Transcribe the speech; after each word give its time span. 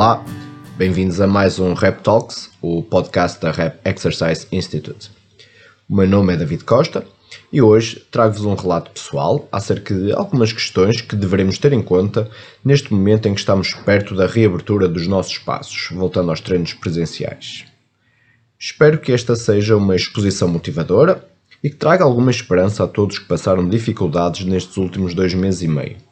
Olá, 0.00 0.24
bem-vindos 0.78 1.20
a 1.20 1.26
mais 1.26 1.58
um 1.58 1.74
Rap 1.74 2.00
Talks, 2.00 2.48
o 2.62 2.82
podcast 2.82 3.38
da 3.38 3.50
Rap 3.50 3.86
Exercise 3.86 4.46
Institute. 4.50 5.10
O 5.86 5.94
meu 5.94 6.08
nome 6.08 6.32
é 6.32 6.38
David 6.38 6.64
Costa 6.64 7.04
e 7.52 7.60
hoje 7.60 8.02
trago-vos 8.10 8.46
um 8.46 8.54
relato 8.54 8.92
pessoal 8.92 9.46
acerca 9.52 9.94
de 9.94 10.10
algumas 10.14 10.54
questões 10.54 11.02
que 11.02 11.14
devemos 11.14 11.58
ter 11.58 11.74
em 11.74 11.82
conta 11.82 12.30
neste 12.64 12.94
momento 12.94 13.28
em 13.28 13.34
que 13.34 13.40
estamos 13.40 13.74
perto 13.74 14.16
da 14.16 14.26
reabertura 14.26 14.88
dos 14.88 15.06
nossos 15.06 15.32
espaços, 15.32 15.88
voltando 15.92 16.30
aos 16.30 16.40
treinos 16.40 16.72
presenciais. 16.72 17.66
Espero 18.58 19.00
que 19.00 19.12
esta 19.12 19.36
seja 19.36 19.76
uma 19.76 19.94
exposição 19.94 20.48
motivadora 20.48 21.28
e 21.62 21.68
que 21.68 21.76
traga 21.76 22.04
alguma 22.04 22.30
esperança 22.30 22.84
a 22.84 22.88
todos 22.88 23.18
que 23.18 23.26
passaram 23.26 23.68
dificuldades 23.68 24.46
nestes 24.46 24.78
últimos 24.78 25.12
dois 25.12 25.34
meses 25.34 25.60
e 25.60 25.68
meio. 25.68 26.09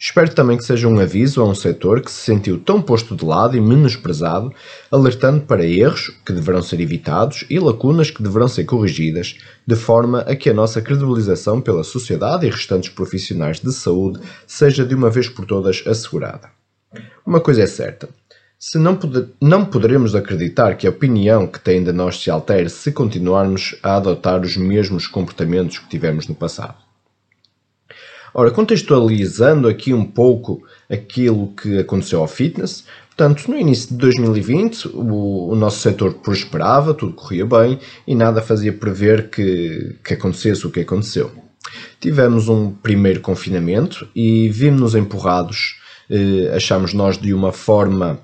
Espero 0.00 0.32
também 0.32 0.56
que 0.56 0.64
seja 0.64 0.86
um 0.86 1.00
aviso 1.00 1.42
a 1.42 1.44
um 1.44 1.56
setor 1.56 2.00
que 2.00 2.10
se 2.10 2.20
sentiu 2.20 2.56
tão 2.60 2.80
posto 2.80 3.16
de 3.16 3.24
lado 3.24 3.56
e 3.56 3.60
menosprezado, 3.60 4.54
alertando 4.92 5.40
para 5.40 5.66
erros 5.66 6.12
que 6.24 6.32
deverão 6.32 6.62
ser 6.62 6.80
evitados 6.80 7.44
e 7.50 7.58
lacunas 7.58 8.08
que 8.08 8.22
deverão 8.22 8.46
ser 8.46 8.64
corrigidas, 8.64 9.36
de 9.66 9.74
forma 9.74 10.20
a 10.20 10.36
que 10.36 10.48
a 10.48 10.54
nossa 10.54 10.80
credibilização 10.80 11.60
pela 11.60 11.82
sociedade 11.82 12.46
e 12.46 12.50
restantes 12.50 12.90
profissionais 12.90 13.58
de 13.58 13.72
saúde 13.72 14.20
seja 14.46 14.84
de 14.84 14.94
uma 14.94 15.10
vez 15.10 15.28
por 15.28 15.44
todas 15.44 15.82
assegurada. 15.84 16.48
Uma 17.26 17.40
coisa 17.40 17.62
é 17.62 17.66
certa: 17.66 18.08
se 18.56 18.78
não, 18.78 18.96
não 19.42 19.64
poderemos 19.64 20.14
acreditar 20.14 20.76
que 20.76 20.86
a 20.86 20.90
opinião 20.90 21.44
que 21.44 21.58
têm 21.58 21.82
de 21.82 21.90
nós 21.90 22.22
se 22.22 22.30
altere 22.30 22.70
se 22.70 22.92
continuarmos 22.92 23.74
a 23.82 23.96
adotar 23.96 24.42
os 24.42 24.56
mesmos 24.56 25.08
comportamentos 25.08 25.80
que 25.80 25.88
tivemos 25.88 26.28
no 26.28 26.36
passado. 26.36 26.87
Ora, 28.40 28.52
contextualizando 28.52 29.66
aqui 29.66 29.92
um 29.92 30.04
pouco 30.04 30.62
aquilo 30.88 31.48
que 31.60 31.80
aconteceu 31.80 32.20
ao 32.20 32.28
fitness, 32.28 32.84
portanto, 33.08 33.50
no 33.50 33.58
início 33.58 33.88
de 33.88 33.96
2020 33.96 34.90
o, 34.94 35.48
o 35.48 35.56
nosso 35.56 35.80
setor 35.80 36.14
prosperava, 36.14 36.94
tudo 36.94 37.14
corria 37.14 37.44
bem 37.44 37.80
e 38.06 38.14
nada 38.14 38.40
fazia 38.40 38.72
prever 38.72 39.28
que, 39.28 39.96
que 40.04 40.14
acontecesse 40.14 40.64
o 40.64 40.70
que 40.70 40.78
aconteceu. 40.78 41.32
Tivemos 41.98 42.48
um 42.48 42.70
primeiro 42.70 43.18
confinamento 43.18 44.06
e 44.14 44.48
vimos-nos 44.50 44.94
empurrados, 44.94 45.80
eh, 46.08 46.52
achamos 46.54 46.94
nós 46.94 47.18
de 47.18 47.34
uma 47.34 47.50
forma 47.50 48.20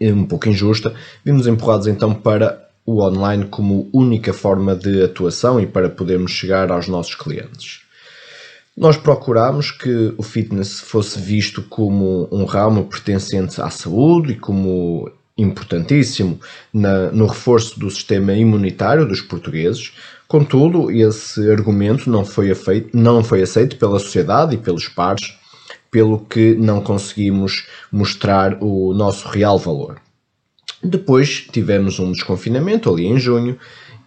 eh, 0.00 0.12
um 0.12 0.24
pouco 0.24 0.48
injusta, 0.48 0.92
vimos 1.24 1.46
empurrados 1.46 1.86
então 1.86 2.12
para 2.12 2.60
o 2.84 3.00
online 3.00 3.44
como 3.44 3.88
única 3.92 4.32
forma 4.32 4.74
de 4.74 5.00
atuação 5.00 5.60
e 5.60 5.66
para 5.68 5.88
podermos 5.88 6.32
chegar 6.32 6.72
aos 6.72 6.88
nossos 6.88 7.14
clientes. 7.14 7.82
Nós 8.76 8.96
procurámos 8.96 9.70
que 9.70 10.14
o 10.16 10.22
fitness 10.22 10.80
fosse 10.80 11.20
visto 11.20 11.62
como 11.62 12.26
um 12.32 12.44
ramo 12.44 12.84
pertencente 12.84 13.60
à 13.60 13.68
saúde 13.68 14.32
e 14.32 14.36
como 14.36 15.10
importantíssimo 15.36 16.40
na, 16.72 17.10
no 17.10 17.26
reforço 17.26 17.78
do 17.78 17.90
sistema 17.90 18.32
imunitário 18.32 19.06
dos 19.06 19.20
portugueses. 19.20 19.92
Contudo, 20.26 20.90
esse 20.90 21.50
argumento 21.50 22.08
não 22.08 22.24
foi, 22.24 22.50
afeito, 22.50 22.96
não 22.96 23.22
foi 23.22 23.42
aceito 23.42 23.76
pela 23.76 23.98
sociedade 23.98 24.54
e 24.54 24.58
pelos 24.58 24.88
pares, 24.88 25.34
pelo 25.90 26.20
que 26.20 26.54
não 26.54 26.80
conseguimos 26.80 27.66
mostrar 27.90 28.56
o 28.62 28.94
nosso 28.94 29.28
real 29.28 29.58
valor. 29.58 30.00
Depois 30.82 31.46
tivemos 31.52 31.98
um 31.98 32.10
desconfinamento 32.10 32.90
ali 32.90 33.06
em 33.06 33.18
junho 33.18 33.58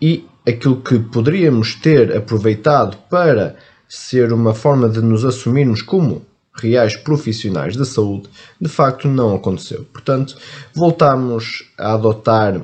e 0.02 0.26
aquilo 0.48 0.82
que 0.82 0.98
poderíamos 1.00 1.76
ter 1.76 2.16
aproveitado 2.16 2.98
para 3.10 3.56
ser 3.88 4.34
uma 4.34 4.54
forma 4.54 4.90
de 4.90 5.02
nos 5.02 5.24
assumirmos 5.24 5.82
como 5.82 6.26
reais 6.56 6.96
profissionais 6.96 7.76
da 7.76 7.86
saúde, 7.86 8.30
de 8.60 8.70
facto 8.70 9.08
não 9.08 9.36
aconteceu. 9.36 9.86
Portanto, 9.92 10.38
voltamos 10.74 11.70
a 11.78 11.94
adotar 11.94 12.62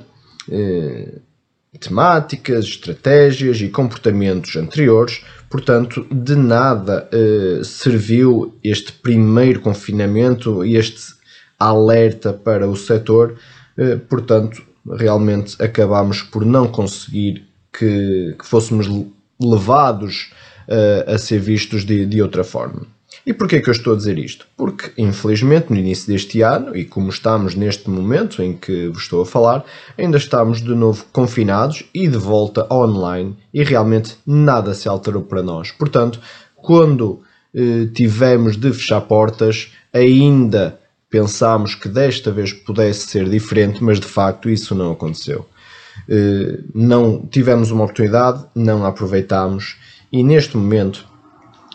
eh, 0.49 1.19
temáticas, 1.79 2.65
estratégias 2.65 3.59
e 3.61 3.69
comportamentos 3.69 4.55
anteriores, 4.55 5.23
portanto, 5.49 6.05
de 6.11 6.35
nada 6.35 7.09
eh, 7.11 7.61
serviu 7.63 8.57
este 8.63 8.93
primeiro 8.93 9.59
confinamento 9.61 10.65
e 10.65 10.77
este 10.77 11.13
alerta 11.59 12.33
para 12.33 12.67
o 12.67 12.75
setor, 12.75 13.35
eh, 13.77 13.95
portanto, 13.95 14.63
realmente 14.89 15.61
acabamos 15.61 16.21
por 16.21 16.45
não 16.45 16.67
conseguir 16.67 17.47
que, 17.71 18.35
que 18.37 18.45
fôssemos 18.45 18.87
levados 19.39 20.31
uh, 20.67 21.13
a 21.13 21.17
ser 21.17 21.39
vistos 21.39 21.85
de, 21.85 22.05
de 22.05 22.21
outra 22.21 22.43
forma. 22.43 22.85
E 23.25 23.33
porquê 23.33 23.59
que 23.59 23.69
eu 23.69 23.73
estou 23.73 23.93
a 23.93 23.97
dizer 23.97 24.17
isto? 24.17 24.47
Porque, 24.57 24.91
infelizmente, 24.97 25.69
no 25.69 25.77
início 25.77 26.11
deste 26.11 26.41
ano, 26.41 26.75
e 26.75 26.85
como 26.85 27.09
estamos 27.09 27.53
neste 27.55 27.89
momento 27.89 28.41
em 28.41 28.53
que 28.53 28.87
vos 28.87 29.03
estou 29.03 29.21
a 29.21 29.25
falar, 29.25 29.63
ainda 29.97 30.17
estamos 30.17 30.61
de 30.61 30.73
novo 30.73 31.05
confinados 31.11 31.83
e 31.93 32.07
de 32.07 32.17
volta 32.17 32.65
online 32.73 33.35
e 33.53 33.63
realmente 33.63 34.15
nada 34.25 34.73
se 34.73 34.87
alterou 34.87 35.21
para 35.21 35.43
nós. 35.43 35.71
Portanto, 35.71 36.19
quando 36.55 37.21
eh, 37.53 37.87
tivemos 37.93 38.55
de 38.55 38.71
fechar 38.73 39.01
portas, 39.01 39.71
ainda 39.93 40.79
pensámos 41.09 41.75
que 41.75 41.89
desta 41.89 42.31
vez 42.31 42.53
pudesse 42.53 43.07
ser 43.07 43.29
diferente, 43.29 43.83
mas 43.83 43.99
de 43.99 44.07
facto 44.07 44.49
isso 44.49 44.73
não 44.73 44.93
aconteceu. 44.93 45.45
Eh, 46.09 46.59
não 46.73 47.25
tivemos 47.25 47.69
uma 47.69 47.83
oportunidade, 47.83 48.45
não 48.55 48.85
aproveitámos 48.85 49.77
e 50.11 50.23
neste 50.23 50.57
momento, 50.57 51.07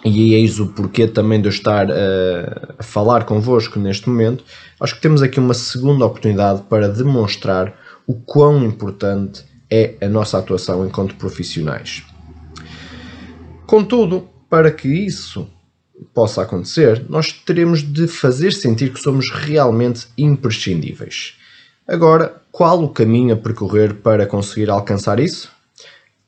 e 0.04 0.34
eis 0.34 0.60
o 0.60 0.68
porquê 0.68 1.06
também 1.06 1.40
de 1.40 1.48
eu 1.48 1.50
estar 1.50 1.90
a, 1.90 2.74
a 2.78 2.82
falar 2.82 3.24
convosco 3.24 3.78
neste 3.78 4.08
momento, 4.08 4.44
acho 4.80 4.94
que 4.94 5.00
temos 5.00 5.22
aqui 5.22 5.40
uma 5.40 5.54
segunda 5.54 6.04
oportunidade 6.04 6.62
para 6.68 6.88
demonstrar 6.88 7.74
o 8.06 8.14
quão 8.14 8.64
importante 8.64 9.44
é 9.70 9.94
a 10.00 10.08
nossa 10.08 10.38
atuação 10.38 10.86
enquanto 10.86 11.16
profissionais. 11.16 12.04
Contudo, 13.66 14.28
para 14.48 14.70
que 14.70 14.88
isso 14.88 15.48
possa 16.14 16.42
acontecer, 16.42 17.04
nós 17.08 17.32
teremos 17.32 17.82
de 17.82 18.06
fazer 18.06 18.52
sentir 18.52 18.92
que 18.92 19.00
somos 19.00 19.30
realmente 19.32 20.06
imprescindíveis. 20.16 21.34
Agora, 21.88 22.42
qual 22.52 22.82
o 22.82 22.88
caminho 22.88 23.34
a 23.34 23.36
percorrer 23.36 23.94
para 23.94 24.26
conseguir 24.26 24.70
alcançar 24.70 25.18
isso? 25.18 25.50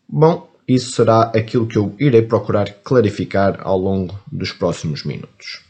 Bom, 0.09 0.48
isso 0.69 0.93
será 0.93 1.23
aquilo 1.34 1.67
que 1.67 1.79
eu 1.79 1.95
irei 1.99 2.21
procurar 2.21 2.71
clarificar 2.84 3.59
ao 3.62 3.79
longo 3.79 4.21
dos 4.31 4.53
próximos 4.53 5.03
minutos. 5.03 5.62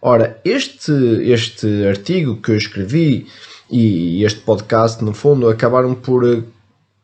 Ora, 0.00 0.40
este, 0.44 0.92
este 1.22 1.86
artigo 1.86 2.40
que 2.40 2.52
eu 2.52 2.56
escrevi 2.56 3.26
e 3.70 4.24
este 4.24 4.40
podcast, 4.40 5.02
no 5.02 5.12
fundo, 5.12 5.48
acabaram 5.48 5.94
por 5.94 6.24
eh, 6.24 6.42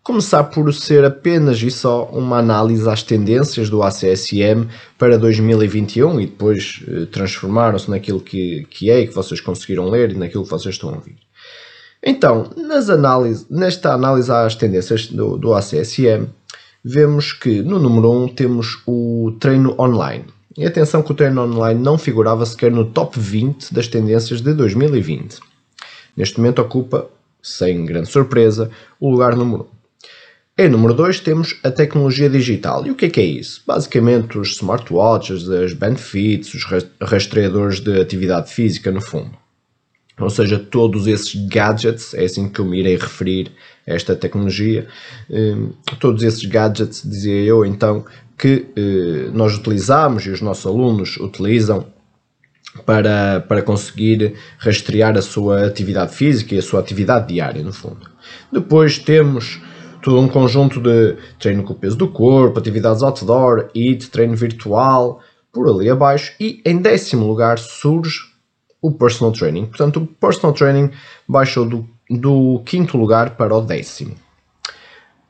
começar 0.02 0.44
por 0.44 0.72
ser 0.72 1.04
apenas 1.04 1.62
e 1.62 1.70
só 1.70 2.06
uma 2.06 2.38
análise 2.38 2.88
às 2.88 3.02
tendências 3.02 3.70
do 3.70 3.82
ACSM 3.82 4.68
para 4.98 5.18
2021 5.18 6.20
e 6.20 6.26
depois 6.26 6.82
eh, 6.88 7.06
transformaram-se 7.06 7.90
naquilo 7.90 8.20
que, 8.20 8.66
que 8.68 8.90
é 8.90 9.00
e 9.00 9.08
que 9.08 9.14
vocês 9.14 9.40
conseguiram 9.40 9.88
ler 9.88 10.10
e 10.10 10.16
naquilo 10.16 10.44
que 10.44 10.50
vocês 10.50 10.74
estão 10.74 10.90
a 10.90 10.94
ouvir. 10.94 11.27
Então, 12.02 12.50
nas 12.56 12.88
análises, 12.88 13.46
nesta 13.50 13.92
análise 13.92 14.30
às 14.30 14.54
tendências 14.54 15.06
do, 15.08 15.36
do 15.36 15.54
ACSM, 15.54 16.28
vemos 16.84 17.32
que 17.32 17.62
no 17.62 17.78
número 17.78 18.10
1 18.10 18.28
temos 18.28 18.82
o 18.86 19.36
treino 19.40 19.74
online. 19.78 20.26
E 20.56 20.66
atenção 20.66 21.02
que 21.02 21.12
o 21.12 21.14
treino 21.14 21.42
online 21.42 21.80
não 21.80 21.98
figurava 21.98 22.44
sequer 22.46 22.70
no 22.70 22.84
top 22.84 23.18
20 23.18 23.72
das 23.72 23.88
tendências 23.88 24.40
de 24.40 24.52
2020. 24.54 25.38
Neste 26.16 26.38
momento 26.38 26.60
ocupa, 26.60 27.08
sem 27.42 27.84
grande 27.84 28.08
surpresa, 28.08 28.70
o 28.98 29.10
lugar 29.10 29.36
número 29.36 29.68
1. 30.58 30.64
Em 30.64 30.68
número 30.68 30.92
2 30.92 31.20
temos 31.20 31.60
a 31.62 31.70
tecnologia 31.70 32.28
digital. 32.28 32.84
E 32.84 32.90
o 32.90 32.96
que 32.96 33.04
é 33.04 33.10
que 33.10 33.20
é 33.20 33.24
isso? 33.24 33.62
Basicamente 33.64 34.36
os 34.36 34.56
smartwatches, 34.56 35.48
as 35.48 35.72
bandfits, 35.72 36.52
os 36.52 36.64
rastreadores 37.00 37.78
de 37.78 38.00
atividade 38.00 38.52
física 38.52 38.90
no 38.90 39.00
fundo. 39.00 39.37
Ou 40.18 40.30
seja, 40.30 40.58
todos 40.58 41.06
esses 41.06 41.34
gadgets, 41.48 42.12
é 42.14 42.24
assim 42.24 42.48
que 42.48 42.60
eu 42.60 42.64
me 42.64 42.80
irei 42.80 42.96
referir 42.96 43.52
a 43.86 43.94
esta 43.94 44.16
tecnologia, 44.16 44.86
hum, 45.30 45.70
todos 46.00 46.22
esses 46.22 46.44
gadgets, 46.44 47.02
dizia 47.08 47.40
eu 47.42 47.64
então, 47.64 48.04
que 48.36 48.66
eh, 48.76 49.30
nós 49.32 49.56
utilizamos 49.56 50.24
e 50.26 50.30
os 50.30 50.40
nossos 50.40 50.64
alunos 50.66 51.16
utilizam 51.16 51.86
para, 52.86 53.40
para 53.40 53.62
conseguir 53.62 54.34
rastrear 54.58 55.16
a 55.16 55.22
sua 55.22 55.66
atividade 55.66 56.14
física 56.14 56.54
e 56.54 56.58
a 56.58 56.62
sua 56.62 56.80
atividade 56.80 57.32
diária, 57.32 57.62
no 57.62 57.72
fundo. 57.72 58.08
Depois 58.52 58.98
temos 58.98 59.60
todo 60.02 60.20
um 60.20 60.28
conjunto 60.28 60.80
de 60.80 61.16
treino 61.38 61.64
com 61.64 61.72
o 61.72 61.76
peso 61.76 61.96
do 61.96 62.08
corpo, 62.08 62.58
atividades 62.58 63.02
outdoor, 63.02 63.70
IT, 63.74 64.10
treino 64.10 64.36
virtual, 64.36 65.20
por 65.52 65.68
ali 65.68 65.90
abaixo, 65.90 66.32
e 66.38 66.62
em 66.64 66.76
décimo 66.76 67.26
lugar 67.26 67.58
surge 67.58 68.27
o 68.80 68.92
personal 68.92 69.32
training. 69.32 69.66
Portanto, 69.66 69.96
o 69.98 70.06
personal 70.06 70.52
training 70.52 70.90
baixou 71.26 71.66
do, 71.66 71.88
do 72.08 72.62
quinto 72.64 72.96
lugar 72.96 73.36
para 73.36 73.54
o 73.54 73.60
décimo. 73.60 74.14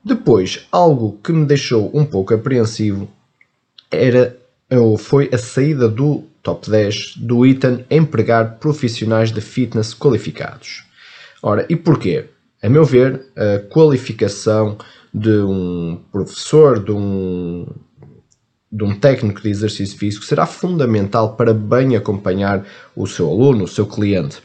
Depois, 0.05 0.67
algo 0.71 1.19
que 1.23 1.33
me 1.33 1.45
deixou 1.45 1.91
um 1.95 2.05
pouco 2.05 2.35
apreensivo 2.35 3.09
era 3.91 4.37
ou 4.71 4.99
foi 4.99 5.31
a 5.33 5.39
saída 5.39 5.89
do 5.89 6.25
top 6.43 6.71
10 6.71 7.17
do 7.17 7.47
item 7.47 7.85
empregar 7.91 8.59
profissionais 8.59 9.33
de 9.33 9.41
fitness 9.41 9.95
qualificados. 9.95 10.85
Ora, 11.43 11.67
e 11.69 11.77
porquê? 11.77 12.27
A 12.63 12.69
meu 12.69 12.85
ver, 12.85 13.27
a 13.37 13.61
qualificação 13.69 14.77
de 15.13 15.41
um 15.41 16.01
professor, 16.13 16.83
de 16.83 16.93
um, 16.93 17.67
de 18.71 18.85
um 18.85 18.95
técnico 18.95 19.41
de 19.41 19.49
exercício 19.49 19.99
físico 19.99 20.25
será 20.25 20.47
fundamental 20.47 21.35
para 21.35 21.55
bem 21.55 21.97
acompanhar 21.97 22.65
o 22.95 23.07
seu 23.07 23.29
aluno, 23.31 23.65
o 23.65 23.69
seu 23.69 23.87
cliente. 23.87 24.43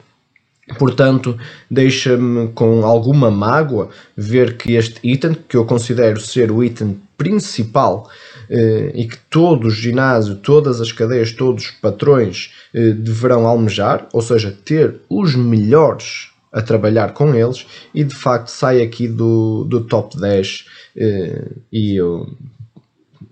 Portanto, 0.79 1.37
deixa-me 1.69 2.47
com 2.49 2.85
alguma 2.85 3.29
mágoa 3.29 3.89
ver 4.15 4.55
que 4.55 4.75
este 4.75 4.97
item, 5.03 5.35
que 5.47 5.57
eu 5.57 5.65
considero 5.65 6.21
ser 6.21 6.51
o 6.51 6.63
item 6.63 7.01
principal 7.17 8.09
eh, 8.49 8.91
e 8.95 9.05
que 9.05 9.17
todo 9.29 9.67
o 9.67 9.71
ginásio, 9.71 10.35
todas 10.35 10.79
as 10.79 10.91
cadeias, 10.91 11.33
todos 11.33 11.65
os 11.65 11.71
patrões 11.71 12.53
eh, 12.73 12.91
deverão 12.91 13.45
almejar, 13.45 14.07
ou 14.13 14.21
seja, 14.21 14.55
ter 14.63 15.01
os 15.09 15.35
melhores 15.35 16.29
a 16.51 16.61
trabalhar 16.61 17.13
com 17.13 17.35
eles, 17.35 17.65
e 17.93 18.03
de 18.03 18.15
facto 18.15 18.47
sai 18.47 18.81
aqui 18.81 19.07
do, 19.07 19.65
do 19.65 19.81
top 19.81 20.17
10 20.17 20.65
eh, 20.95 21.45
e 21.71 21.95
eu 21.95 22.27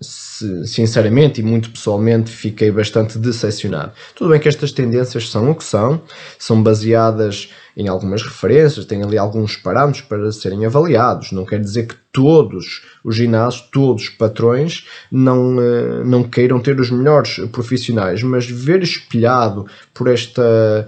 sinceramente 0.02 1.40
e 1.40 1.44
muito 1.44 1.70
pessoalmente 1.70 2.30
fiquei 2.30 2.70
bastante 2.70 3.18
decepcionado. 3.18 3.92
Tudo 4.14 4.30
bem 4.30 4.40
que 4.40 4.48
estas 4.48 4.72
tendências 4.72 5.30
são 5.30 5.50
o 5.50 5.54
que 5.54 5.64
são, 5.64 6.02
são 6.38 6.62
baseadas 6.62 7.50
em 7.76 7.88
algumas 7.88 8.22
referências, 8.22 8.84
têm 8.84 9.02
ali 9.02 9.16
alguns 9.16 9.56
parâmetros 9.56 10.02
para 10.02 10.30
serem 10.32 10.66
avaliados. 10.66 11.32
Não 11.32 11.46
quer 11.46 11.60
dizer 11.60 11.86
que 11.86 11.94
todos 12.12 12.82
os 13.02 13.16
ginásios, 13.16 13.68
todos 13.72 14.04
os 14.04 14.10
patrões 14.10 14.86
não, 15.10 15.60
eh, 15.60 16.04
não 16.04 16.22
queiram 16.22 16.60
ter 16.60 16.78
os 16.78 16.90
melhores 16.90 17.36
profissionais, 17.50 18.22
mas 18.22 18.46
ver 18.46 18.82
espelhado 18.82 19.66
por 19.94 20.08
esta 20.08 20.86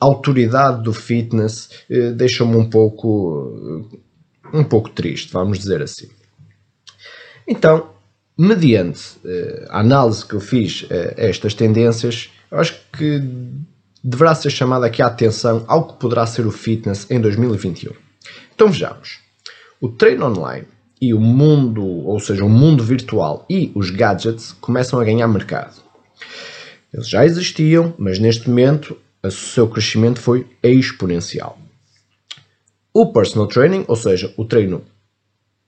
autoridade 0.00 0.82
do 0.82 0.92
fitness 0.92 1.70
eh, 1.88 2.10
deixa-me 2.10 2.56
um 2.56 2.68
pouco 2.68 3.88
um 4.52 4.62
pouco 4.62 4.90
triste, 4.90 5.32
vamos 5.32 5.58
dizer 5.58 5.82
assim. 5.82 6.08
Então, 7.46 7.93
mediante 8.36 9.16
uh, 9.24 9.66
a 9.68 9.80
análise 9.80 10.24
que 10.24 10.34
eu 10.34 10.40
fiz 10.40 10.82
uh, 10.82 11.14
a 11.16 11.22
estas 11.22 11.54
tendências, 11.54 12.30
eu 12.50 12.58
acho 12.58 12.74
que 12.92 13.22
deverá 14.02 14.34
ser 14.34 14.50
chamada 14.50 14.86
aqui 14.86 15.00
a 15.00 15.06
atenção 15.06 15.64
ao 15.66 15.88
que 15.88 15.98
poderá 16.00 16.26
ser 16.26 16.46
o 16.46 16.50
fitness 16.50 17.10
em 17.10 17.20
2021. 17.20 17.92
Então 18.54 18.68
vejamos. 18.68 19.20
O 19.80 19.88
treino 19.88 20.26
online 20.26 20.66
e 21.00 21.12
o 21.12 21.20
mundo, 21.20 21.84
ou 21.84 22.18
seja, 22.18 22.44
o 22.44 22.48
mundo 22.48 22.82
virtual 22.82 23.44
e 23.48 23.70
os 23.74 23.90
gadgets 23.90 24.52
começam 24.52 25.00
a 25.00 25.04
ganhar 25.04 25.28
mercado. 25.28 25.82
Eles 26.92 27.08
já 27.08 27.24
existiam, 27.24 27.94
mas 27.98 28.18
neste 28.18 28.48
momento 28.48 28.96
o 29.22 29.30
seu 29.30 29.68
crescimento 29.68 30.20
foi 30.20 30.46
exponencial. 30.62 31.58
O 32.92 33.12
personal 33.12 33.48
training, 33.48 33.84
ou 33.88 33.96
seja, 33.96 34.32
o 34.36 34.44
treino 34.44 34.84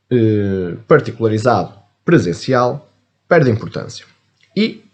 eh, 0.09 0.77
particularizado 0.87 1.76
presencial 2.07 2.89
perde 3.29 3.51
importância. 3.51 4.07
E 4.57 4.85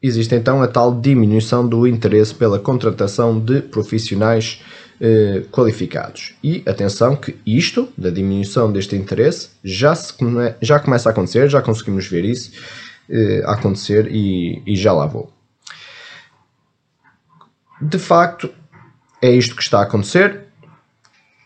existe 0.00 0.34
então 0.34 0.62
a 0.62 0.68
tal 0.68 0.98
diminuição 0.98 1.68
do 1.68 1.86
interesse 1.86 2.32
pela 2.32 2.60
contratação 2.60 3.38
de 3.38 3.60
profissionais 3.60 4.62
eh, 5.00 5.42
qualificados. 5.50 6.34
E 6.42 6.62
atenção 6.64 7.16
que 7.16 7.36
isto, 7.44 7.88
da 7.98 8.10
diminuição 8.10 8.72
deste 8.72 8.94
interesse, 8.94 9.50
já, 9.62 9.94
se 9.94 10.12
come, 10.12 10.54
já 10.62 10.78
começa 10.78 11.08
a 11.08 11.12
acontecer, 11.12 11.50
já 11.50 11.60
conseguimos 11.60 12.06
ver 12.06 12.24
isso 12.24 12.52
eh, 13.10 13.42
acontecer 13.44 14.06
e, 14.10 14.62
e 14.64 14.76
já 14.76 14.92
lá 14.92 15.04
vou. 15.04 15.30
De 17.82 17.98
facto, 17.98 18.48
é 19.20 19.30
isto 19.30 19.56
que 19.56 19.62
está 19.62 19.80
a 19.80 19.82
acontecer, 19.82 20.44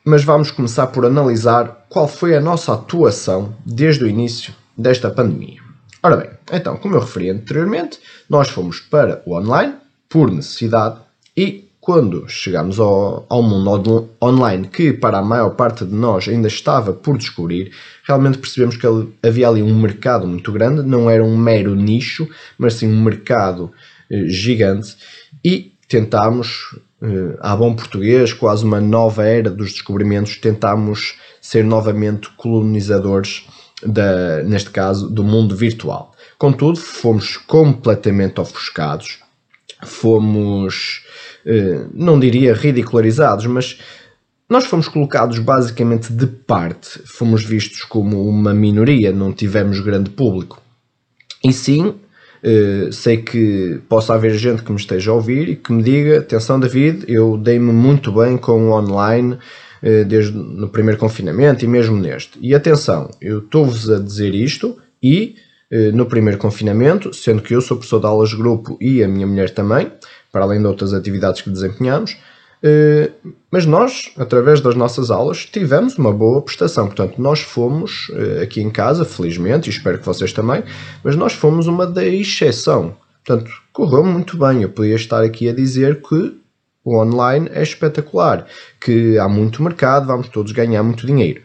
mas 0.05 0.23
vamos 0.23 0.51
começar 0.51 0.89
por 0.89 1.07
analisar 1.07 1.87
qual 1.89 2.07
foi 2.07 2.37
a 2.37 2.41
nossa 2.41 2.75
atuação 2.75 3.57
desde 3.65 4.05
o 4.05 4.09
início 4.09 4.60
desta 4.81 5.11
pandemia. 5.11 5.61
Ora 6.03 6.17
bem, 6.17 6.31
então, 6.53 6.77
como 6.77 6.95
eu 6.95 7.01
referi 7.01 7.31
anteriormente, 7.31 7.99
nós 8.29 8.49
fomos 8.49 8.81
para 8.81 9.23
o 9.27 9.35
online 9.35 9.75
por 10.09 10.31
necessidade 10.31 10.99
e 11.37 11.69
quando 11.81 12.29
chegámos 12.29 12.79
ao, 12.79 13.27
ao 13.29 13.43
mundo 13.43 14.11
online, 14.23 14.69
que 14.69 14.93
para 14.93 15.19
a 15.19 15.23
maior 15.23 15.51
parte 15.51 15.85
de 15.85 15.95
nós 15.95 16.29
ainda 16.29 16.49
estava 16.49 16.93
por 16.93 17.17
descobrir, 17.17 17.73
realmente 18.07 18.39
percebemos 18.39 18.77
que 18.77 18.87
havia 19.23 19.49
ali 19.49 19.63
um 19.63 19.79
mercado 19.79 20.27
muito 20.27 20.53
grande, 20.53 20.83
não 20.83 21.09
era 21.09 21.25
um 21.25 21.37
mero 21.37 21.75
nicho, 21.75 22.29
mas 22.59 22.75
sim 22.75 22.87
um 22.87 23.03
mercado 23.03 23.73
eh, 24.11 24.27
gigante. 24.27 24.97
E 25.45 25.73
tentámos, 25.89 26.79
eh, 27.03 27.37
a 27.41 27.57
bom 27.57 27.75
português, 27.75 28.33
quase 28.33 28.65
uma 28.65 28.81
nova 28.81 29.25
era 29.25 29.51
dos 29.51 29.73
descobrimentos, 29.73 30.37
tentámos 30.37 31.15
ser 31.41 31.65
novamente 31.65 32.29
colonizadores 32.37 33.47
da, 33.85 34.43
neste 34.43 34.71
caso, 34.71 35.09
do 35.09 35.25
mundo 35.25 35.55
virtual. 35.57 36.15
Contudo, 36.39 36.79
fomos 36.79 37.37
completamente 37.37 38.41
ofuscados, 38.41 39.19
fomos, 39.85 41.05
eh, 41.45 41.85
não 41.93 42.19
diria 42.19 42.55
ridicularizados, 42.55 43.47
mas 43.47 43.79
nós 44.49 44.65
fomos 44.65 44.89
colocados 44.89 45.39
basicamente 45.39 46.13
de 46.13 46.27
parte, 46.27 47.01
fomos 47.05 47.45
vistos 47.45 47.85
como 47.85 48.29
uma 48.29 48.53
minoria, 48.53 49.13
não 49.13 49.33
tivemos 49.33 49.81
grande 49.81 50.11
público. 50.11 50.61
E 51.45 51.53
sim, 51.53 51.95
eh, 52.43 52.89
sei 52.91 53.19
que 53.19 53.81
possa 53.89 54.15
haver 54.15 54.35
gente 54.35 54.63
que 54.63 54.73
me 54.73 54.79
esteja 54.79 55.11
a 55.11 55.15
ouvir 55.15 55.49
e 55.49 55.57
que 55.57 55.73
me 55.73 55.83
diga: 55.83 56.19
atenção, 56.19 56.59
David, 56.59 57.05
eu 57.07 57.37
dei-me 57.37 57.73
muito 57.73 58.13
bem 58.13 58.37
com 58.37 58.69
o 58.69 58.73
online 58.73 59.39
desde 59.83 60.37
no 60.37 60.69
primeiro 60.69 60.99
confinamento 60.99 61.65
e 61.65 61.69
mesmo 61.69 61.97
neste. 61.97 62.39
E 62.41 62.55
atenção, 62.55 63.11
eu 63.21 63.39
estou-vos 63.39 63.91
a 63.91 63.99
dizer 63.99 64.35
isto 64.35 64.77
e 65.03 65.37
eh, 65.71 65.93
no 65.93 66.07
primeiro 66.07 66.37
confinamento, 66.37 67.15
sendo 67.15 67.41
que 67.41 67.55
eu 67.55 67.61
sou 67.61 67.77
professor 67.77 68.01
de 68.01 68.07
aulas 68.07 68.31
de 68.31 68.37
grupo 68.37 68.77
e 68.81 69.05
a 69.05 69.09
minha 69.09 69.27
mulher 69.27 69.51
também, 69.51 69.91
para 70.33 70.43
além 70.43 70.59
de 70.59 70.67
outras 70.67 70.93
atividades 70.93 71.43
que 71.43 71.51
desempenhamos, 71.51 72.17
eh, 72.61 73.11
mas 73.53 73.65
nós, 73.67 74.11
através 74.19 74.61
das 74.61 74.75
nossas 74.75 75.13
aulas, 75.13 75.47
tivemos 75.47 75.97
uma 75.97 76.13
boa 76.13 76.43
prestação. 76.43 76.87
Portanto, 76.87 77.23
nós 77.23 77.41
fomos 77.41 78.11
aqui 78.43 78.61
em 78.61 78.71
casa, 78.71 79.05
felizmente, 79.05 79.69
e 79.69 79.73
espero 79.73 79.99
que 79.99 80.07
vocês 80.07 80.33
também, 80.33 80.65
mas 81.05 81.15
nós 81.15 81.33
fomos 81.33 81.69
uma 81.69 81.87
da 81.87 82.05
exceção. 82.05 82.97
Portanto, 83.25 83.51
correu 83.73 84.05
muito 84.05 84.37
bem. 84.37 84.63
Eu 84.63 84.71
podia 84.71 84.97
estar 84.97 85.23
aqui 85.23 85.49
a 85.49 85.55
dizer 85.55 86.03
que 86.03 86.37
o 86.85 86.97
online 86.97 87.49
é 87.53 87.63
espetacular, 87.63 88.47
que 88.81 89.19
há 89.19 89.29
muito 89.29 89.63
mercado, 89.63 90.07
vamos 90.07 90.29
todos 90.29 90.53
ganhar 90.53 90.83
muito 90.83 91.07
dinheiro. 91.07 91.43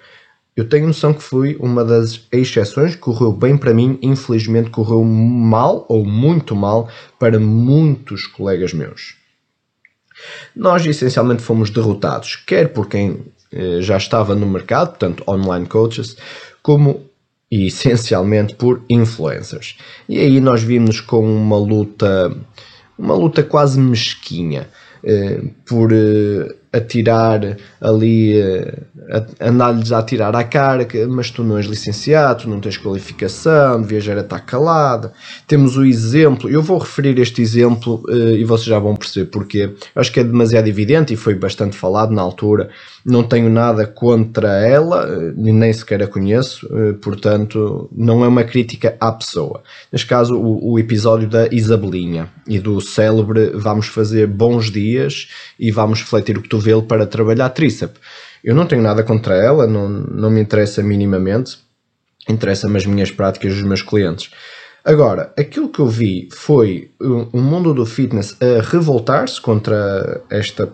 Eu 0.56 0.70
tenho 0.70 0.88
noção 0.88 1.14
que 1.14 1.22
fui 1.22 1.58
uma 1.60 1.84
das 1.84 2.26
exceções, 2.32 2.96
correu 2.96 3.34
bem 3.34 3.58
para 3.58 3.74
mim, 3.74 4.00
infelizmente 4.02 4.70
correu 4.70 5.04
mal 5.04 5.86
ou 5.90 6.06
muito 6.06 6.56
mal 6.56 6.90
para 7.20 7.38
muitos 7.38 8.26
colegas 8.26 8.74
meus. 8.74 9.18
Nós 10.56 10.86
essencialmente 10.86 11.44
fomos 11.44 11.70
derrotados, 11.70 12.38
quer 12.38 12.70
por 12.70 12.88
quem 12.88 13.26
eh, 13.52 13.82
já 13.82 13.98
estava 13.98 14.34
no 14.34 14.48
mercado, 14.48 14.92
portanto 14.92 15.24
online 15.28 15.66
coaches, 15.66 16.16
como 16.64 17.04
e 17.52 17.68
essencialmente 17.68 18.56
por 18.56 18.82
influencers. 18.90 19.78
E 20.08 20.20
aí 20.20 20.40
nós 20.40 20.64
vimos 20.64 21.02
com 21.02 21.22
uma 21.26 21.58
luta, 21.58 22.34
uma 22.98 23.14
luta 23.14 23.44
quase 23.44 23.78
mesquinha 23.78 24.70
por 25.66 25.94
eh, 25.94 26.48
atirar 26.76 27.58
ali, 27.82 28.40
uh, 28.40 29.26
andar-lhes 29.40 29.92
a 29.92 30.00
atirar 30.00 30.36
à 30.36 30.44
cara, 30.44 30.88
mas 31.10 31.30
tu 31.32 31.44
não 31.44 31.58
és 31.58 31.66
licenciado, 31.66 32.44
tu 32.44 32.50
não 32.50 32.60
tens 32.60 32.78
qualificação, 32.78 33.82
devias 33.82 34.04
já 34.04 34.20
estar 34.20 34.40
calado. 34.40 35.12
Temos 35.48 35.78
o 35.78 35.86
exemplo, 35.86 36.50
eu 36.50 36.62
vou 36.62 36.78
referir 36.78 37.20
este 37.20 37.42
exemplo 37.42 38.04
e 38.10 38.44
vocês 38.44 38.68
já 38.68 38.80
vão 38.80 38.96
perceber 38.96 39.30
porque 39.30 39.74
acho 39.96 40.12
que 40.12 40.20
é 40.20 40.24
demasiado 40.24 40.68
evidente 40.68 41.14
e 41.14 41.18
foi 41.18 41.36
bastante 41.36 41.76
falado 41.76 42.12
na 42.12 42.22
altura. 42.22 42.70
Não 43.06 43.24
tenho 43.24 43.50
nada 43.50 43.86
contra 43.86 44.66
ela, 44.66 45.08
nem 45.36 45.72
sequer 45.72 46.02
a 46.02 46.08
conheço, 46.08 46.68
portanto, 47.02 47.90
não 47.96 48.24
é 48.24 48.28
uma 48.28 48.44
crítica 48.44 48.96
à 49.00 49.12
pessoa. 49.12 49.62
Neste 49.92 50.08
caso, 50.08 50.36
o, 50.36 50.72
o 50.72 50.80
episódio 50.80 51.30
da 51.30 51.48
Isabelinha 51.52 52.30
e 52.48 52.60
do 52.60 52.82
célebre 52.82 53.52
Vamos 53.54 53.88
fazer 53.88 54.28
bons 54.28 54.72
dias 54.72 55.28
e 55.60 55.72
vamos 55.72 56.02
refletir 56.02 56.38
o 56.38 56.42
que 56.42 56.50
tu 56.50 56.60
para 56.84 57.06
trabalhar 57.06 57.50
tríceps. 57.50 58.00
Eu 58.44 58.54
não 58.56 58.66
tenho 58.66 58.82
nada 58.82 59.04
contra 59.04 59.36
ela, 59.36 59.66
não, 59.66 59.90
não 59.90 60.30
me 60.30 60.42
interessa 60.42 60.84
minimamente, 60.84 61.58
interessa-me 62.30 62.78
as 62.78 62.86
minhas 62.86 63.12
práticas 63.12 63.54
dos 63.54 63.64
meus 63.64 63.82
clientes. 63.82 64.30
Agora, 64.84 65.34
aquilo 65.38 65.70
que 65.70 65.80
eu 65.80 65.88
vi 65.88 66.30
foi 66.32 66.92
o 67.02 67.42
mundo 67.42 67.74
do 67.74 67.86
fitness 67.86 68.38
a 68.40 68.62
revoltar-se 68.62 69.42
contra 69.42 70.22
esta 70.30 70.72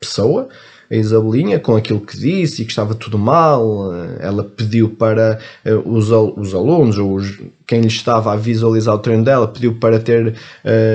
pessoa, 0.00 0.48
a 0.92 0.96
Isabelinha 0.96 1.58
com 1.58 1.74
aquilo 1.74 2.00
que 2.00 2.18
disse 2.18 2.60
e 2.60 2.64
que 2.66 2.70
estava 2.70 2.94
tudo 2.94 3.18
mal. 3.18 3.90
Ela 4.20 4.44
pediu 4.44 4.90
para 4.90 5.38
os, 5.86 6.10
os 6.10 6.54
alunos, 6.54 6.98
ou 6.98 7.14
os, 7.14 7.40
quem 7.66 7.80
lhe 7.80 7.86
estava 7.86 8.32
a 8.32 8.36
visualizar 8.36 8.94
o 8.94 8.98
treino 8.98 9.24
dela, 9.24 9.48
pediu 9.48 9.76
para 9.76 9.98
ter 9.98 10.34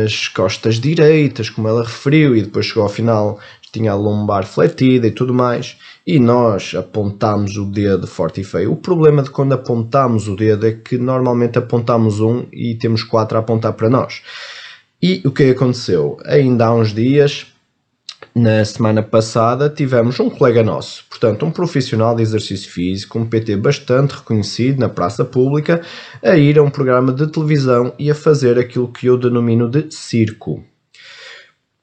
as 0.05 0.27
costas 0.27 0.75
direitas, 0.75 1.49
como 1.49 1.67
ela 1.67 1.83
referiu, 1.83 2.35
e 2.35 2.43
depois 2.43 2.67
chegou 2.67 2.83
ao 2.83 2.89
final, 2.89 3.39
tinha 3.71 3.91
a 3.91 3.95
lombar 3.95 4.45
fletida 4.45 5.07
e 5.07 5.11
tudo 5.11 5.33
mais 5.33 5.77
e 6.05 6.19
nós 6.19 6.73
apontamos 6.73 7.57
o 7.57 7.65
dedo 7.65 8.07
forte 8.07 8.41
e 8.41 8.43
feio. 8.43 8.71
O 8.71 8.77
problema 8.77 9.21
de 9.21 9.29
quando 9.29 9.53
apontamos 9.53 10.27
o 10.27 10.35
dedo 10.35 10.65
é 10.65 10.71
que 10.71 10.97
normalmente 10.97 11.57
apontamos 11.57 12.21
um 12.21 12.45
e 12.51 12.75
temos 12.75 13.03
quatro 13.03 13.37
a 13.37 13.41
apontar 13.41 13.73
para 13.73 13.89
nós. 13.89 14.21
E 15.03 15.21
o 15.25 15.31
que 15.31 15.49
aconteceu? 15.49 16.17
Ainda 16.25 16.67
há 16.67 16.73
uns 16.73 16.93
dias, 16.93 17.47
na 18.33 18.63
semana 18.63 19.03
passada, 19.03 19.69
tivemos 19.69 20.19
um 20.19 20.29
colega 20.29 20.63
nosso, 20.63 21.03
portanto, 21.09 21.45
um 21.45 21.51
profissional 21.51 22.15
de 22.15 22.21
exercício 22.21 22.71
físico, 22.71 23.19
um 23.19 23.25
PT 23.25 23.57
bastante 23.57 24.15
reconhecido 24.15 24.79
na 24.79 24.89
praça 24.89 25.25
pública, 25.25 25.81
a 26.23 26.37
ir 26.37 26.57
a 26.57 26.63
um 26.63 26.69
programa 26.69 27.11
de 27.11 27.27
televisão 27.27 27.93
e 27.99 28.09
a 28.09 28.15
fazer 28.15 28.57
aquilo 28.57 28.87
que 28.87 29.07
eu 29.07 29.17
denomino 29.17 29.69
de 29.69 29.93
circo. 29.93 30.63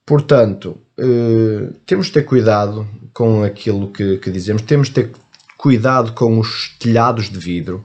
Portanto, 0.06 0.78
eh, 0.99 1.73
temos 1.87 2.06
de 2.06 2.12
ter 2.12 2.25
cuidado 2.25 2.87
com 3.12 3.42
aquilo 3.42 3.90
que, 3.90 4.18
que, 4.18 4.30
dizemos, 4.30 4.62
temos 4.62 4.88
de 4.88 4.94
ter 4.94 5.12
cuidado 5.56 6.12
com 6.12 6.38
os 6.38 6.76
telhados 6.78 7.30
de 7.30 7.38
vidro, 7.38 7.84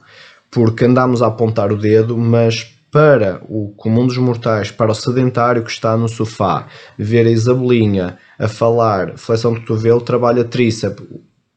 porque 0.51 0.83
andamos 0.83 1.21
a 1.21 1.27
apontar 1.27 1.71
o 1.71 1.77
dedo, 1.77 2.17
mas 2.17 2.75
para 2.91 3.41
o 3.47 3.73
comum 3.77 4.05
dos 4.05 4.17
mortais, 4.17 4.69
para 4.69 4.91
o 4.91 4.95
sedentário 4.95 5.63
que 5.63 5.71
está 5.71 5.95
no 5.95 6.09
sofá, 6.09 6.67
ver 6.97 7.25
a 7.25 7.31
Isabelinha 7.31 8.17
a 8.37 8.47
falar 8.47 9.17
flexão 9.17 9.53
de 9.53 9.61
cotovelo, 9.61 10.01
trabalha 10.01 10.43
tríceps. 10.43 11.05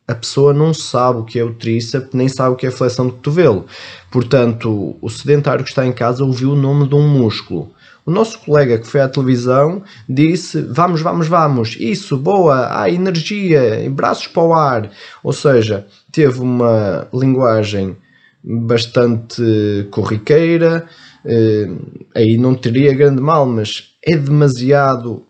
A 0.07 0.15
pessoa 0.15 0.53
não 0.53 0.75
sabe 0.75 1.21
o 1.21 1.25
que 1.25 1.39
é 1.39 1.45
o 1.45 1.55
tríceps, 1.55 2.11
nem 2.13 2.29
sabe 2.29 2.55
o 2.55 2.57
que 2.57 2.67
é 2.67 2.71
flexão 2.71 3.07
de 3.07 3.13
cotovelo. 3.13 3.67
Portanto, 4.11 4.97
o 5.01 5.09
sedentário 5.09 5.65
que 5.65 5.71
está 5.71 5.85
em 5.87 5.93
casa 5.93 6.25
ouviu 6.25 6.53
o 6.53 6.57
nome 6.57 6.87
de 6.87 6.95
um 6.95 7.09
músculo 7.09 7.73
o 8.05 8.11
nosso 8.11 8.39
colega 8.41 8.79
que 8.79 8.87
foi 8.87 9.01
à 9.01 9.09
televisão 9.09 9.83
disse: 10.09 10.61
Vamos, 10.63 11.01
vamos, 11.01 11.29
vamos, 11.29 11.77
isso, 11.79 12.17
boa, 12.17 12.81
há 12.81 12.91
energia, 12.91 13.89
braços 13.91 14.27
para 14.27 14.43
o 14.43 14.55
ar. 14.55 14.91
Ou 15.23 15.33
seja, 15.33 15.87
teve 16.11 16.41
uma 16.41 17.09
linguagem 17.13 17.97
bastante 18.43 19.87
corriqueira, 19.91 20.87
eh, 21.25 21.69
aí 22.15 22.37
não 22.37 22.55
teria 22.55 22.93
grande 22.93 23.23
mal, 23.23 23.47
mas 23.47 23.95
é 24.05 24.17
demasiado 24.17 25.25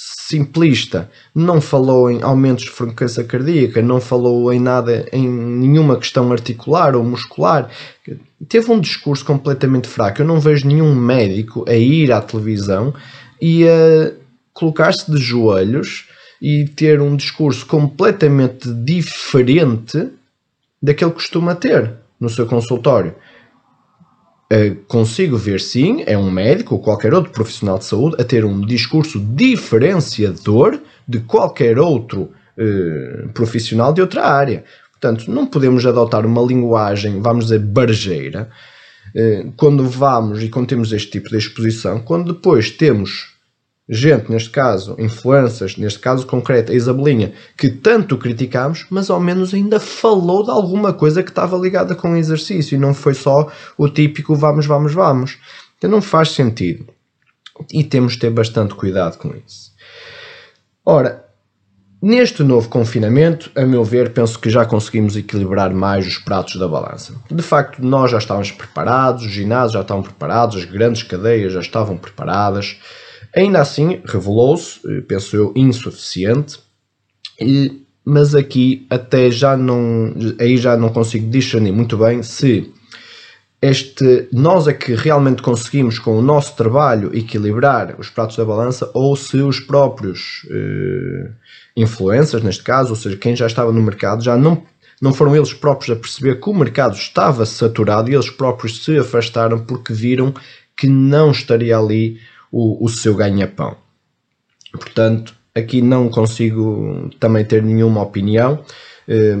simplista, 0.00 1.10
não 1.34 1.60
falou 1.60 2.08
em 2.08 2.22
aumentos 2.22 2.64
de 2.64 2.70
frequência 2.70 3.24
cardíaca, 3.24 3.82
não 3.82 4.00
falou 4.00 4.52
em 4.52 4.60
nada, 4.60 5.08
em 5.12 5.28
nenhuma 5.28 5.96
questão 5.96 6.30
articular 6.30 6.94
ou 6.94 7.02
muscular. 7.02 7.68
Teve 8.48 8.70
um 8.70 8.80
discurso 8.80 9.24
completamente 9.24 9.88
fraco. 9.88 10.22
Eu 10.22 10.26
não 10.26 10.40
vejo 10.40 10.66
nenhum 10.66 10.94
médico 10.94 11.64
a 11.68 11.74
ir 11.74 12.12
à 12.12 12.20
televisão 12.20 12.94
e 13.40 13.66
a 13.68 14.12
colocar-se 14.52 15.10
de 15.10 15.18
joelhos 15.18 16.08
e 16.40 16.66
ter 16.66 17.00
um 17.00 17.16
discurso 17.16 17.66
completamente 17.66 18.72
diferente 18.72 20.10
daquele 20.82 21.10
que 21.10 21.16
costuma 21.16 21.54
ter 21.54 21.92
no 22.20 22.28
seu 22.28 22.46
consultório. 22.46 23.14
Uh, 24.50 24.76
consigo 24.86 25.36
ver 25.36 25.60
sim, 25.60 26.02
é 26.06 26.16
um 26.16 26.30
médico 26.30 26.74
ou 26.74 26.80
qualquer 26.80 27.12
outro 27.12 27.30
profissional 27.32 27.78
de 27.78 27.84
saúde 27.84 28.16
a 28.18 28.24
ter 28.24 28.46
um 28.46 28.64
discurso 28.64 29.20
diferenciador 29.20 30.80
de 31.06 31.20
qualquer 31.20 31.78
outro 31.78 32.32
uh, 32.56 33.28
profissional 33.34 33.92
de 33.92 34.00
outra 34.00 34.24
área. 34.24 34.64
Portanto, 35.00 35.30
não 35.30 35.46
podemos 35.46 35.86
adotar 35.86 36.26
uma 36.26 36.42
linguagem, 36.42 37.20
vamos 37.20 37.44
dizer, 37.44 37.60
barjeira, 37.60 38.50
uh, 39.14 39.52
quando 39.56 39.88
vamos 39.88 40.42
e 40.42 40.48
quando 40.48 40.66
temos 40.66 40.92
este 40.92 41.10
tipo 41.12 41.30
de 41.30 41.36
exposição, 41.36 42.00
quando 42.00 42.32
depois 42.32 42.70
temos 42.70 43.38
gente, 43.88 44.30
neste 44.30 44.50
caso, 44.50 44.96
influências, 44.98 45.76
neste 45.76 45.98
caso 45.98 46.26
concreto, 46.26 46.72
a 46.72 46.74
Isabelinha, 46.74 47.32
que 47.56 47.70
tanto 47.70 48.18
criticámos, 48.18 48.84
mas 48.90 49.08
ao 49.08 49.18
menos 49.18 49.54
ainda 49.54 49.80
falou 49.80 50.44
de 50.44 50.50
alguma 50.50 50.92
coisa 50.92 51.22
que 51.22 51.30
estava 51.30 51.56
ligada 51.56 51.94
com 51.94 52.12
o 52.12 52.16
exercício 52.16 52.74
e 52.74 52.78
não 52.78 52.92
foi 52.92 53.14
só 53.14 53.50
o 53.78 53.88
típico 53.88 54.34
vamos, 54.34 54.66
vamos, 54.66 54.92
vamos. 54.92 55.38
Então 55.78 55.88
não 55.88 56.02
faz 56.02 56.32
sentido. 56.32 56.86
E 57.72 57.82
temos 57.82 58.12
de 58.12 58.18
ter 58.18 58.30
bastante 58.30 58.74
cuidado 58.74 59.16
com 59.16 59.34
isso. 59.34 59.72
Ora, 60.84 61.27
neste 62.00 62.42
novo 62.42 62.68
confinamento, 62.68 63.50
a 63.54 63.64
meu 63.64 63.84
ver, 63.84 64.12
penso 64.12 64.38
que 64.38 64.50
já 64.50 64.64
conseguimos 64.64 65.16
equilibrar 65.16 65.72
mais 65.72 66.06
os 66.06 66.18
pratos 66.18 66.56
da 66.56 66.68
balança. 66.68 67.14
De 67.30 67.42
facto, 67.42 67.84
nós 67.84 68.10
já 68.10 68.18
estávamos 68.18 68.50
preparados, 68.52 69.24
os 69.24 69.30
ginásios 69.30 69.72
já 69.72 69.80
estavam 69.80 70.02
preparados, 70.02 70.56
as 70.56 70.64
grandes 70.64 71.02
cadeias 71.02 71.52
já 71.52 71.60
estavam 71.60 71.96
preparadas 71.96 72.76
Ainda 73.34 73.60
assim, 73.60 74.00
revelou-se, 74.04 74.80
eh, 74.86 75.00
penso 75.06 75.36
eu, 75.36 75.52
insuficiente, 75.54 76.58
mas 78.04 78.34
aqui 78.34 78.86
até 78.88 79.30
já 79.30 79.56
não, 79.56 80.14
aí 80.40 80.56
já 80.56 80.76
não 80.76 80.88
consigo 80.88 81.30
discernir 81.30 81.72
muito 81.72 81.96
bem 81.96 82.22
se 82.22 82.72
este, 83.60 84.28
nós 84.32 84.68
é 84.68 84.72
que 84.72 84.94
realmente 84.94 85.42
conseguimos 85.42 85.98
com 85.98 86.16
o 86.16 86.22
nosso 86.22 86.54
trabalho 86.56 87.14
equilibrar 87.16 87.96
os 87.98 88.08
pratos 88.08 88.36
da 88.36 88.44
balança 88.44 88.88
ou 88.94 89.16
se 89.16 89.38
os 89.38 89.58
próprios 89.58 90.46
eh, 90.48 91.30
influencers, 91.76 92.42
neste 92.42 92.62
caso, 92.62 92.90
ou 92.90 92.96
seja, 92.96 93.16
quem 93.16 93.34
já 93.34 93.46
estava 93.46 93.72
no 93.72 93.82
mercado, 93.82 94.22
já 94.22 94.36
não, 94.36 94.62
não 95.02 95.12
foram 95.12 95.34
eles 95.34 95.52
próprios 95.52 95.96
a 95.96 96.00
perceber 96.00 96.40
que 96.40 96.48
o 96.48 96.54
mercado 96.54 96.94
estava 96.94 97.44
saturado 97.44 98.08
e 98.08 98.14
eles 98.14 98.30
próprios 98.30 98.84
se 98.84 98.96
afastaram 98.96 99.58
porque 99.58 99.92
viram 99.92 100.32
que 100.76 100.86
não 100.86 101.32
estaria 101.32 101.76
ali 101.76 102.20
o, 102.52 102.84
o 102.84 102.88
seu 102.88 103.16
ganha-pão. 103.16 103.76
Portanto, 104.70 105.34
aqui 105.52 105.82
não 105.82 106.08
consigo 106.08 107.10
também 107.18 107.44
ter 107.44 107.60
nenhuma 107.64 108.02
opinião 108.02 108.64
eh, 109.08 109.36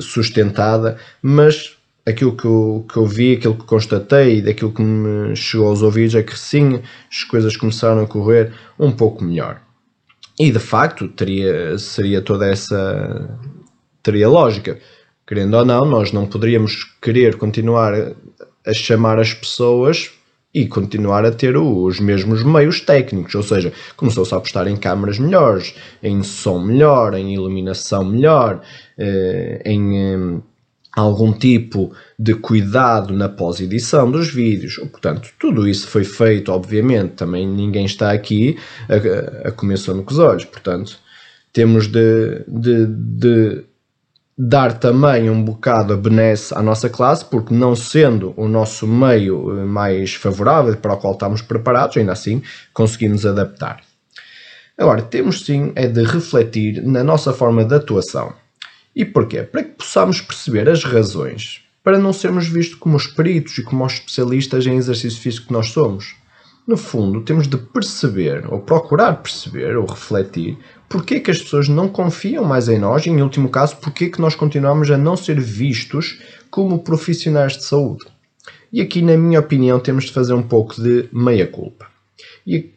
sustentada, 0.00 0.96
mas 1.22 1.76
aquilo 2.06 2.36
que 2.36 2.44
eu, 2.44 2.84
que 2.90 2.96
eu 2.96 3.06
vi, 3.06 3.34
aquilo 3.34 3.54
que 3.54 3.64
constatei, 3.64 4.42
daquilo 4.42 4.72
que 4.72 4.82
me 4.82 5.34
chegou 5.34 5.68
aos 5.68 5.82
ouvidos 5.82 6.14
é 6.14 6.22
que 6.22 6.38
sim, 6.38 6.80
as 7.10 7.24
coisas 7.24 7.56
começaram 7.56 8.02
a 8.02 8.06
correr 8.06 8.52
um 8.78 8.92
pouco 8.92 9.24
melhor. 9.24 9.60
E 10.38 10.50
de 10.50 10.58
facto 10.58 11.08
teria, 11.08 11.78
seria 11.78 12.20
toda 12.20 12.46
essa 12.46 13.38
teria 14.02 14.28
lógica. 14.28 14.78
Querendo 15.26 15.54
ou 15.54 15.64
não, 15.64 15.86
nós 15.86 16.12
não 16.12 16.26
poderíamos 16.26 16.84
querer 17.00 17.36
continuar 17.36 17.94
a 18.66 18.72
chamar 18.74 19.18
as 19.18 19.32
pessoas 19.32 20.10
e 20.52 20.66
continuar 20.66 21.24
a 21.24 21.32
ter 21.32 21.56
os 21.56 21.98
mesmos 21.98 22.44
meios 22.44 22.80
técnicos, 22.80 23.34
ou 23.34 23.42
seja, 23.42 23.72
começou-se 23.96 24.32
a 24.32 24.36
apostar 24.36 24.68
em 24.68 24.76
câmaras 24.76 25.18
melhores, 25.18 25.74
em 26.00 26.22
som 26.22 26.60
melhor, 26.60 27.14
em 27.14 27.34
iluminação 27.34 28.04
melhor, 28.04 28.62
eh, 28.96 29.62
em 29.64 29.98
eh, 29.98 30.40
algum 30.94 31.32
tipo 31.32 31.92
de 32.18 32.34
cuidado 32.34 33.12
na 33.12 33.28
pós-edição 33.28 34.10
dos 34.10 34.28
vídeos. 34.28 34.76
Portanto, 34.76 35.30
tudo 35.38 35.66
isso 35.66 35.88
foi 35.88 36.04
feito, 36.04 36.52
obviamente, 36.52 37.14
também 37.14 37.46
ninguém 37.46 37.84
está 37.84 38.12
aqui 38.12 38.56
a, 38.88 39.48
a 39.48 39.52
comer 39.52 39.76
sono 39.76 40.04
com 40.04 40.12
os 40.12 40.18
olhos, 40.18 40.44
portanto, 40.44 40.98
temos 41.52 41.86
de, 41.86 42.44
de, 42.46 42.86
de 42.86 43.64
dar 44.36 44.78
também 44.78 45.30
um 45.30 45.42
bocado 45.42 45.94
a 45.94 45.96
benesse 45.96 46.52
à 46.56 46.62
nossa 46.62 46.88
classe, 46.90 47.24
porque 47.24 47.54
não 47.54 47.76
sendo 47.76 48.34
o 48.36 48.48
nosso 48.48 48.86
meio 48.86 49.60
eh, 49.60 49.64
mais 49.64 50.14
favorável 50.14 50.76
para 50.76 50.94
o 50.94 50.96
qual 50.96 51.12
estamos 51.12 51.40
preparados, 51.40 51.96
ainda 51.96 52.12
assim 52.12 52.42
conseguimos 52.72 53.24
adaptar. 53.24 53.80
Agora, 54.76 55.02
temos 55.02 55.44
sim 55.44 55.70
é 55.76 55.86
de 55.86 56.02
refletir 56.02 56.82
na 56.82 57.04
nossa 57.04 57.32
forma 57.32 57.64
de 57.64 57.76
atuação. 57.76 58.34
E 58.94 59.04
porquê? 59.04 59.42
Para 59.42 59.64
que 59.64 59.70
possamos 59.70 60.20
perceber 60.20 60.68
as 60.68 60.84
razões 60.84 61.64
para 61.84 61.98
não 61.98 62.14
sermos 62.14 62.48
vistos 62.48 62.78
como 62.78 62.96
os 62.96 63.06
peritos 63.06 63.58
e 63.58 63.62
como 63.62 63.84
os 63.84 63.92
especialistas 63.92 64.66
em 64.66 64.76
exercício 64.76 65.20
físico 65.20 65.48
que 65.48 65.52
nós 65.52 65.68
somos. 65.68 66.16
No 66.66 66.78
fundo, 66.78 67.20
temos 67.20 67.46
de 67.46 67.58
perceber, 67.58 68.50
ou 68.50 68.58
procurar 68.58 69.20
perceber, 69.22 69.76
ou 69.76 69.84
refletir, 69.84 70.56
porque 70.88 71.20
que 71.20 71.30
as 71.30 71.42
pessoas 71.42 71.68
não 71.68 71.86
confiam 71.86 72.42
mais 72.42 72.70
em 72.70 72.78
nós 72.78 73.04
e, 73.04 73.10
em 73.10 73.20
último 73.20 73.50
caso, 73.50 73.76
porque 73.76 74.08
que 74.08 74.18
nós 74.18 74.34
continuamos 74.34 74.90
a 74.90 74.96
não 74.96 75.14
ser 75.14 75.38
vistos 75.38 76.22
como 76.50 76.82
profissionais 76.82 77.58
de 77.58 77.64
saúde. 77.64 78.06
E 78.72 78.80
aqui, 78.80 79.02
na 79.02 79.16
minha 79.16 79.40
opinião, 79.40 79.78
temos 79.78 80.04
de 80.04 80.12
fazer 80.12 80.32
um 80.32 80.42
pouco 80.42 80.80
de 80.80 81.06
meia-culpa. 81.12 81.86
E 82.46 82.72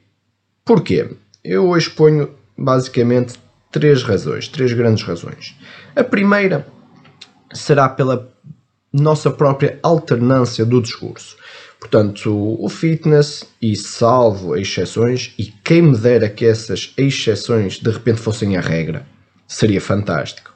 porquê? 0.66 1.12
Eu 1.42 1.70
hoje 1.70 1.90
ponho 1.90 2.32
basicamente 2.58 3.36
três 3.72 4.04
razões, 4.04 4.50
três 4.50 4.74
grandes 4.74 5.04
razões. 5.04 5.56
A 5.98 6.04
primeira 6.04 6.68
será 7.52 7.90
pela 7.90 8.32
nossa 8.94 9.32
própria 9.32 9.80
alternância 9.82 10.64
do 10.64 10.80
discurso. 10.80 11.36
Portanto, 11.80 12.32
o 12.64 12.70
fitness, 12.70 13.44
e 13.60 13.76
salvo 13.76 14.56
exceções, 14.56 15.34
e 15.40 15.46
quem 15.46 15.82
me 15.82 15.98
dera 15.98 16.30
que 16.30 16.46
essas 16.46 16.94
exceções 16.96 17.80
de 17.80 17.90
repente 17.90 18.22
fossem 18.22 18.56
a 18.56 18.62
regra, 18.62 19.08
seria 19.48 19.82
fantástico. 19.82 20.54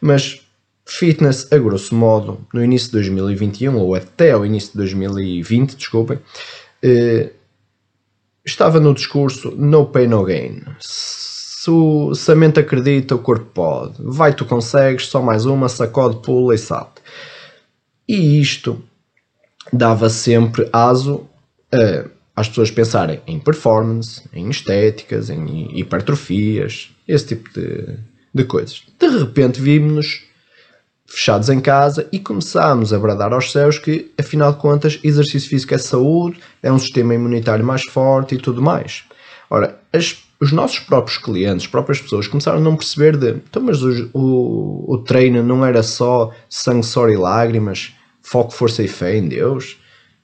Mas 0.00 0.46
fitness, 0.86 1.52
a 1.52 1.58
grosso 1.58 1.96
modo, 1.96 2.46
no 2.54 2.62
início 2.62 2.86
de 2.86 2.92
2021 2.92 3.76
ou 3.76 3.96
até 3.96 4.30
ao 4.30 4.46
início 4.46 4.70
de 4.70 4.76
2020, 4.78 5.74
desculpem, 5.74 6.20
eh, 6.84 7.32
estava 8.44 8.78
no 8.78 8.94
discurso 8.94 9.50
no 9.50 9.86
pain 9.86 10.06
no 10.06 10.22
gain. 10.22 10.62
Se, 11.58 11.72
se 12.14 12.30
a 12.30 12.36
mente 12.36 12.60
acredita, 12.60 13.16
o 13.16 13.18
corpo 13.18 13.46
pode. 13.46 13.94
Vai, 13.98 14.32
tu 14.32 14.44
consegues, 14.44 15.06
só 15.06 15.20
mais 15.20 15.44
uma, 15.44 15.68
sacode, 15.68 16.22
pula 16.22 16.54
e 16.54 16.58
salta. 16.58 17.02
E 18.08 18.40
isto 18.40 18.80
dava 19.72 20.08
sempre 20.08 20.68
aso 20.72 21.28
a, 21.72 22.08
às 22.36 22.48
pessoas 22.48 22.70
pensarem 22.70 23.20
em 23.26 23.40
performance, 23.40 24.22
em 24.32 24.48
estéticas, 24.48 25.30
em 25.30 25.76
hipertrofias, 25.76 26.94
esse 27.08 27.26
tipo 27.26 27.52
de, 27.52 27.96
de 28.32 28.44
coisas. 28.44 28.84
De 28.96 29.08
repente 29.08 29.60
vimos-nos 29.60 30.22
fechados 31.08 31.48
em 31.48 31.58
casa 31.58 32.06
e 32.12 32.20
começámos 32.20 32.92
a 32.92 33.00
bradar 33.00 33.32
aos 33.32 33.50
céus 33.50 33.80
que, 33.80 34.12
afinal 34.16 34.52
de 34.52 34.60
contas, 34.60 35.00
exercício 35.02 35.50
físico 35.50 35.74
é 35.74 35.78
saúde, 35.78 36.38
é 36.62 36.70
um 36.70 36.78
sistema 36.78 37.16
imunitário 37.16 37.64
mais 37.64 37.82
forte 37.90 38.36
e 38.36 38.38
tudo 38.38 38.62
mais. 38.62 39.02
Ora, 39.50 39.80
as, 39.92 40.27
os 40.40 40.52
nossos 40.52 40.78
próprios 40.78 41.18
clientes, 41.18 41.66
próprias 41.66 42.00
pessoas, 42.00 42.28
começaram 42.28 42.58
a 42.58 42.60
não 42.60 42.76
perceber 42.76 43.16
de 43.16 43.30
então, 43.30 43.62
mas 43.62 43.82
o, 43.82 44.10
o, 44.12 44.94
o 44.94 44.98
treino 44.98 45.42
não 45.42 45.64
era 45.64 45.82
só 45.82 46.32
sangue, 46.48 46.86
suor 46.86 47.10
e 47.10 47.16
lágrimas, 47.16 47.92
foco, 48.22 48.52
força 48.52 48.82
e 48.82 48.88
fé 48.88 49.16
em 49.16 49.26
Deus. 49.26 49.78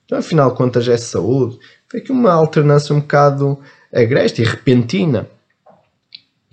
Então, 0.04 0.18
afinal 0.18 0.50
de 0.50 0.56
contas, 0.56 0.87
é 0.87 0.97
saúde. 0.97 1.59
Foi 1.88 2.00
aqui 2.00 2.12
uma 2.12 2.33
alternância 2.33 2.94
um 2.94 3.00
bocado 3.00 3.59
agreste 3.92 4.42
e 4.42 4.44
repentina. 4.44 5.28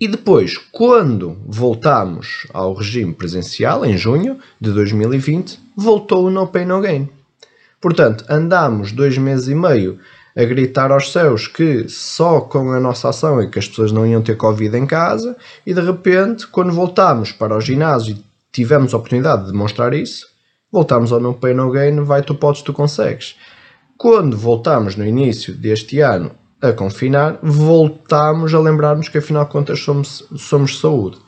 E 0.00 0.08
depois, 0.08 0.58
quando 0.58 1.40
voltámos 1.46 2.46
ao 2.52 2.74
regime 2.74 3.14
presencial, 3.14 3.84
em 3.84 3.96
junho 3.96 4.38
de 4.60 4.72
2020, 4.72 5.60
voltou 5.76 6.26
o 6.26 6.30
No 6.30 6.48
Pain 6.48 6.64
No 6.64 6.80
Gain. 6.80 7.08
Portanto, 7.80 8.24
andámos 8.28 8.90
dois 8.90 9.16
meses 9.16 9.46
e 9.46 9.54
meio 9.54 10.00
a 10.36 10.44
gritar 10.44 10.90
aos 10.90 11.12
céus 11.12 11.46
que 11.46 11.88
só 11.88 12.40
com 12.40 12.72
a 12.72 12.80
nossa 12.80 13.10
ação 13.10 13.40
é 13.40 13.46
que 13.46 13.58
as 13.58 13.68
pessoas 13.68 13.92
não 13.92 14.06
iam 14.06 14.22
ter 14.22 14.36
Covid 14.36 14.76
em 14.76 14.86
casa 14.86 15.36
e 15.66 15.74
de 15.74 15.80
repente, 15.80 16.46
quando 16.46 16.72
voltámos 16.72 17.32
para 17.32 17.56
o 17.56 17.60
ginásio 17.60 18.16
e 18.16 18.24
tivemos 18.50 18.94
a 18.94 18.96
oportunidade 18.96 19.44
de 19.44 19.52
demonstrar 19.52 19.92
isso, 19.92 20.26
voltámos 20.70 21.12
ao 21.12 21.20
No 21.20 21.34
Pain 21.34 21.54
No 21.54 21.70
Gain, 21.70 22.00
vai 22.00 22.22
tu 22.22 22.34
podes, 22.34 22.62
tu 22.62 22.72
consegues. 22.72 23.36
Quando 23.98 24.36
voltámos 24.36 24.96
no 24.96 25.06
início 25.06 25.54
deste 25.54 26.00
ano 26.00 26.32
a 26.60 26.72
confinar, 26.72 27.38
voltámos 27.42 28.54
a 28.54 28.60
lembrarmos 28.60 29.08
que 29.08 29.18
afinal 29.18 29.44
de 29.44 29.50
contas 29.50 29.80
somos, 29.80 30.26
somos 30.36 30.80
saúde. 30.80 31.18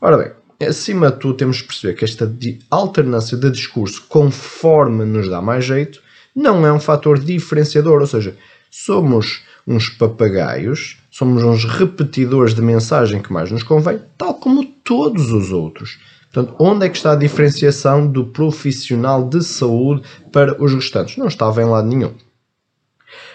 Ora 0.00 0.18
bem, 0.18 0.68
acima 0.68 1.10
de 1.10 1.18
tudo 1.18 1.34
temos 1.34 1.56
de 1.56 1.64
perceber 1.64 1.94
que 1.94 2.04
esta 2.04 2.30
alternância 2.70 3.36
de 3.36 3.50
discurso 3.50 4.04
conforme 4.08 5.04
nos 5.04 5.28
dá 5.28 5.40
mais 5.40 5.64
jeito 5.64 6.00
não 6.34 6.66
é 6.66 6.72
um 6.72 6.80
fator 6.80 7.18
diferenciador, 7.18 8.00
ou 8.00 8.06
seja, 8.06 8.36
somos 8.70 9.42
uns 9.66 9.88
papagaios, 9.88 10.98
somos 11.10 11.42
uns 11.42 11.64
repetidores 11.64 12.54
de 12.54 12.62
mensagem 12.62 13.22
que 13.22 13.32
mais 13.32 13.50
nos 13.50 13.62
convém, 13.62 14.00
tal 14.16 14.34
como 14.34 14.64
todos 14.64 15.30
os 15.30 15.52
outros. 15.52 15.98
Portanto, 16.32 16.56
onde 16.58 16.86
é 16.86 16.88
que 16.88 16.96
está 16.96 17.12
a 17.12 17.16
diferenciação 17.16 18.06
do 18.06 18.24
profissional 18.24 19.28
de 19.28 19.44
saúde 19.44 20.02
para 20.32 20.60
os 20.62 20.72
restantes? 20.72 21.18
Não 21.18 21.26
estava 21.26 21.62
em 21.62 21.66
lado 21.66 21.86
nenhum. 21.86 22.14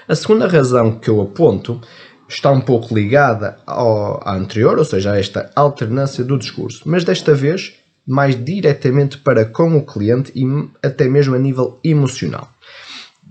A 0.07 0.15
segunda 0.15 0.47
razão 0.47 0.97
que 0.97 1.09
eu 1.09 1.21
aponto 1.21 1.79
está 2.27 2.49
um 2.49 2.59
pouco 2.59 2.93
ligada 2.95 3.59
ao, 3.65 4.27
à 4.27 4.35
anterior, 4.35 4.77
ou 4.77 4.85
seja, 4.85 5.11
a 5.11 5.19
esta 5.19 5.51
alternância 5.55 6.23
do 6.23 6.37
discurso, 6.37 6.81
mas 6.85 7.03
desta 7.03 7.33
vez 7.33 7.75
mais 8.05 8.41
diretamente 8.43 9.17
para 9.17 9.45
com 9.45 9.77
o 9.77 9.85
cliente 9.85 10.31
e 10.33 10.45
até 10.81 11.07
mesmo 11.07 11.35
a 11.35 11.39
nível 11.39 11.77
emocional. 11.83 12.49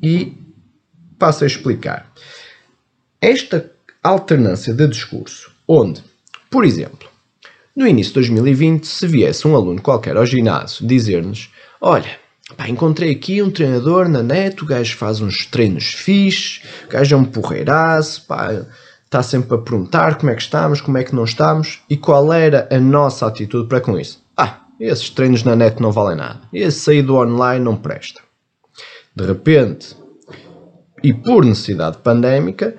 E 0.02 0.32
passo 1.18 1.44
a 1.44 1.46
explicar. 1.46 2.12
Esta 3.20 3.70
alternância 4.02 4.72
de 4.72 4.86
discurso, 4.86 5.50
onde, 5.66 6.02
por 6.50 6.64
exemplo, 6.64 7.08
no 7.74 7.86
início 7.86 8.12
de 8.12 8.20
2020, 8.20 8.86
se 8.86 9.06
viesse 9.06 9.46
um 9.46 9.54
aluno 9.54 9.82
qualquer 9.82 10.16
ao 10.16 10.26
ginásio 10.26 10.86
dizer-nos: 10.86 11.50
Olha, 11.80 12.18
Pá, 12.56 12.68
encontrei 12.68 13.10
aqui 13.10 13.42
um 13.42 13.50
treinador 13.50 14.08
na 14.08 14.22
net, 14.22 14.62
o 14.62 14.66
gajo 14.66 14.96
faz 14.96 15.20
uns 15.20 15.46
treinos 15.46 15.94
fixes, 15.94 16.62
o 16.84 16.88
gajo 16.88 17.16
é 17.16 17.18
um 17.18 17.24
porreiraço, 17.24 18.24
pá, 18.24 18.64
está 19.04 19.20
sempre 19.20 19.56
a 19.56 19.58
perguntar 19.58 20.16
como 20.16 20.30
é 20.30 20.34
que 20.36 20.42
estamos, 20.42 20.80
como 20.80 20.96
é 20.96 21.02
que 21.02 21.14
não 21.14 21.24
estamos 21.24 21.80
e 21.90 21.96
qual 21.96 22.32
era 22.32 22.68
a 22.70 22.78
nossa 22.78 23.26
atitude 23.26 23.68
para 23.68 23.80
com 23.80 23.98
isso. 23.98 24.24
Ah, 24.36 24.60
esses 24.78 25.10
treinos 25.10 25.42
na 25.42 25.56
net 25.56 25.82
não 25.82 25.90
valem 25.90 26.16
nada, 26.16 26.42
esse 26.52 26.78
sair 26.78 27.02
do 27.02 27.16
online 27.16 27.64
não 27.64 27.76
presta. 27.76 28.25
De 29.16 29.24
repente, 29.24 29.96
e 31.02 31.14
por 31.14 31.44
necessidade 31.44 31.98
pandémica, 31.98 32.76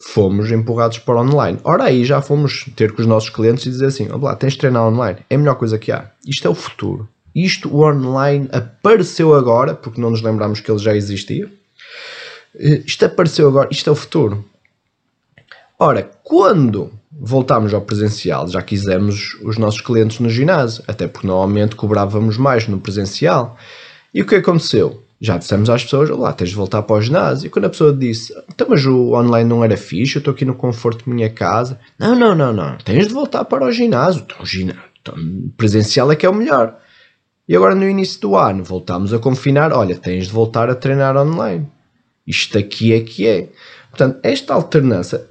fomos 0.00 0.50
empurrados 0.50 0.98
para 0.98 1.20
online. 1.20 1.58
Ora 1.62 1.84
aí 1.84 2.04
já 2.04 2.22
fomos 2.22 2.64
ter 2.74 2.92
com 2.92 3.02
os 3.02 3.06
nossos 3.06 3.28
clientes 3.28 3.66
e 3.66 3.70
dizer 3.70 3.86
assim, 3.86 4.10
olá, 4.10 4.34
tens 4.34 4.54
de 4.54 4.60
treinar 4.60 4.86
online, 4.86 5.18
é 5.28 5.34
a 5.34 5.38
melhor 5.38 5.56
coisa 5.56 5.78
que 5.78 5.92
há. 5.92 6.10
Isto 6.26 6.48
é 6.48 6.50
o 6.50 6.54
futuro. 6.54 7.08
Isto, 7.34 7.68
o 7.68 7.84
online, 7.86 8.48
apareceu 8.50 9.34
agora, 9.34 9.74
porque 9.74 10.00
não 10.00 10.10
nos 10.10 10.22
lembramos 10.22 10.60
que 10.60 10.70
ele 10.70 10.78
já 10.78 10.94
existia. 10.94 11.50
Eh, 12.54 12.82
isto 12.86 13.04
apareceu 13.04 13.48
agora, 13.48 13.68
isto 13.70 13.88
é 13.88 13.92
o 13.92 13.96
futuro. 13.96 14.44
Ora, 15.78 16.10
quando 16.22 16.92
voltámos 17.10 17.72
ao 17.72 17.80
presencial, 17.80 18.48
já 18.48 18.62
quisemos 18.62 19.38
os 19.42 19.58
nossos 19.58 19.80
clientes 19.80 20.18
no 20.20 20.28
ginásio, 20.28 20.84
até 20.86 21.06
porque 21.06 21.26
normalmente 21.26 21.76
cobrávamos 21.76 22.36
mais 22.36 22.68
no 22.68 22.78
presencial. 22.78 23.56
E 24.12 24.20
o 24.22 24.26
que 24.26 24.36
aconteceu? 24.36 25.02
Já 25.24 25.38
dissemos 25.38 25.70
às 25.70 25.84
pessoas, 25.84 26.10
lá 26.10 26.32
tens 26.32 26.50
de 26.50 26.56
voltar 26.56 26.82
para 26.82 26.96
o 26.96 27.00
ginásio. 27.00 27.46
E 27.46 27.48
quando 27.48 27.66
a 27.66 27.70
pessoa 27.70 27.92
disse, 27.92 28.34
então 28.52 28.66
mas 28.68 28.84
o 28.84 29.12
online 29.12 29.48
não 29.48 29.62
era 29.62 29.76
fixe, 29.76 30.16
eu 30.16 30.18
estou 30.18 30.34
aqui 30.34 30.44
no 30.44 30.52
conforto 30.52 31.08
da 31.08 31.14
minha 31.14 31.30
casa. 31.30 31.78
Não, 31.96 32.16
não, 32.16 32.34
não, 32.34 32.52
não, 32.52 32.76
tens 32.78 33.06
de 33.06 33.14
voltar 33.14 33.44
para 33.44 33.64
o 33.64 33.70
ginásio. 33.70 34.22
Então, 34.26 34.42
o 34.42 34.44
ginásio, 34.44 34.82
então, 35.00 35.14
presencial 35.56 36.10
é 36.10 36.16
que 36.16 36.26
é 36.26 36.28
o 36.28 36.34
melhor. 36.34 36.76
E 37.48 37.54
agora 37.54 37.72
no 37.72 37.88
início 37.88 38.20
do 38.20 38.36
ano 38.36 38.64
voltámos 38.64 39.14
a 39.14 39.18
confinar, 39.20 39.72
olha, 39.72 39.94
tens 39.94 40.26
de 40.26 40.32
voltar 40.32 40.68
a 40.68 40.74
treinar 40.74 41.16
online. 41.16 41.68
Isto 42.26 42.58
aqui 42.58 42.92
é 42.92 42.98
que 42.98 43.24
é. 43.24 43.48
Portanto, 43.90 44.18
esta 44.24 44.54
alternância 44.54 45.26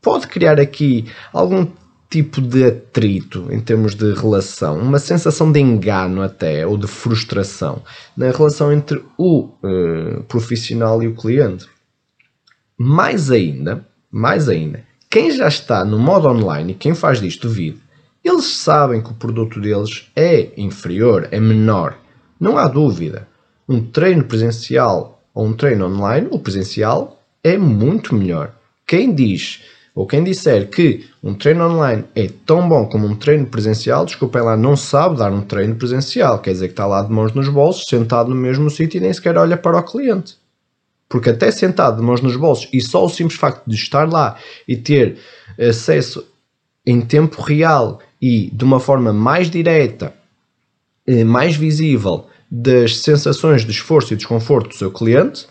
pode 0.00 0.26
criar 0.26 0.58
aqui 0.58 1.04
algum 1.34 1.66
tipo 2.08 2.40
de 2.40 2.64
atrito 2.64 3.48
em 3.50 3.60
termos 3.60 3.94
de 3.94 4.14
relação, 4.14 4.78
uma 4.78 4.98
sensação 4.98 5.52
de 5.52 5.60
engano 5.60 6.22
até, 6.22 6.66
ou 6.66 6.76
de 6.76 6.86
frustração 6.86 7.82
na 8.16 8.30
relação 8.30 8.72
entre 8.72 9.02
o 9.16 9.50
uh, 9.62 10.22
profissional 10.26 11.02
e 11.02 11.08
o 11.08 11.14
cliente. 11.14 11.66
Mais 12.78 13.30
ainda, 13.30 13.86
mais 14.10 14.48
ainda, 14.48 14.84
quem 15.10 15.30
já 15.30 15.48
está 15.48 15.84
no 15.84 15.98
modo 15.98 16.28
online 16.28 16.72
e 16.72 16.76
quem 16.76 16.94
faz 16.94 17.20
disto 17.20 17.48
vídeo 17.48 17.88
eles 18.24 18.46
sabem 18.46 19.00
que 19.00 19.10
o 19.10 19.14
produto 19.14 19.60
deles 19.60 20.10
é 20.14 20.50
inferior, 20.56 21.28
é 21.30 21.38
menor. 21.38 21.98
Não 22.38 22.58
há 22.58 22.66
dúvida. 22.66 23.28
Um 23.68 23.84
treino 23.84 24.24
presencial 24.24 25.22
ou 25.32 25.46
um 25.46 25.52
treino 25.52 25.86
online, 25.86 26.28
o 26.30 26.38
presencial 26.38 27.22
é 27.42 27.56
muito 27.56 28.14
melhor. 28.14 28.54
Quem 28.86 29.14
diz 29.14 29.62
ou 29.98 30.06
quem 30.06 30.22
disser 30.22 30.70
que 30.70 31.06
um 31.20 31.34
treino 31.34 31.68
online 31.68 32.04
é 32.14 32.28
tão 32.46 32.68
bom 32.68 32.86
como 32.86 33.04
um 33.04 33.16
treino 33.16 33.46
presencial, 33.46 34.04
desculpem 34.04 34.40
lá, 34.42 34.56
não 34.56 34.76
sabe 34.76 35.16
dar 35.16 35.32
um 35.32 35.42
treino 35.42 35.74
presencial. 35.74 36.38
Quer 36.38 36.52
dizer 36.52 36.68
que 36.68 36.72
está 36.74 36.86
lá 36.86 37.02
de 37.02 37.10
mãos 37.10 37.32
nos 37.34 37.48
bolsos, 37.48 37.82
sentado 37.88 38.30
no 38.30 38.36
mesmo 38.36 38.70
sítio 38.70 38.98
e 38.98 39.00
nem 39.00 39.12
sequer 39.12 39.36
olha 39.36 39.56
para 39.56 39.76
o 39.76 39.82
cliente. 39.82 40.36
Porque 41.08 41.30
até 41.30 41.50
sentado 41.50 41.96
de 41.96 42.02
mãos 42.04 42.20
nos 42.20 42.36
bolsos 42.36 42.68
e 42.72 42.80
só 42.80 43.04
o 43.04 43.08
simples 43.08 43.40
facto 43.40 43.66
de 43.66 43.74
estar 43.74 44.08
lá 44.08 44.36
e 44.68 44.76
ter 44.76 45.18
acesso 45.58 46.24
em 46.86 47.00
tempo 47.00 47.42
real 47.42 47.98
e 48.22 48.52
de 48.52 48.64
uma 48.64 48.78
forma 48.78 49.12
mais 49.12 49.50
direta, 49.50 50.14
eh, 51.08 51.24
mais 51.24 51.56
visível 51.56 52.26
das 52.48 52.98
sensações 52.98 53.64
de 53.64 53.72
esforço 53.72 54.14
e 54.14 54.16
desconforto 54.16 54.68
do 54.68 54.74
seu 54.76 54.92
cliente, 54.92 55.48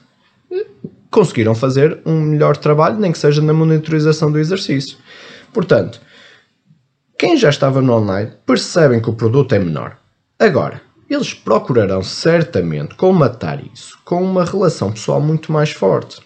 conseguiram 1.12 1.56
fazer 1.56 2.00
um 2.06 2.20
melhor 2.20 2.58
trabalho, 2.58 3.00
nem 3.00 3.12
que 3.12 3.18
seja 3.18 3.42
na 3.42 3.54
monitorização 3.54 4.32
do 4.32 4.40
exercício. 4.40 4.98
Portanto, 5.54 6.02
quem 7.18 7.36
já 7.36 7.50
estava 7.50 7.82
no 7.82 7.94
online 7.94 8.32
percebem 8.46 9.02
que 9.02 9.10
o 9.10 9.14
produto 9.14 9.54
é 9.54 9.60
menor. 9.60 9.98
Agora, 10.38 10.82
eles 11.10 11.34
procurarão 11.34 12.04
certamente 12.04 12.96
colmatar 12.96 13.64
isso 13.74 13.98
com 14.06 14.22
uma 14.24 14.44
relação 14.44 14.92
pessoal 14.92 15.20
muito 15.22 15.52
mais 15.52 15.72
forte. 15.72 16.22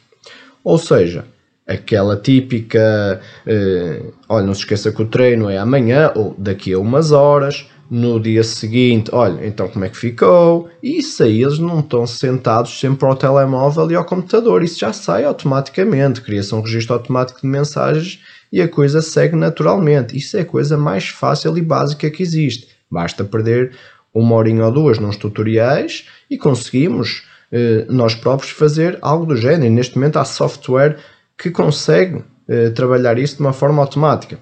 Ou 0.64 0.78
seja, 0.78 1.26
aquela 1.68 2.18
típica, 2.18 3.22
eh, 3.46 4.02
olha, 4.28 4.46
não 4.46 4.54
se 4.54 4.62
esqueça 4.62 4.92
que 4.92 5.02
o 5.02 5.08
treino 5.08 5.50
é 5.50 5.58
amanhã 5.58 6.12
ou 6.16 6.36
daqui 6.38 6.74
a 6.74 6.80
umas 6.80 7.12
horas, 7.12 7.68
no 7.92 8.22
dia 8.22 8.42
seguinte, 8.42 9.10
olha, 9.14 9.46
então 9.46 9.68
como 9.68 9.84
é 9.84 9.90
que 9.90 9.98
ficou? 9.98 10.70
Isso 10.82 11.22
aí 11.24 11.44
eles 11.44 11.60
não 11.60 11.82
estão 11.82 12.08
sentados 12.08 12.80
sempre 12.80 13.06
ao 13.06 13.18
telemóvel 13.18 13.92
e 13.92 13.96
ao 13.96 14.06
computador, 14.06 14.64
isso 14.64 14.80
já 14.80 14.94
sai 14.94 15.26
automaticamente, 15.26 16.22
cria-se 16.22 16.56
um 16.56 16.62
registro 16.62 16.94
automático 16.94 17.42
de 17.42 17.48
mensagens 17.48 18.22
e 18.50 18.62
a 18.62 18.68
coisa 18.68 19.02
segue 19.02 19.36
naturalmente. 19.36 20.18
Isso 20.18 20.38
é 20.38 20.42
a 20.42 20.46
coisa 20.46 20.78
mais 20.78 21.10
fácil 21.10 21.58
e 21.58 21.62
básica 21.62 22.10
que 22.10 22.24
existe. 22.24 22.70
Basta 22.90 23.26
perder 23.26 23.74
uma 24.14 24.36
horinha 24.36 24.66
ou 24.66 24.72
duas 24.72 24.98
nos 24.98 25.18
tutoriais 25.18 26.08
e 26.30 26.38
conseguimos 26.38 27.24
eh, 27.52 27.86
nós 27.90 28.16
próprios 28.16 28.52
fazer 28.52 28.98
algo 29.02 29.26
do 29.26 29.36
género. 29.36 29.66
E 29.66 29.70
neste 29.70 29.96
momento 29.96 30.18
há 30.18 30.26
software 30.26 30.98
que 31.42 31.50
consegue 31.50 32.24
eh, 32.48 32.70
trabalhar 32.70 33.18
isso 33.18 33.38
de 33.38 33.42
uma 33.42 33.52
forma 33.52 33.82
automática 33.82 34.38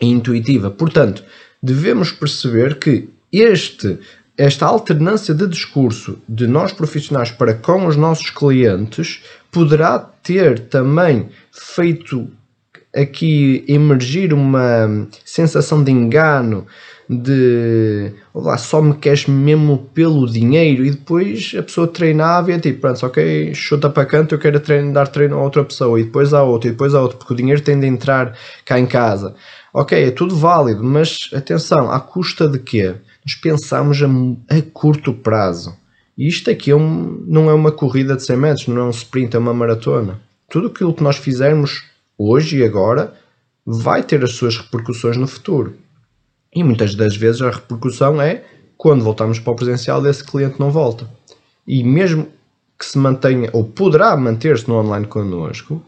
e 0.00 0.08
intuitiva. 0.08 0.68
Portanto, 0.68 1.22
devemos 1.62 2.10
perceber 2.10 2.80
que 2.80 3.08
este 3.32 4.00
esta 4.36 4.66
alternância 4.66 5.32
de 5.32 5.46
discurso 5.46 6.18
de 6.28 6.48
nós 6.48 6.72
profissionais 6.72 7.30
para 7.30 7.54
com 7.54 7.86
os 7.86 7.94
nossos 7.94 8.30
clientes 8.30 9.22
poderá 9.52 9.96
ter 9.96 10.58
também 10.58 11.28
feito 11.52 12.28
aqui 12.92 13.64
emergir 13.68 14.34
uma 14.34 15.06
sensação 15.24 15.84
de 15.84 15.92
engano, 15.92 16.66
de 17.08 18.12
lá, 18.34 18.56
só 18.56 18.80
me 18.80 18.94
queres 18.94 19.26
mesmo 19.26 19.90
pelo 19.92 20.26
dinheiro 20.26 20.84
e 20.84 20.90
depois 20.90 21.54
a 21.58 21.62
pessoa 21.62 21.86
treinava 21.86 22.50
e 22.50 22.54
é 22.54 22.58
tipo, 22.58 22.80
pronto, 22.80 23.04
ok, 23.04 23.54
chuta 23.54 23.90
para 23.90 24.06
canto, 24.06 24.34
eu 24.34 24.38
quero 24.38 24.58
treino, 24.60 24.92
dar 24.92 25.08
treino 25.08 25.36
a 25.36 25.42
outra 25.42 25.64
pessoa 25.64 26.00
e 26.00 26.04
depois 26.04 26.32
a 26.32 26.42
outra 26.42 26.68
e 26.68 26.72
depois 26.72 26.94
a 26.94 27.02
outra, 27.02 27.18
porque 27.18 27.32
o 27.32 27.36
dinheiro 27.36 27.60
tem 27.60 27.78
de 27.78 27.86
entrar 27.86 28.36
cá 28.64 28.78
em 28.78 28.86
casa. 28.86 29.34
Ok, 29.72 30.00
é 30.00 30.10
tudo 30.10 30.36
válido, 30.36 30.82
mas 30.82 31.28
atenção, 31.34 31.90
à 31.90 32.00
custa 32.00 32.48
de 32.48 32.58
quê? 32.58 32.94
Nós 33.24 33.34
pensamos 33.34 34.00
a, 34.02 34.56
a 34.56 34.62
curto 34.72 35.12
prazo. 35.12 35.76
E 36.16 36.28
isto 36.28 36.48
aqui 36.50 36.70
é 36.70 36.76
um, 36.76 37.24
não 37.26 37.50
é 37.50 37.54
uma 37.54 37.72
corrida 37.72 38.14
de 38.14 38.22
100 38.22 38.36
metros, 38.36 38.68
não 38.68 38.82
é 38.82 38.84
um 38.84 38.90
sprint, 38.90 39.34
é 39.34 39.38
uma 39.38 39.52
maratona. 39.52 40.20
Tudo 40.48 40.68
aquilo 40.68 40.94
que 40.94 41.02
nós 41.02 41.16
fizermos 41.16 41.82
hoje 42.16 42.58
e 42.58 42.64
agora 42.64 43.14
vai 43.66 44.02
ter 44.02 44.22
as 44.22 44.32
suas 44.32 44.56
repercussões 44.56 45.16
no 45.16 45.26
futuro. 45.26 45.74
E 46.54 46.62
muitas 46.62 46.94
das 46.94 47.16
vezes 47.16 47.42
a 47.42 47.50
repercussão 47.50 48.20
é 48.20 48.44
quando 48.76 49.02
voltamos 49.02 49.38
para 49.38 49.52
o 49.52 49.56
presencial 49.56 50.00
desse 50.00 50.22
cliente 50.22 50.60
não 50.60 50.70
volta. 50.70 51.08
E 51.66 51.82
mesmo 51.82 52.28
que 52.78 52.84
se 52.84 52.98
mantenha, 52.98 53.48
ou 53.52 53.64
poderá 53.64 54.16
manter-se 54.16 54.68
no 54.68 54.76
online 54.76 55.06
connosco, 55.06 55.82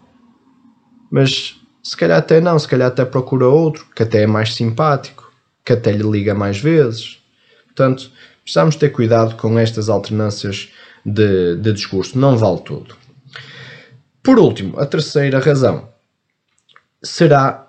mas 1.10 1.60
se 1.82 1.96
calhar 1.96 2.18
até 2.18 2.40
não, 2.40 2.58
se 2.58 2.66
calhar 2.66 2.88
até 2.88 3.04
procura 3.04 3.46
outro, 3.46 3.86
que 3.94 4.02
até 4.02 4.22
é 4.22 4.26
mais 4.26 4.54
simpático, 4.54 5.32
que 5.64 5.72
até 5.72 5.92
lhe 5.92 6.02
liga 6.02 6.34
mais 6.34 6.58
vezes. 6.58 7.18
Portanto, 7.66 8.10
precisamos 8.42 8.76
ter 8.76 8.90
cuidado 8.90 9.36
com 9.36 9.58
estas 9.58 9.88
alternâncias 9.88 10.70
de, 11.04 11.56
de 11.56 11.72
discurso, 11.72 12.18
não 12.18 12.36
vale 12.36 12.60
tudo. 12.60 12.96
Por 14.22 14.38
último, 14.38 14.78
a 14.80 14.86
terceira 14.86 15.38
razão 15.38 15.88
será 17.02 17.65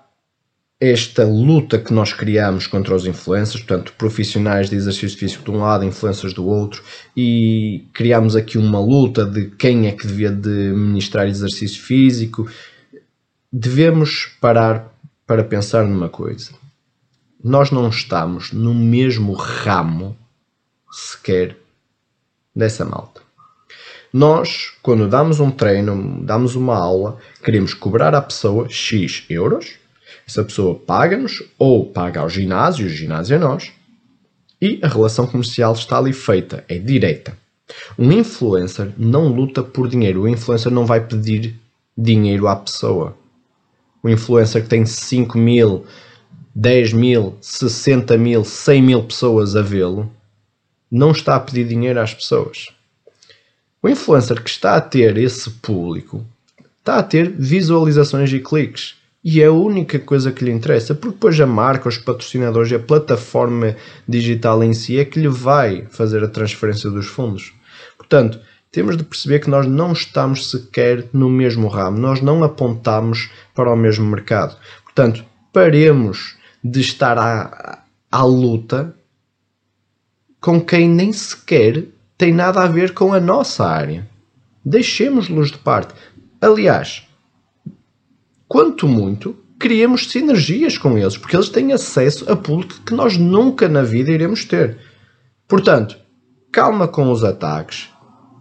esta 0.80 1.24
luta 1.24 1.76
que 1.78 1.92
nós 1.92 2.12
criamos 2.12 2.68
contra 2.68 2.94
os 2.94 3.04
influencers, 3.04 3.64
portanto, 3.64 3.92
profissionais 3.98 4.70
de 4.70 4.76
exercício 4.76 5.18
físico 5.18 5.44
de 5.44 5.50
um 5.50 5.58
lado, 5.58 5.84
influencers 5.84 6.32
do 6.32 6.46
outro, 6.46 6.82
e 7.16 7.84
criamos 7.92 8.36
aqui 8.36 8.56
uma 8.56 8.78
luta 8.78 9.24
de 9.24 9.46
quem 9.50 9.88
é 9.88 9.92
que 9.92 10.06
devia 10.06 10.30
de 10.30 10.48
ministrar 10.48 11.26
exercício 11.26 11.82
físico, 11.82 12.48
devemos 13.52 14.26
parar 14.40 14.94
para 15.26 15.42
pensar 15.42 15.84
numa 15.84 16.08
coisa. 16.08 16.52
Nós 17.42 17.72
não 17.72 17.88
estamos 17.88 18.52
no 18.52 18.72
mesmo 18.72 19.32
ramo 19.32 20.16
sequer 20.90 21.56
dessa 22.54 22.84
malta. 22.84 23.20
Nós, 24.12 24.72
quando 24.80 25.08
damos 25.08 25.38
um 25.38 25.50
treino, 25.50 26.24
damos 26.24 26.54
uma 26.54 26.76
aula, 26.76 27.18
queremos 27.44 27.74
cobrar 27.74 28.14
à 28.14 28.22
pessoa 28.22 28.68
X 28.70 29.24
euros, 29.28 29.76
essa 30.28 30.44
pessoa 30.44 30.74
paga-nos 30.74 31.42
ou 31.58 31.86
paga 31.86 32.20
ao 32.20 32.28
ginásio, 32.28 32.86
o 32.86 32.90
ginásio 32.90 33.36
a 33.36 33.38
nós, 33.38 33.72
e 34.60 34.78
a 34.82 34.88
relação 34.88 35.26
comercial 35.26 35.72
está 35.72 35.96
ali 35.96 36.12
feita, 36.12 36.62
é 36.68 36.78
direta. 36.78 37.34
Um 37.98 38.12
influencer 38.12 38.92
não 38.98 39.28
luta 39.28 39.62
por 39.62 39.88
dinheiro, 39.88 40.22
o 40.22 40.28
influencer 40.28 40.70
não 40.70 40.84
vai 40.84 41.00
pedir 41.00 41.58
dinheiro 41.96 42.46
à 42.46 42.54
pessoa. 42.54 43.16
O 44.02 44.08
influencer 44.08 44.62
que 44.62 44.68
tem 44.68 44.84
5 44.84 45.38
mil, 45.38 45.86
10 46.54 46.92
mil, 46.92 47.38
60 47.40 48.18
mil, 48.18 48.44
100 48.44 48.82
mil 48.82 49.04
pessoas 49.04 49.56
a 49.56 49.62
vê-lo, 49.62 50.12
não 50.90 51.12
está 51.12 51.36
a 51.36 51.40
pedir 51.40 51.66
dinheiro 51.66 52.00
às 52.00 52.12
pessoas. 52.12 52.66
O 53.82 53.88
influencer 53.88 54.42
que 54.42 54.50
está 54.50 54.76
a 54.76 54.80
ter 54.80 55.16
esse 55.16 55.48
público 55.50 56.22
está 56.80 56.98
a 56.98 57.02
ter 57.02 57.30
visualizações 57.30 58.30
e 58.30 58.40
cliques. 58.40 58.98
E 59.24 59.42
é 59.42 59.46
a 59.46 59.52
única 59.52 59.98
coisa 59.98 60.30
que 60.30 60.44
lhe 60.44 60.52
interessa, 60.52 60.94
porque 60.94 61.14
depois 61.14 61.40
a 61.40 61.46
marca, 61.46 61.88
os 61.88 61.98
patrocinadores 61.98 62.72
a 62.72 62.78
plataforma 62.78 63.76
digital 64.06 64.62
em 64.62 64.72
si 64.72 64.98
é 64.98 65.04
que 65.04 65.20
lhe 65.20 65.28
vai 65.28 65.86
fazer 65.90 66.22
a 66.22 66.28
transferência 66.28 66.88
dos 66.88 67.06
fundos. 67.06 67.52
Portanto, 67.96 68.40
temos 68.70 68.96
de 68.96 69.02
perceber 69.02 69.40
que 69.40 69.50
nós 69.50 69.66
não 69.66 69.92
estamos 69.92 70.50
sequer 70.50 71.08
no 71.12 71.28
mesmo 71.28 71.68
ramo, 71.68 71.98
nós 71.98 72.20
não 72.20 72.44
apontamos 72.44 73.30
para 73.54 73.72
o 73.72 73.76
mesmo 73.76 74.06
mercado. 74.06 74.56
Portanto, 74.84 75.24
paremos 75.52 76.36
de 76.62 76.80
estar 76.80 77.18
à, 77.18 77.82
à 78.10 78.22
luta 78.22 78.94
com 80.40 80.60
quem 80.60 80.88
nem 80.88 81.12
sequer 81.12 81.84
tem 82.16 82.32
nada 82.32 82.62
a 82.62 82.66
ver 82.66 82.94
com 82.94 83.12
a 83.12 83.20
nossa 83.20 83.66
área. 83.66 84.06
Deixemos-los 84.64 85.50
de 85.50 85.58
parte. 85.58 85.94
Aliás, 86.40 87.07
quanto 88.48 88.88
muito, 88.88 89.36
criemos 89.58 90.10
sinergias 90.10 90.78
com 90.78 90.96
eles, 90.96 91.16
porque 91.16 91.36
eles 91.36 91.48
têm 91.48 91.72
acesso 91.72 92.30
a 92.30 92.36
público 92.36 92.80
que 92.86 92.94
nós 92.94 93.16
nunca 93.16 93.68
na 93.68 93.82
vida 93.82 94.10
iremos 94.10 94.44
ter. 94.44 94.78
Portanto, 95.46 95.96
calma 96.50 96.88
com 96.88 97.10
os 97.10 97.24
ataques, 97.24 97.88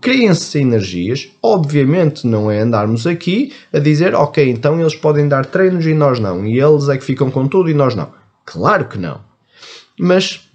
criem-se 0.01 0.45
sinergias. 0.45 1.29
Obviamente, 1.41 2.25
não 2.27 2.49
é 2.49 2.59
andarmos 2.59 3.07
aqui 3.07 3.53
a 3.73 3.79
dizer, 3.79 4.13
ok, 4.15 4.49
então 4.49 4.79
eles 4.79 4.95
podem 4.95 5.27
dar 5.27 5.45
treinos 5.45 5.85
e 5.85 5.93
nós 5.93 6.19
não, 6.19 6.45
e 6.45 6.59
eles 6.59 6.87
é 6.89 6.97
que 6.97 7.03
ficam 7.03 7.31
com 7.31 7.47
tudo 7.47 7.69
e 7.69 7.73
nós 7.73 7.95
não. 7.95 8.11
Claro 8.45 8.87
que 8.87 8.97
não. 8.97 9.21
Mas 9.99 10.47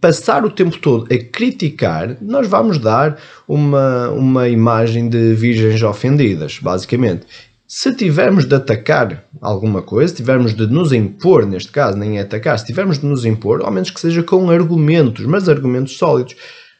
passar 0.00 0.44
o 0.44 0.50
tempo 0.50 0.78
todo 0.78 1.12
a 1.12 1.18
criticar, 1.18 2.16
nós 2.20 2.48
vamos 2.48 2.78
dar 2.78 3.18
uma, 3.46 4.08
uma 4.10 4.48
imagem 4.48 5.08
de 5.08 5.34
virgens 5.34 5.82
ofendidas, 5.82 6.58
basicamente. 6.58 7.26
Se 7.72 7.94
tivermos 7.94 8.46
de 8.46 8.56
atacar 8.56 9.26
alguma 9.40 9.80
coisa, 9.80 10.12
tivermos 10.12 10.56
de 10.56 10.66
nos 10.66 10.92
impor, 10.92 11.46
neste 11.46 11.70
caso, 11.70 11.96
nem 11.96 12.18
é 12.18 12.22
atacar, 12.22 12.58
se 12.58 12.66
tivermos 12.66 12.98
de 12.98 13.06
nos 13.06 13.24
impor, 13.24 13.62
ao 13.62 13.70
menos 13.70 13.92
que 13.92 14.00
seja 14.00 14.24
com 14.24 14.50
argumentos, 14.50 15.24
mas 15.24 15.48
argumentos 15.48 15.96
sólidos. 15.96 16.34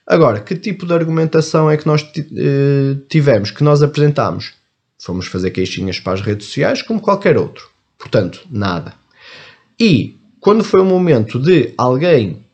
Agora, 0.04 0.40
que 0.40 0.56
tipo 0.56 0.84
de 0.84 0.92
argumentação 0.92 1.70
é 1.70 1.76
que 1.76 1.86
nós 1.86 2.02
eh, 2.16 2.96
tivemos, 3.08 3.52
que 3.52 3.62
nós 3.62 3.84
apresentamos? 3.84 4.54
Fomos 5.00 5.28
fazer 5.28 5.52
queixinhas 5.52 6.00
para 6.00 6.14
as 6.14 6.22
redes 6.22 6.48
sociais 6.48 6.82
como 6.82 7.00
qualquer 7.00 7.38
outro. 7.38 7.68
Portanto, 7.96 8.40
nada. 8.50 8.92
E 9.78 10.16
quando 10.40 10.64
foi 10.64 10.80
o 10.80 10.84
momento 10.84 11.38
de 11.38 11.72
alguém 11.78 12.44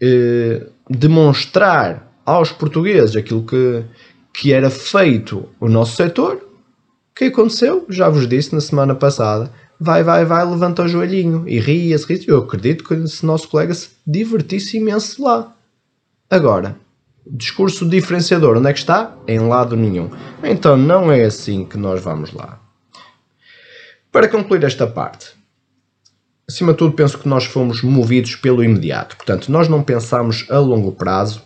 eh, 0.00 0.68
demonstrar 0.88 2.10
aos 2.24 2.50
portugueses 2.50 3.14
aquilo 3.14 3.44
que, 3.44 3.84
que 4.32 4.54
era 4.54 4.70
feito 4.70 5.50
o 5.60 5.68
nosso 5.68 5.96
setor, 5.96 6.53
o 7.14 7.16
que 7.16 7.26
aconteceu? 7.26 7.86
Já 7.88 8.08
vos 8.08 8.26
disse 8.26 8.52
na 8.52 8.60
semana 8.60 8.92
passada. 8.92 9.48
Vai, 9.78 10.02
vai, 10.02 10.24
vai, 10.24 10.44
levanta 10.44 10.82
o 10.82 10.88
joelhinho 10.88 11.48
e 11.48 11.60
ria-se, 11.60 12.12
ria 12.12 12.24
Eu 12.26 12.38
acredito 12.38 12.82
que 12.82 12.92
esse 12.94 13.24
nosso 13.24 13.48
colega 13.48 13.72
se 13.72 13.90
divertisse 14.04 14.78
imenso 14.78 15.22
lá. 15.22 15.54
Agora, 16.28 16.76
discurso 17.24 17.88
diferenciador, 17.88 18.56
onde 18.56 18.68
é 18.68 18.72
que 18.72 18.80
está? 18.80 19.16
Em 19.28 19.38
lado 19.38 19.76
nenhum. 19.76 20.10
Então 20.42 20.76
não 20.76 21.12
é 21.12 21.22
assim 21.22 21.64
que 21.64 21.78
nós 21.78 22.02
vamos 22.02 22.32
lá. 22.32 22.58
Para 24.10 24.26
concluir 24.26 24.64
esta 24.64 24.84
parte, 24.84 25.36
acima 26.48 26.72
de 26.72 26.78
tudo, 26.78 26.96
penso 26.96 27.16
que 27.16 27.28
nós 27.28 27.44
fomos 27.44 27.80
movidos 27.80 28.34
pelo 28.34 28.64
imediato. 28.64 29.16
Portanto, 29.16 29.52
nós 29.52 29.68
não 29.68 29.84
pensamos 29.84 30.46
a 30.50 30.58
longo 30.58 30.90
prazo 30.90 31.40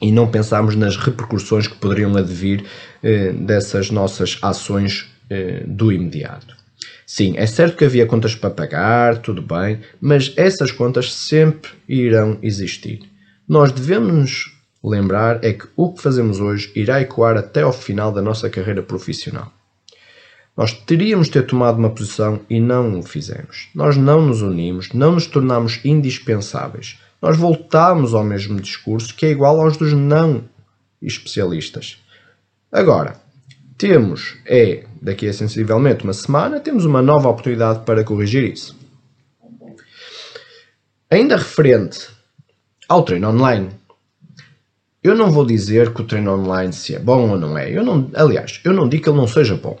e 0.00 0.12
não 0.12 0.30
pensamos 0.30 0.76
nas 0.76 0.96
repercussões 0.96 1.66
que 1.66 1.76
poderiam 1.76 2.16
advir 2.16 2.64
eh, 3.02 3.32
dessas 3.32 3.90
nossas 3.90 4.38
ações 4.42 5.08
eh, 5.30 5.62
do 5.66 5.92
imediato. 5.92 6.56
Sim, 7.06 7.34
é 7.36 7.46
certo 7.46 7.76
que 7.76 7.84
havia 7.84 8.06
contas 8.06 8.34
para 8.34 8.50
pagar, 8.50 9.18
tudo 9.18 9.40
bem, 9.40 9.80
mas 10.00 10.32
essas 10.36 10.70
contas 10.70 11.12
sempre 11.12 11.70
irão 11.88 12.38
existir. 12.42 13.00
Nós 13.48 13.72
devemos 13.72 14.12
nos 14.12 14.58
lembrar 14.84 15.42
é 15.42 15.52
que 15.52 15.66
o 15.74 15.92
que 15.92 16.02
fazemos 16.02 16.38
hoje 16.38 16.70
irá 16.74 17.00
ecoar 17.00 17.36
até 17.36 17.62
ao 17.62 17.72
final 17.72 18.12
da 18.12 18.22
nossa 18.22 18.48
carreira 18.50 18.82
profissional. 18.82 19.52
Nós 20.56 20.72
teríamos 20.72 21.28
de 21.28 21.34
ter 21.34 21.46
tomado 21.46 21.78
uma 21.78 21.90
posição 21.90 22.40
e 22.50 22.58
não 22.60 22.98
o 22.98 23.02
fizemos. 23.02 23.68
Nós 23.74 23.96
não 23.96 24.20
nos 24.20 24.42
unimos, 24.42 24.92
não 24.92 25.12
nos 25.12 25.26
tornamos 25.26 25.80
indispensáveis. 25.84 26.98
Nós 27.20 27.36
voltamos 27.36 28.14
ao 28.14 28.24
mesmo 28.24 28.60
discurso 28.60 29.14
que 29.14 29.26
é 29.26 29.30
igual 29.30 29.60
aos 29.60 29.76
dos 29.76 29.92
não 29.92 30.44
especialistas. 31.02 31.98
Agora, 32.70 33.16
temos 33.76 34.36
é, 34.44 34.84
daqui 35.00 35.28
a 35.28 35.32
sensivelmente 35.32 36.04
uma 36.04 36.12
semana, 36.12 36.60
temos 36.60 36.84
uma 36.84 37.00
nova 37.00 37.28
oportunidade 37.28 37.84
para 37.84 38.04
corrigir 38.04 38.52
isso. 38.52 38.76
Ainda 41.10 41.36
referente 41.36 42.08
ao 42.88 43.02
treino 43.02 43.30
online, 43.30 43.70
eu 45.02 45.14
não 45.14 45.30
vou 45.30 45.46
dizer 45.46 45.94
que 45.94 46.02
o 46.02 46.04
treino 46.04 46.34
online 46.34 46.72
se 46.72 46.94
é 46.94 46.98
bom 46.98 47.30
ou 47.30 47.38
não 47.38 47.56
é. 47.56 47.70
Eu 47.70 47.84
não, 47.84 48.10
aliás, 48.14 48.60
eu 48.64 48.72
não 48.72 48.88
digo 48.88 49.04
que 49.04 49.08
ele 49.08 49.16
não 49.16 49.28
seja 49.28 49.56
bom. 49.56 49.78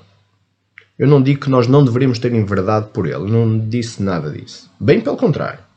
Eu 0.98 1.06
não 1.06 1.22
digo 1.22 1.40
que 1.40 1.50
nós 1.50 1.68
não 1.68 1.84
deveríamos 1.84 2.18
ter 2.18 2.30
verdade 2.44 2.88
por 2.92 3.06
ele. 3.06 3.16
Eu 3.16 3.28
não 3.28 3.58
disse 3.68 4.02
nada 4.02 4.30
disso. 4.30 4.70
Bem 4.80 5.00
pelo 5.00 5.16
contrário. 5.16 5.67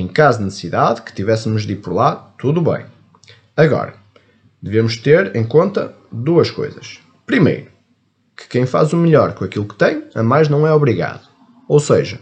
Em 0.00 0.08
caso 0.08 0.38
de 0.38 0.44
necessidade, 0.44 1.02
que 1.02 1.12
tivéssemos 1.12 1.66
de 1.66 1.74
ir 1.74 1.76
por 1.76 1.92
lá, 1.92 2.32
tudo 2.38 2.62
bem. 2.62 2.86
Agora, 3.54 3.92
devemos 4.62 4.96
ter 4.96 5.36
em 5.36 5.44
conta 5.44 5.94
duas 6.10 6.50
coisas. 6.50 7.00
Primeiro, 7.26 7.66
que 8.34 8.48
quem 8.48 8.64
faz 8.64 8.94
o 8.94 8.96
melhor 8.96 9.34
com 9.34 9.44
aquilo 9.44 9.66
que 9.66 9.74
tem, 9.74 10.04
a 10.14 10.22
mais 10.22 10.48
não 10.48 10.66
é 10.66 10.72
obrigado. 10.72 11.28
Ou 11.68 11.78
seja, 11.78 12.18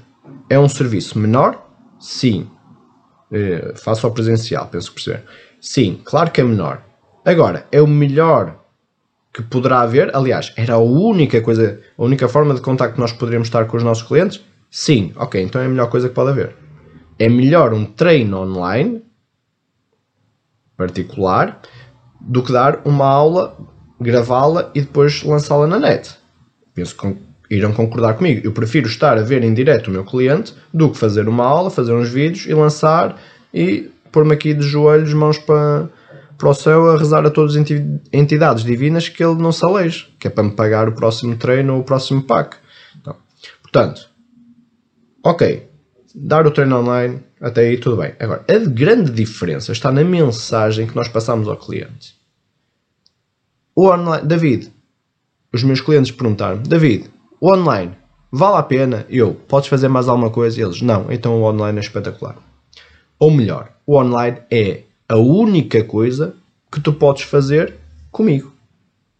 é 0.51 0.59
um 0.59 0.69
serviço 0.69 1.21
menor? 1.21 1.71
Sim. 2.01 2.51
Eh, 3.31 3.75
faço 3.77 4.09
ao 4.09 4.13
presencial, 4.13 4.67
penso 4.67 4.93
perceber. 4.93 5.23
Sim, 5.61 6.01
claro 6.05 6.33
que 6.33 6.41
é 6.41 6.45
menor. 6.45 6.83
Agora, 7.25 7.65
é 7.71 7.81
o 7.81 7.87
melhor 7.87 8.59
que 9.33 9.41
poderá 9.45 9.83
haver? 9.83 10.11
Aliás, 10.17 10.53
era 10.57 10.75
a 10.75 10.79
única 10.79 11.41
coisa, 11.41 11.81
a 11.97 12.03
única 12.03 12.27
forma 12.27 12.55
de 12.55 12.61
contacto 12.61 12.97
que 12.97 13.01
nós 13.01 13.13
poderíamos 13.13 13.47
estar 13.47 13.67
com 13.67 13.77
os 13.77 13.85
nossos 13.85 14.03
clientes? 14.03 14.45
Sim, 14.69 15.13
ok, 15.15 15.41
então 15.41 15.63
é 15.63 15.67
a 15.67 15.69
melhor 15.69 15.89
coisa 15.89 16.09
que 16.09 16.15
pode 16.17 16.31
haver. 16.31 16.68
É 17.19 17.29
melhor 17.29 17.73
um 17.73 17.85
treino 17.85 18.39
online 18.39 19.03
particular 20.77 21.61
do 22.21 22.43
que 22.43 22.53
dar 22.53 22.81
uma 22.85 23.07
aula, 23.07 23.57
gravá-la 24.01 24.71
e 24.75 24.81
depois 24.81 25.23
lançá-la 25.25 25.67
na 25.67 25.79
net. 25.79 26.17
Penso 26.75 26.97
que 26.97 27.17
irão 27.51 27.73
concordar 27.73 28.15
comigo. 28.15 28.41
Eu 28.45 28.53
prefiro 28.53 28.87
estar 28.87 29.19
a 29.19 29.23
ver 29.23 29.43
em 29.43 29.53
direto 29.53 29.89
o 29.89 29.91
meu 29.91 30.05
cliente 30.05 30.55
do 30.73 30.91
que 30.91 30.99
fazer 30.99 31.29
uma 31.29 31.45
aula, 31.45 31.71
fazer 31.71 31.93
uns 31.93 32.09
vídeos 32.09 32.47
e 32.47 32.55
lançar 32.55 33.21
e 33.53 33.91
pôr-me 34.13 34.35
aqui 34.35 34.55
de 34.55 34.63
joelhos, 34.63 35.13
mãos 35.13 35.39
para, 35.39 35.89
para 36.37 36.49
o 36.49 36.55
céu, 36.55 36.91
a 36.91 36.97
rezar 36.97 37.27
a 37.27 37.31
todas 37.31 37.57
as 37.57 37.71
entidades 38.13 38.65
divinas 38.65 39.09
que 39.09 39.23
ele 39.25 39.41
não 39.41 39.53
se 39.53 39.65
aleje, 39.65 40.09
que 40.19 40.29
é 40.29 40.31
para 40.31 40.45
me 40.45 40.53
pagar 40.53 40.89
o 40.89 40.93
próximo 40.93 41.37
treino 41.37 41.75
ou 41.75 41.81
o 41.81 41.85
próximo 41.85 42.23
pack. 42.23 42.57
Então, 43.01 43.17
portanto, 43.63 44.09
ok, 45.25 45.68
dar 46.21 46.47
o 46.47 46.51
treino 46.51 46.81
online, 46.81 47.21
até 47.41 47.63
aí 47.63 47.79
tudo 47.79 47.99
bem. 47.99 48.13
Agora, 48.19 48.45
a 48.49 48.59
grande 48.69 49.13
diferença 49.13 49.73
está 49.73 49.93
na 49.93 50.03
mensagem 50.03 50.87
que 50.87 50.97
nós 50.97 51.09
passamos 51.09 51.47
ao 51.47 51.57
cliente. 51.57 52.17
O 53.75 53.89
online, 53.89 54.27
David, 54.27 54.73
os 55.53 55.63
meus 55.63 55.81
clientes 55.81 56.11
perguntaram 56.11 56.61
David, 56.61 57.09
o 57.41 57.55
online 57.55 57.93
vale 58.33 58.57
a 58.57 58.63
pena? 58.63 59.07
Eu, 59.09 59.35
podes 59.35 59.69
fazer 59.69 59.89
mais 59.89 60.09
alguma 60.09 60.31
coisa? 60.31 60.61
Eles, 60.61 60.83
não, 60.83 61.11
então 61.11 61.41
o 61.41 61.45
online 61.45 61.79
é 61.79 61.81
espetacular. 61.81 62.37
Ou 63.19 63.31
melhor, 63.31 63.71
o 63.87 63.97
online 63.97 64.39
é 64.51 64.83
a 65.09 65.17
única 65.17 65.85
coisa 65.85 66.35
que 66.71 66.81
tu 66.81 66.93
podes 66.93 67.23
fazer 67.23 67.75
comigo. 68.11 68.53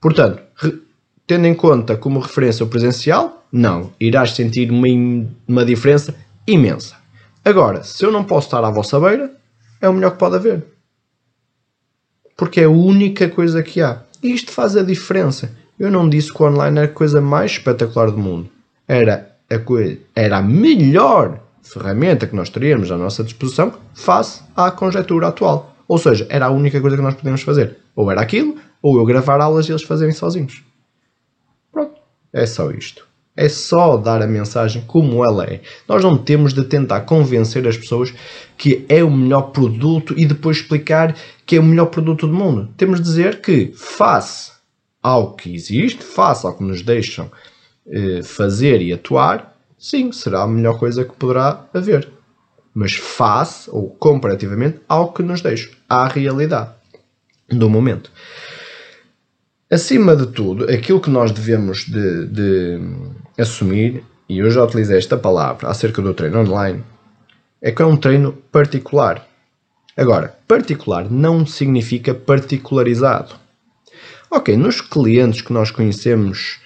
Portanto, 0.01 0.43
tendo 1.27 1.47
em 1.47 1.55
conta 1.55 1.97
como 1.97 2.19
referência 2.19 2.65
o 2.65 2.69
presencial, 2.69 3.47
não, 3.51 3.93
irás 3.99 4.33
sentir 4.33 4.71
uma, 4.71 4.89
uma 5.47 5.65
diferença 5.65 6.15
imensa. 6.49 6.97
Agora, 7.45 7.83
se 7.83 8.05
eu 8.05 8.11
não 8.11 8.25
posso 8.25 8.49
estar 8.49 8.65
à 8.65 8.71
vossa 8.71 8.99
beira, 8.99 9.33
é 9.81 9.89
o 9.89 9.93
melhor 9.93 10.13
que 10.13 10.19
pode 10.19 10.37
haver. 10.37 10.65
Porque 12.37 12.61
é 12.61 12.65
a 12.65 12.71
única 12.71 13.29
coisa 13.29 13.63
que 13.63 13.81
há. 13.81 14.03
E 14.23 14.33
isto 14.33 14.51
faz 14.51 14.77
a 14.77 14.83
diferença. 14.83 15.51
Eu 15.79 15.91
não 15.91 16.09
disse 16.09 16.33
que 16.33 16.43
o 16.43 16.47
online 16.47 16.79
era 16.79 16.87
a 16.87 16.93
coisa 16.93 17.21
mais 17.21 17.53
espetacular 17.53 18.11
do 18.11 18.19
mundo. 18.19 18.51
Era 18.87 19.37
a, 19.49 19.59
coisa, 19.59 19.99
era 20.15 20.39
a 20.39 20.43
melhor 20.43 21.41
ferramenta 21.63 22.27
que 22.27 22.35
nós 22.35 22.49
teríamos 22.49 22.91
à 22.91 22.97
nossa 22.97 23.23
disposição 23.23 23.75
face 23.95 24.43
à 24.57 24.71
conjectura 24.71 25.29
atual. 25.29 25.77
Ou 25.87 25.99
seja, 25.99 26.27
era 26.29 26.47
a 26.47 26.51
única 26.51 26.81
coisa 26.81 26.97
que 26.97 27.03
nós 27.03 27.15
podíamos 27.15 27.43
fazer. 27.43 27.79
Ou 27.95 28.11
era 28.11 28.21
aquilo, 28.21 28.57
ou 28.83 28.99
eu 28.99 29.05
gravar 29.05 29.41
aulas 29.41 29.69
e 29.69 29.73
eles 29.73 29.83
fazerem 29.83 30.15
sozinhos. 30.15 30.63
Pronto. 31.73 32.01
É 32.33 32.47
só 32.47 32.71
isto. 32.71 33.08
É 33.41 33.49
só 33.49 33.97
dar 33.97 34.21
a 34.21 34.27
mensagem 34.27 34.83
como 34.85 35.25
ela 35.25 35.45
é. 35.45 35.61
Nós 35.87 36.03
não 36.03 36.19
temos 36.19 36.53
de 36.53 36.65
tentar 36.65 37.03
convencer 37.03 37.69
as 37.69 37.77
pessoas 37.77 38.13
que 38.57 38.85
é 38.89 39.05
o 39.05 39.11
melhor 39.13 39.53
produto 39.53 40.13
e 40.17 40.27
depois 40.27 40.57
explicar 40.57 41.15
que 41.47 41.55
é 41.55 41.61
o 41.61 41.63
melhor 41.63 41.87
produto 41.87 42.27
do 42.27 42.35
mundo. 42.35 42.69
Temos 42.77 42.99
de 42.99 43.05
dizer 43.05 43.41
que, 43.41 43.71
face 43.77 44.51
ao 45.01 45.35
que 45.35 45.55
existe, 45.55 46.03
face 46.03 46.45
ao 46.45 46.57
que 46.57 46.65
nos 46.65 46.83
deixam 46.83 47.31
eh, 47.87 48.23
fazer 48.25 48.83
e 48.83 48.93
atuar, 48.93 49.57
sim, 49.79 50.11
será 50.11 50.43
a 50.43 50.49
melhor 50.49 50.77
coisa 50.77 51.05
que 51.05 51.15
poderá 51.15 51.65
haver. 51.73 52.09
Mas 52.75 52.95
face, 52.95 53.71
ou 53.71 53.89
comparativamente, 53.89 54.81
ao 54.89 55.13
que 55.13 55.23
nos 55.23 55.41
deixa, 55.41 55.71
à 55.89 56.09
realidade 56.09 56.71
do 57.49 57.71
momento. 57.71 58.11
Acima 59.71 60.17
de 60.17 60.27
tudo, 60.27 60.65
aquilo 60.65 61.01
que 61.01 61.09
nós 61.09 61.31
devemos 61.31 61.85
de, 61.85 62.27
de 62.27 62.81
assumir, 63.39 64.03
e 64.29 64.39
eu 64.39 64.51
já 64.51 64.63
utilizei 64.65 64.99
esta 64.99 65.17
palavra 65.17 65.69
acerca 65.69 66.03
do 66.03 66.13
treino 66.13 66.41
online, 66.41 66.85
é 67.63 67.71
que 67.71 67.81
é 67.81 67.87
um 67.87 67.97
treino 67.97 68.33
particular. 68.53 69.27
Agora, 69.97 70.37
particular 70.47 71.11
não 71.11 71.47
significa 71.47 72.15
particularizado. 72.15 73.35
Ok, 74.31 74.57
nos 74.57 74.81
clientes 74.81 75.41
que 75.41 75.53
nós 75.53 75.71
conhecemos 75.71 76.61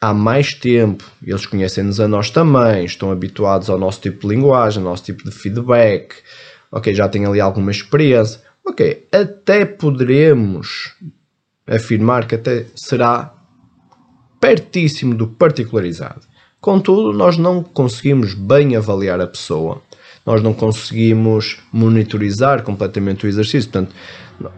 há 0.00 0.12
mais 0.12 0.52
tempo, 0.52 1.04
eles 1.26 1.46
conhecem-nos 1.46 1.98
a 1.98 2.06
nós 2.06 2.30
também, 2.30 2.84
estão 2.84 3.10
habituados 3.10 3.70
ao 3.70 3.78
nosso 3.78 4.00
tipo 4.00 4.20
de 4.20 4.34
linguagem, 4.34 4.82
ao 4.82 4.90
nosso 4.90 5.04
tipo 5.04 5.24
de 5.24 5.30
feedback, 5.30 6.14
ok, 6.70 6.94
já 6.94 7.08
têm 7.08 7.24
ali 7.24 7.40
alguma 7.40 7.70
experiência, 7.70 8.40
ok, 8.64 9.06
até 9.10 9.64
poderemos 9.64 10.94
afirmar 11.66 12.26
que 12.26 12.34
até 12.34 12.66
será 12.74 13.32
pertíssimo 14.46 15.14
do 15.14 15.26
particularizado. 15.26 16.20
Contudo, 16.60 17.12
nós 17.12 17.36
não 17.36 17.62
conseguimos 17.62 18.32
bem 18.32 18.76
avaliar 18.76 19.20
a 19.20 19.26
pessoa, 19.26 19.82
nós 20.24 20.42
não 20.42 20.52
conseguimos 20.54 21.58
monitorizar 21.72 22.62
completamente 22.62 23.26
o 23.26 23.28
exercício, 23.28 23.70
portanto, 23.70 23.94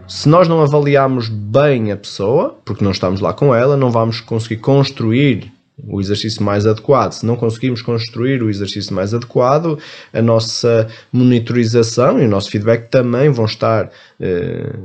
se 0.07 0.27
nós 0.29 0.47
não 0.47 0.61
avaliarmos 0.61 1.29
bem 1.29 1.91
a 1.91 1.97
pessoa, 1.97 2.57
porque 2.65 2.83
não 2.83 2.91
estamos 2.91 3.19
lá 3.19 3.33
com 3.33 3.53
ela, 3.53 3.75
não 3.77 3.89
vamos 3.91 4.21
conseguir 4.21 4.57
construir 4.57 5.51
o 5.87 5.99
exercício 5.99 6.43
mais 6.43 6.67
adequado. 6.67 7.13
Se 7.13 7.25
não 7.25 7.35
conseguimos 7.35 7.81
construir 7.81 8.43
o 8.43 8.49
exercício 8.49 8.93
mais 8.93 9.13
adequado, 9.13 9.79
a 10.13 10.21
nossa 10.21 10.87
monitorização 11.11 12.19
e 12.19 12.25
o 12.25 12.29
nosso 12.29 12.51
feedback 12.51 12.89
também 12.89 13.29
vão 13.29 13.45
estar, 13.45 13.89
eh, 14.19 14.75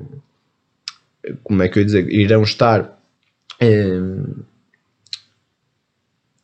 como 1.42 1.62
é 1.62 1.68
que 1.68 1.78
eu 1.78 1.80
ia 1.80 1.86
dizer, 1.86 2.12
irão 2.12 2.42
estar 2.42 2.98
eh, 3.60 4.00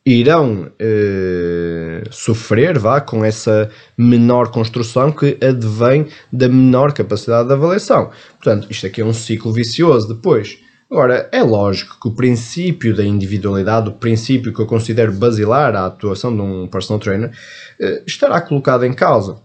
irão 0.05 0.71
eh, 0.79 2.03
sofrer 2.09 2.79
vá, 2.79 2.99
com 2.99 3.23
essa 3.23 3.69
menor 3.97 4.49
construção 4.51 5.11
que 5.11 5.37
advém 5.41 6.07
da 6.31 6.47
menor 6.47 6.91
capacidade 6.93 7.47
de 7.47 7.53
avaliação. 7.53 8.09
Portanto, 8.37 8.67
isto 8.69 8.87
aqui 8.87 9.01
é 9.01 9.05
um 9.05 9.13
ciclo 9.13 9.53
vicioso 9.53 10.07
depois. 10.13 10.57
Agora, 10.89 11.29
é 11.31 11.41
lógico 11.41 11.97
que 12.01 12.07
o 12.09 12.15
princípio 12.15 12.95
da 12.95 13.05
individualidade, 13.05 13.89
o 13.89 13.93
princípio 13.93 14.53
que 14.53 14.59
eu 14.59 14.65
considero 14.65 15.13
basilar 15.13 15.75
à 15.75 15.85
atuação 15.85 16.35
de 16.35 16.41
um 16.41 16.67
personal 16.67 16.99
trainer, 16.99 17.31
eh, 17.79 18.03
estará 18.05 18.41
colocado 18.41 18.83
em 18.83 18.93
causa. 18.93 19.37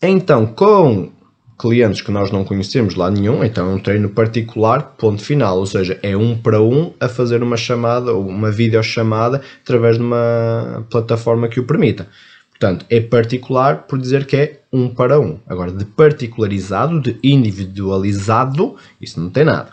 Então, 0.00 0.46
com 0.46 1.12
clientes 1.58 2.00
que 2.00 2.10
nós 2.12 2.30
não 2.30 2.44
conhecemos 2.44 2.94
lá 2.94 3.10
nenhum, 3.10 3.42
então 3.42 3.70
é 3.70 3.74
um 3.74 3.80
treino 3.80 4.08
particular, 4.08 4.94
ponto 4.96 5.22
final, 5.22 5.58
ou 5.58 5.66
seja, 5.66 5.98
é 6.02 6.16
um 6.16 6.38
para 6.38 6.62
um 6.62 6.92
a 7.00 7.08
fazer 7.08 7.42
uma 7.42 7.56
chamada 7.56 8.12
ou 8.12 8.26
uma 8.26 8.50
videochamada 8.50 9.42
através 9.62 9.96
de 9.96 10.02
uma 10.02 10.86
plataforma 10.88 11.48
que 11.48 11.58
o 11.58 11.64
permita. 11.64 12.06
Portanto, 12.50 12.86
é 12.88 13.00
particular 13.00 13.86
por 13.86 13.98
dizer 13.98 14.24
que 14.24 14.36
é 14.36 14.60
um 14.72 14.88
para 14.88 15.20
um. 15.20 15.38
Agora, 15.46 15.72
de 15.72 15.84
particularizado, 15.84 17.00
de 17.00 17.18
individualizado, 17.22 18.76
isso 19.00 19.20
não 19.20 19.30
tem 19.30 19.44
nada. 19.44 19.72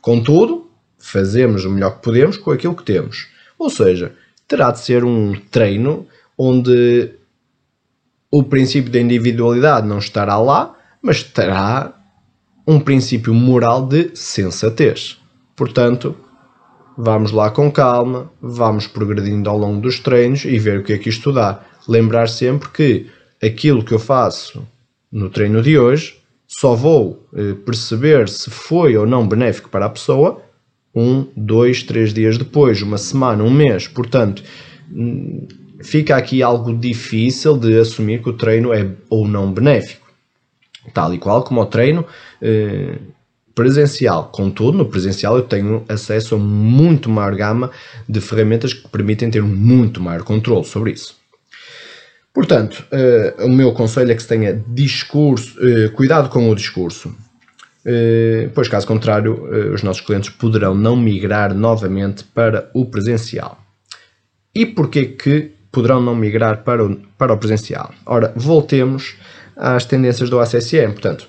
Contudo, 0.00 0.68
fazemos 0.98 1.64
o 1.64 1.70
melhor 1.70 1.96
que 1.96 2.02
podemos 2.02 2.36
com 2.36 2.50
aquilo 2.50 2.74
que 2.74 2.84
temos. 2.84 3.28
Ou 3.58 3.70
seja, 3.70 4.12
terá 4.46 4.70
de 4.70 4.80
ser 4.80 5.04
um 5.04 5.34
treino 5.50 6.06
onde 6.36 7.10
o 8.30 8.42
princípio 8.42 8.90
da 8.90 9.00
individualidade 9.00 9.86
não 9.86 9.98
estará 9.98 10.36
lá, 10.38 10.75
mas 11.06 11.22
terá 11.22 11.94
um 12.66 12.80
princípio 12.80 13.32
moral 13.32 13.86
de 13.86 14.10
sensatez. 14.14 15.16
Portanto, 15.54 16.16
vamos 16.98 17.30
lá 17.30 17.48
com 17.48 17.70
calma, 17.70 18.28
vamos 18.42 18.88
progredindo 18.88 19.48
ao 19.48 19.56
longo 19.56 19.80
dos 19.80 20.00
treinos 20.00 20.44
e 20.44 20.58
ver 20.58 20.80
o 20.80 20.82
que 20.82 20.94
é 20.94 20.98
que 20.98 21.08
isto 21.08 21.32
dá. 21.32 21.60
Lembrar 21.86 22.28
sempre 22.28 22.68
que 22.70 23.06
aquilo 23.40 23.84
que 23.84 23.92
eu 23.92 24.00
faço 24.00 24.66
no 25.12 25.30
treino 25.30 25.62
de 25.62 25.78
hoje 25.78 26.16
só 26.44 26.74
vou 26.74 27.24
eh, 27.36 27.54
perceber 27.64 28.28
se 28.28 28.50
foi 28.50 28.96
ou 28.96 29.06
não 29.06 29.28
benéfico 29.28 29.70
para 29.70 29.86
a 29.86 29.90
pessoa 29.90 30.42
um, 30.92 31.24
dois, 31.36 31.84
três 31.84 32.12
dias 32.12 32.36
depois, 32.36 32.82
uma 32.82 32.98
semana, 32.98 33.44
um 33.44 33.50
mês. 33.50 33.86
Portanto, 33.86 34.42
hum, 34.90 35.46
fica 35.84 36.16
aqui 36.16 36.42
algo 36.42 36.76
difícil 36.76 37.56
de 37.56 37.78
assumir 37.78 38.22
que 38.22 38.30
o 38.30 38.32
treino 38.32 38.72
é 38.72 38.90
ou 39.08 39.28
não 39.28 39.52
benéfico. 39.52 40.05
Tal 40.92 41.14
e 41.14 41.18
qual 41.18 41.42
como 41.42 41.60
o 41.60 41.66
treino 41.66 42.04
eh, 42.40 42.98
presencial. 43.54 44.30
Contudo, 44.32 44.78
no 44.78 44.84
presencial 44.84 45.36
eu 45.36 45.42
tenho 45.42 45.84
acesso 45.88 46.34
a 46.34 46.38
muito 46.38 47.08
maior 47.08 47.34
gama 47.34 47.70
de 48.08 48.20
ferramentas 48.20 48.74
que 48.74 48.86
permitem 48.88 49.30
ter 49.30 49.42
muito 49.42 50.00
maior 50.00 50.22
controle 50.22 50.64
sobre 50.64 50.92
isso. 50.92 51.16
Portanto, 52.34 52.84
uh, 52.92 53.46
o 53.46 53.48
meu 53.48 53.72
conselho 53.72 54.12
é 54.12 54.14
que 54.14 54.20
se 54.20 54.28
tenha 54.28 54.62
discurso, 54.68 55.58
uh, 55.58 55.90
cuidado 55.92 56.28
com 56.28 56.50
o 56.50 56.54
discurso, 56.54 57.16
pois 58.52 58.66
caso 58.66 58.84
contrário, 58.84 59.72
os 59.72 59.80
nossos 59.84 60.02
clientes 60.04 60.28
poderão 60.28 60.74
não 60.74 60.96
migrar 60.96 61.54
novamente 61.54 62.24
para 62.24 62.68
o 62.74 62.84
presencial. 62.84 63.60
E 64.52 64.66
porquê 64.66 65.06
que 65.06 65.52
poderão 65.70 66.02
não 66.02 66.14
migrar 66.14 66.64
para 66.64 66.84
o, 66.84 66.96
para 67.16 67.32
o 67.32 67.38
presencial? 67.38 67.92
Ora, 68.04 68.32
voltemos 68.34 69.14
às 69.56 69.84
tendências 69.84 70.28
do 70.28 70.38
ACSM. 70.38 70.92
Portanto, 70.92 71.28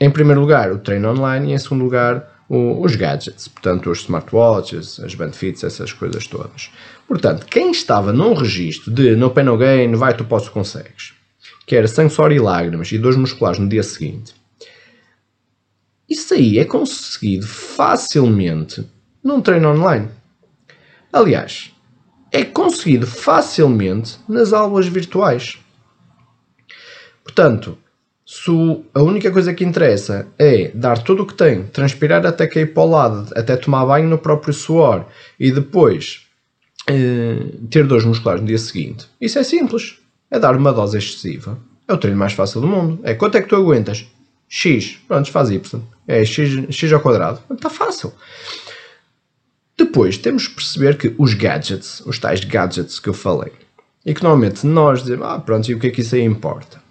em 0.00 0.10
primeiro 0.10 0.40
lugar, 0.40 0.72
o 0.72 0.78
treino 0.78 1.10
online 1.10 1.50
e 1.50 1.54
em 1.54 1.58
segundo 1.58 1.84
lugar, 1.84 2.44
o, 2.48 2.82
os 2.82 2.96
gadgets, 2.96 3.48
portanto, 3.48 3.90
os 3.90 4.00
smartwatches, 4.00 5.00
as 5.00 5.14
bandfits, 5.14 5.64
essas 5.64 5.92
coisas 5.92 6.26
todas. 6.26 6.70
Portanto, 7.06 7.46
quem 7.46 7.70
estava 7.70 8.12
num 8.12 8.34
registro 8.34 8.92
de 8.92 9.14
no 9.14 9.30
pain 9.30 9.44
no 9.44 9.56
gain, 9.56 9.94
vai, 9.94 10.14
tu 10.14 10.24
posso, 10.24 10.50
consegues, 10.50 11.14
que 11.66 11.76
era 11.76 11.86
sangue, 11.86 12.12
suor 12.12 12.32
e 12.32 12.38
lágrimas 12.38 12.90
e 12.90 12.98
dores 12.98 13.16
musculares 13.16 13.58
no 13.58 13.68
dia 13.68 13.82
seguinte, 13.82 14.34
isso 16.08 16.34
aí 16.34 16.58
é 16.58 16.64
conseguido 16.64 17.46
facilmente 17.46 18.86
num 19.24 19.40
treino 19.40 19.70
online. 19.70 20.10
Aliás, 21.10 21.72
é 22.30 22.44
conseguido 22.44 23.06
facilmente 23.06 24.18
nas 24.28 24.52
aulas 24.52 24.86
virtuais. 24.86 25.58
Portanto, 27.24 27.78
se 28.24 28.50
a 28.94 29.02
única 29.02 29.30
coisa 29.30 29.52
que 29.52 29.64
interessa 29.64 30.28
é 30.38 30.70
dar 30.74 30.98
tudo 30.98 31.22
o 31.22 31.26
que 31.26 31.34
tem, 31.34 31.64
transpirar 31.64 32.24
até 32.24 32.46
cair 32.46 32.72
para 32.72 32.82
o 32.82 32.90
lado, 32.90 33.32
até 33.36 33.56
tomar 33.56 33.84
banho 33.84 34.08
no 34.08 34.18
próprio 34.18 34.54
suor 34.54 35.06
e 35.38 35.50
depois 35.50 36.26
eh, 36.88 37.46
ter 37.70 37.86
dores 37.86 38.04
musculares 38.04 38.40
no 38.40 38.46
dia 38.46 38.58
seguinte, 38.58 39.06
isso 39.20 39.38
é 39.38 39.42
simples. 39.42 39.98
É 40.30 40.38
dar 40.38 40.56
uma 40.56 40.72
dose 40.72 40.96
excessiva. 40.96 41.58
É 41.86 41.92
o 41.92 41.98
treino 41.98 42.18
mais 42.18 42.32
fácil 42.32 42.62
do 42.62 42.66
mundo. 42.66 43.00
É 43.02 43.12
quanto 43.14 43.36
é 43.36 43.42
que 43.42 43.48
tu 43.48 43.56
aguentas? 43.56 44.06
X. 44.48 44.98
Pronto, 45.06 45.30
faz 45.30 45.50
Y. 45.50 45.82
É 46.08 46.24
X, 46.24 46.74
X 46.74 46.92
ao 46.92 47.00
quadrado. 47.00 47.40
Está 47.50 47.68
fácil. 47.68 48.14
Depois 49.76 50.16
temos 50.16 50.48
que 50.48 50.54
perceber 50.54 50.96
que 50.96 51.14
os 51.18 51.34
gadgets, 51.34 52.00
os 52.06 52.18
tais 52.18 52.40
gadgets 52.44 52.98
que 52.98 53.08
eu 53.08 53.14
falei, 53.14 53.52
e 54.06 54.14
que 54.14 54.22
normalmente 54.22 54.66
nós 54.66 55.02
dizemos, 55.02 55.26
ah, 55.26 55.38
pronto, 55.38 55.70
e 55.70 55.74
o 55.74 55.78
que 55.78 55.88
é 55.88 55.90
que 55.90 56.00
isso 56.00 56.14
aí 56.14 56.22
importa? 56.22 56.81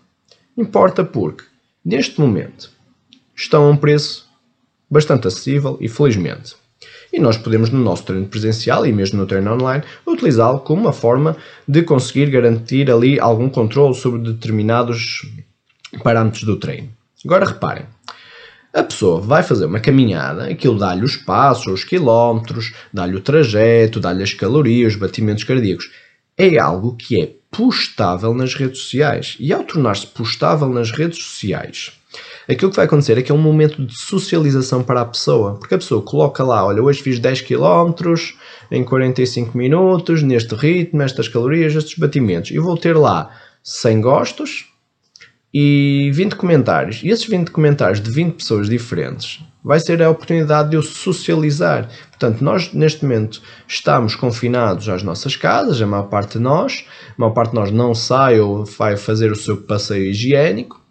Importa 0.62 1.04
porque, 1.04 1.44
neste 1.84 2.22
momento, 2.22 2.70
estão 3.36 3.66
a 3.66 3.72
um 3.72 3.76
preço 3.76 4.30
bastante 4.88 5.28
acessível 5.28 5.76
e 5.82 5.90
felizmente. 5.90 6.56
E 7.12 7.20
nós 7.20 7.36
podemos, 7.36 7.72
no 7.72 7.80
nosso 7.80 8.04
treino 8.04 8.28
presencial 8.28 8.86
e 8.86 8.94
mesmo 8.94 9.20
no 9.20 9.26
treino 9.26 9.56
online, 9.56 9.84
utilizá-lo 10.06 10.60
como 10.60 10.82
uma 10.82 10.94
forma 10.94 11.36
de 11.68 11.82
conseguir 11.82 12.30
garantir 12.30 12.92
ali 12.92 13.20
algum 13.20 13.50
controle 13.50 13.96
sobre 13.96 14.22
determinados 14.22 15.28
parâmetros 16.04 16.44
do 16.44 16.58
treino. 16.58 16.90
Agora 17.26 17.48
reparem, 17.48 17.88
a 18.72 18.84
pessoa 18.84 19.20
vai 19.20 19.42
fazer 19.42 19.66
uma 19.66 19.80
caminhada, 19.80 20.46
aquilo 20.46 20.78
dá-lhe 20.78 21.04
os 21.04 21.18
passos, 21.18 21.74
os 21.74 21.84
quilómetros, 21.84 22.72
dá-lhe 22.94 23.16
o 23.16 23.22
trajeto, 23.22 24.00
dá-lhe 24.00 24.22
as 24.22 24.36
calorias, 24.36 24.94
os 24.94 25.00
batimentos 25.00 25.44
cardíacos. 25.44 25.90
É 26.38 26.60
algo 26.60 26.96
que 26.96 27.20
é 27.20 27.41
postável 27.52 28.34
nas 28.34 28.56
redes 28.56 28.80
sociais. 28.80 29.36
E 29.40 29.52
ao 29.52 29.64
tornar-se 29.64 30.08
postável 30.08 30.70
nas 30.70 30.90
redes 30.92 31.22
sociais, 31.22 31.92
aquilo 32.50 32.72
que 32.72 32.78
vai 32.78 32.86
acontecer 32.86 33.18
é 33.18 33.22
que 33.22 33.32
é 33.32 33.36
um 33.36 33.42
momento 33.42 33.86
de 33.86 33.96
socialização 33.96 34.82
para 34.82 35.02
a 35.02 35.06
pessoa. 35.06 35.56
Porque 35.56 35.76
a 35.76 35.78
pessoa 35.78 36.02
coloca 36.02 36.44
lá, 36.44 36.66
olha, 36.66 36.82
hoje 36.82 37.04
fiz 37.04 37.20
10 37.20 37.42
km 37.42 37.94
em 38.72 38.84
45 38.84 39.58
minutos, 39.58 40.24
neste 40.24 40.56
ritmo, 40.56 41.02
estas 41.02 41.28
calorias, 41.28 41.76
estes 41.76 41.98
batimentos. 41.98 42.52
E 42.52 42.58
vou 42.58 42.78
ter 42.78 42.96
lá 42.96 43.36
100 43.62 44.02
gostos 44.02 44.66
e 45.54 46.10
20 46.14 46.36
comentários. 46.38 47.02
E 47.04 47.10
esses 47.10 47.28
20 47.28 47.52
comentários 47.52 48.00
de 48.02 48.10
20 48.10 48.36
pessoas 48.36 48.70
diferentes 48.70 49.44
vai 49.64 49.80
ser 49.80 50.02
a 50.02 50.10
oportunidade 50.10 50.70
de 50.70 50.76
eu 50.76 50.82
socializar. 50.82 51.90
Portanto, 52.10 52.44
nós 52.44 52.74
neste 52.74 53.04
momento 53.04 53.42
estamos 53.68 54.16
confinados 54.16 54.90
às 54.90 55.04
nossas 55.04 55.36
casas, 55.36 55.82
a 55.82 55.88
maior 55.88 56.08
parte 56.08 56.38
de 56.38 56.44
nós, 56.44 56.86
a 57.10 57.14
maior 57.18 57.34
parte 57.34 57.52
de 57.52 57.56
nós 57.56 57.72
não 57.72 57.94
sai 57.94 58.40
ou 58.40 58.66
vai 58.66 58.98
fazer 58.98 59.32
o 59.32 59.36
seu 59.36 59.58
passeio 59.58 60.06
higiênico 60.06 60.82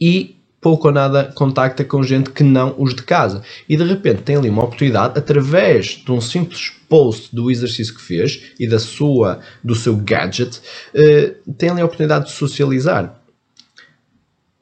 e 0.00 0.36
pouco 0.64 0.88
ou 0.88 0.94
nada 0.94 1.30
contacta 1.34 1.84
com 1.84 2.02
gente 2.02 2.30
que 2.30 2.42
não 2.42 2.74
os 2.78 2.94
de 2.94 3.02
casa. 3.02 3.42
E 3.68 3.76
de 3.76 3.84
repente 3.84 4.22
tem 4.22 4.36
ali 4.36 4.48
uma 4.48 4.64
oportunidade, 4.64 5.18
através 5.18 6.02
de 6.02 6.10
um 6.10 6.22
simples 6.22 6.72
post 6.88 7.36
do 7.36 7.50
exercício 7.50 7.94
que 7.94 8.00
fez 8.00 8.54
e 8.58 8.66
da 8.66 8.78
sua, 8.78 9.40
do 9.62 9.74
seu 9.74 9.94
gadget, 9.94 10.62
eh, 10.94 11.34
tem 11.58 11.68
ali 11.68 11.82
a 11.82 11.84
oportunidade 11.84 12.26
de 12.26 12.30
socializar. 12.32 13.20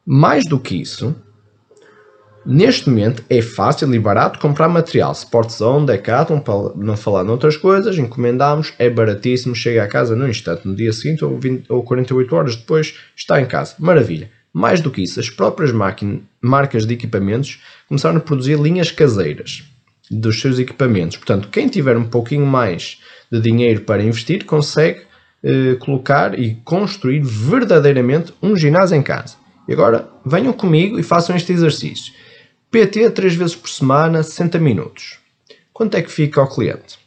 Mais 0.04 0.44
do 0.44 0.58
que 0.58 0.74
isso, 0.74 1.14
Neste 2.44 2.90
momento 2.90 3.22
é 3.30 3.40
fácil 3.40 3.94
e 3.94 3.98
barato 4.00 4.40
comprar 4.40 4.68
material. 4.68 5.12
Sportzone, 5.12 5.86
Decathlon, 5.86 6.40
para 6.40 6.72
não 6.74 6.96
falar 6.96 7.22
noutras 7.22 7.56
coisas, 7.56 7.96
encomendamos, 7.96 8.74
é 8.78 8.90
baratíssimo, 8.90 9.54
chega 9.54 9.84
a 9.84 9.86
casa 9.86 10.16
no 10.16 10.28
instante, 10.28 10.66
no 10.66 10.74
dia 10.74 10.92
seguinte 10.92 11.24
ou, 11.24 11.38
20, 11.38 11.70
ou 11.70 11.84
48 11.84 12.34
horas 12.34 12.56
depois 12.56 12.98
está 13.16 13.40
em 13.40 13.46
casa. 13.46 13.74
Maravilha. 13.78 14.28
Mais 14.52 14.80
do 14.80 14.90
que 14.90 15.02
isso, 15.02 15.20
as 15.20 15.30
próprias 15.30 15.72
marcas 16.42 16.84
de 16.84 16.92
equipamentos 16.92 17.60
começaram 17.88 18.18
a 18.18 18.20
produzir 18.20 18.58
linhas 18.58 18.90
caseiras 18.90 19.62
dos 20.10 20.40
seus 20.40 20.58
equipamentos. 20.58 21.16
Portanto, 21.16 21.48
quem 21.48 21.68
tiver 21.68 21.96
um 21.96 22.04
pouquinho 22.04 22.44
mais 22.44 22.98
de 23.30 23.40
dinheiro 23.40 23.82
para 23.82 24.02
investir 24.02 24.44
consegue 24.44 25.02
eh, 25.44 25.76
colocar 25.76 26.38
e 26.38 26.56
construir 26.64 27.20
verdadeiramente 27.20 28.34
um 28.42 28.54
ginásio 28.54 28.96
em 28.96 29.02
casa. 29.02 29.36
E 29.66 29.72
agora 29.72 30.08
venham 30.26 30.52
comigo 30.52 30.98
e 30.98 31.02
façam 31.02 31.34
este 31.34 31.52
exercício. 31.52 32.12
PT 32.72 33.10
3 33.10 33.34
vezes 33.34 33.54
por 33.54 33.68
semana, 33.68 34.22
60 34.22 34.58
minutos. 34.58 35.18
Quanto 35.74 35.94
é 35.94 36.00
que 36.00 36.10
fica 36.10 36.40
ao 36.40 36.48
cliente? 36.48 36.98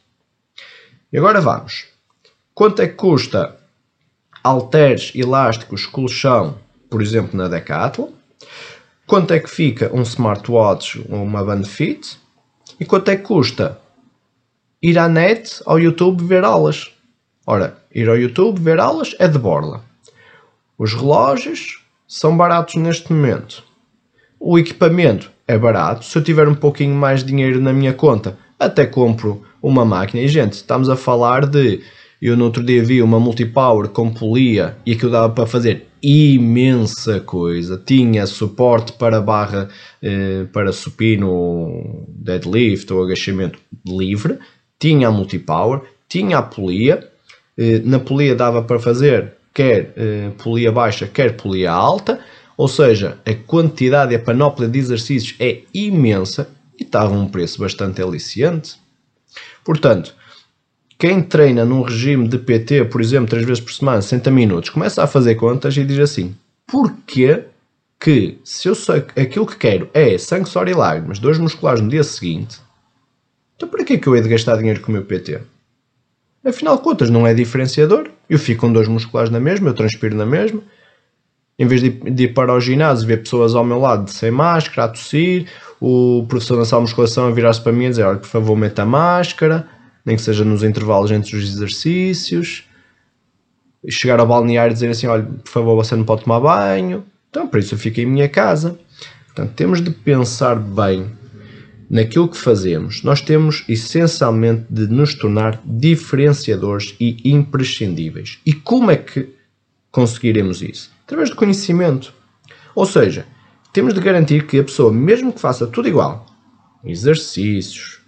E 1.12 1.18
agora 1.18 1.42
vamos. 1.42 1.88
Quanto 2.54 2.84
é 2.84 2.88
que 2.88 2.94
custa 2.94 3.58
halteres 4.44 5.12
elásticos 5.16 5.88
colchão, 5.88 6.60
por 6.88 7.02
exemplo, 7.02 7.36
na 7.36 7.48
Decathlon? 7.48 8.10
Quanto 9.08 9.34
é 9.34 9.40
que 9.40 9.50
fica 9.50 9.90
um 9.92 10.04
smartwatch 10.04 11.04
ou 11.10 11.24
uma 11.24 11.44
band 11.44 11.64
fit? 11.64 12.16
E 12.80 12.86
quanto 12.86 13.10
é 13.10 13.16
que 13.16 13.24
custa 13.24 13.82
ir 14.80 15.00
à 15.00 15.10
net, 15.10 15.64
ao 15.66 15.80
YouTube, 15.80 16.24
ver 16.24 16.44
aulas? 16.44 16.94
Ora, 17.44 17.76
ir 17.92 18.08
ao 18.08 18.16
YouTube 18.16 18.62
ver 18.62 18.80
aulas 18.80 19.16
é 19.18 19.28
de 19.28 19.40
borla. 19.40 19.84
Os 20.78 20.94
relógios 20.94 21.84
são 22.08 22.38
baratos 22.38 22.76
neste 22.76 23.12
momento. 23.12 23.64
O 24.40 24.60
equipamento 24.60 25.34
é 25.48 25.58
barato. 25.58 26.06
Se 26.06 26.18
eu 26.18 26.24
tiver 26.24 26.48
um 26.48 26.56
pouquinho 26.56 26.96
mais 26.96 27.22
de 27.22 27.28
dinheiro 27.28 27.62
na 27.62 27.74
minha 27.74 27.94
conta, 27.94 28.38
até 28.60 28.86
compro 28.86 29.44
uma 29.62 29.86
máquina. 29.86 30.24
E 30.24 30.28
gente, 30.28 30.54
estamos 30.54 30.90
a 30.90 30.96
falar 30.96 31.46
de. 31.46 31.82
Eu 32.22 32.36
no 32.36 32.46
outro 32.46 32.64
dia 32.64 32.84
vi 32.84 33.02
uma 33.02 33.20
multipower 33.20 33.90
com 33.90 34.12
polia 34.12 34.78
e 34.86 34.94
aquilo 34.94 35.12
dava 35.12 35.32
para 35.32 35.46
fazer 35.46 35.88
imensa 36.02 37.20
coisa. 37.20 37.82
Tinha 37.84 38.26
suporte 38.26 38.94
para 38.94 39.22
barra, 39.22 39.70
eh, 40.02 40.46
para 40.52 40.72
supino, 40.72 42.06
deadlift 42.08 42.92
ou 42.92 43.04
agachamento 43.04 43.60
livre. 43.86 44.40
Tinha 44.80 45.10
a 45.10 45.12
multipower, 45.12 45.82
tinha 46.08 46.38
a 46.38 46.42
polia. 46.42 47.08
Eh, 47.58 47.82
na 47.84 48.00
polia 48.00 48.34
dava 48.34 48.64
para 48.64 48.80
fazer 48.80 49.34
quer 49.54 49.94
eh, 49.96 50.32
polia 50.44 50.72
baixa, 50.72 51.08
quer 51.08 51.38
polia 51.38 51.72
alta 51.72 52.20
ou 52.58 52.68
seja, 52.68 53.18
a 53.26 53.34
quantidade 53.34 54.14
e 54.14 54.16
a 54.16 54.20
panóplia 54.20 54.68
de 54.68 54.80
exercícios 54.80 55.36
é 55.40 55.62
imensa 55.74 56.50
e 56.80 56.84
estava 56.84 57.14
um 57.14 57.28
preço 57.28 57.60
bastante 57.60 58.02
aliciante. 58.02 58.76
Portanto, 59.64 60.14
quem 60.98 61.22
treina 61.22 61.66
num 61.66 61.82
regime 61.82 62.28
de 62.28 62.38
PT, 62.38 62.86
por 62.86 63.02
exemplo, 63.02 63.30
3 63.30 63.46
vezes 63.46 63.64
por 63.64 63.74
semana, 63.74 64.02
60 64.02 64.32
minutos, 64.32 64.70
começa 64.70 65.04
a 65.04 65.08
fazer 65.08 65.36
contas 65.36 65.76
e 65.76 65.84
diz 65.84 66.00
assim: 66.00 66.36
porquê 66.66 67.44
que, 68.00 68.38
se 68.44 68.68
eu 68.68 68.76
sei 68.76 69.04
aquilo 69.18 69.46
que 69.46 69.58
quero 69.58 69.90
é 69.94 70.18
sangue, 70.18 70.48
suor 70.48 70.68
e 70.68 70.74
lágrimas, 70.74 71.20
dores 71.20 71.40
musculares 71.40 71.82
no 71.82 71.90
dia 71.90 72.04
seguinte, 72.04 72.60
então 73.56 73.68
para 73.68 73.84
que 73.84 73.94
é 73.94 73.98
que 73.98 74.08
eu 74.08 74.16
hei 74.16 74.22
de 74.22 74.30
gastar 74.30 74.58
dinheiro 74.58 74.82
com 74.82 74.90
o 74.90 74.94
meu 74.94 75.04
PT? 75.04 75.42
Afinal 76.46 76.78
de 76.78 76.84
contas, 76.84 77.10
não 77.10 77.26
é 77.26 77.34
diferenciador. 77.34 78.10
Eu 78.30 78.38
fico 78.38 78.62
com 78.62 78.72
dores 78.72 78.88
musculares 78.88 79.32
na 79.32 79.40
mesma, 79.40 79.70
eu 79.70 79.74
transpiro 79.74 80.16
na 80.16 80.26
mesma, 80.26 80.62
em 81.58 81.66
vez 81.66 81.82
de, 81.82 81.90
de 81.90 82.24
ir 82.24 82.34
para 82.34 82.54
o 82.54 82.60
ginásio 82.60 83.08
ver 83.08 83.24
pessoas 83.24 83.56
ao 83.56 83.64
meu 83.64 83.80
lado 83.80 84.10
sem 84.10 84.30
máscara, 84.30 84.86
a 84.86 84.88
tossir, 84.90 85.48
o 85.80 86.26
professor 86.28 86.58
da 86.58 86.66
sala 86.66 86.82
de 86.82 86.90
musculação 86.90 87.28
a 87.28 87.32
virar-se 87.32 87.62
para 87.62 87.72
mim 87.72 87.86
e 87.86 87.90
dizer: 87.90 88.04
Olha, 88.04 88.20
por 88.20 88.28
favor, 88.28 88.56
meta 88.56 88.84
a 88.84 88.86
máscara, 88.86 89.68
nem 90.06 90.16
que 90.16 90.22
seja 90.22 90.44
nos 90.44 90.64
intervalos 90.64 91.12
entre 91.12 91.36
os 91.36 91.44
exercícios. 91.44 92.64
Chegar 93.88 94.20
ao 94.20 94.28
balneário 94.28 94.72
e 94.72 94.74
dizer 94.74 94.90
assim: 94.90 95.08
Olha, 95.08 95.24
por 95.24 95.50
favor, 95.50 95.76
você 95.76 95.96
não 95.96 96.04
pode 96.04 96.24
tomar 96.24 96.40
banho. 96.40 97.06
Então, 97.30 97.48
por 97.48 97.60
isso 97.60 97.76
eu 97.76 97.78
fico 97.78 98.00
em 98.00 98.06
minha 98.06 98.30
casa. 98.30 98.80
Portanto, 99.28 99.54
temos 99.56 99.82
de 99.82 99.92
pensar 99.92 100.56
bem 100.56 101.12
naquilo 101.90 102.30
que 102.30 102.38
fazemos. 102.38 103.04
Nós 103.04 103.22
temos 103.22 103.64
essencialmente 103.68 104.66
de 104.70 104.88
nos 104.88 105.14
tornar 105.14 105.62
diferenciadores 105.66 106.96
e 107.00 107.18
imprescindíveis. 107.30 108.40
E 108.46 108.54
como 108.54 108.92
é 108.92 108.96
que 108.96 109.30
conseguiremos 109.92 110.62
isso? 110.62 110.95
Através 111.06 111.30
do 111.30 111.36
conhecimento. 111.36 112.14
Ou 112.74 112.86
seja, 112.86 113.26
temos 113.72 113.94
de 113.94 114.02
garantir 114.02 114.46
que 114.48 114.60
a 114.60 114.64
pessoa, 114.64 114.92
mesmo 114.92 115.32
que 115.32 115.40
faça 115.40 115.68
tudo 115.68 115.88
igual, 115.88 116.26
exercícios, 116.84 118.00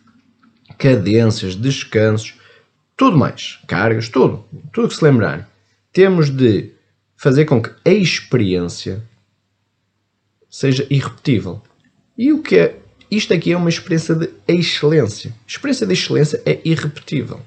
cadências, 0.78 1.56
descansos, 1.56 2.36
tudo 2.95 3.18
mais, 3.18 3.60
cargas, 3.68 4.10
tudo, 4.10 4.43
tudo 4.74 4.88
que 4.88 4.95
se 4.95 5.04
lembrar, 5.04 5.50
temos 5.93 6.30
de 6.30 6.72
fazer 7.16 7.45
com 7.45 7.62
que 7.62 7.72
a 7.86 7.91
experiência 7.91 9.04
seja 10.50 10.86
irrepetível. 10.89 11.62
E 12.18 12.34
o 12.34 12.41
que 12.41 12.58
é? 12.58 12.80
Isto 13.10 13.34
aqui 13.34 13.52
é 13.52 13.58
uma 13.58 13.70
experiência 13.70 14.16
de 14.16 14.30
excelência. 14.48 15.34
Experiência 15.48 15.86
de 15.86 15.93
excelência 15.93 16.41
é 16.45 16.60
irrepetível. 16.66 17.39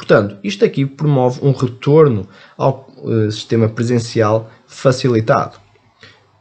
Portanto, 0.00 0.38
isto 0.42 0.64
aqui 0.64 0.86
promove 0.86 1.40
um 1.42 1.52
retorno 1.52 2.26
ao 2.56 2.88
uh, 2.96 3.30
sistema 3.30 3.68
presencial 3.68 4.50
facilitado. 4.66 5.58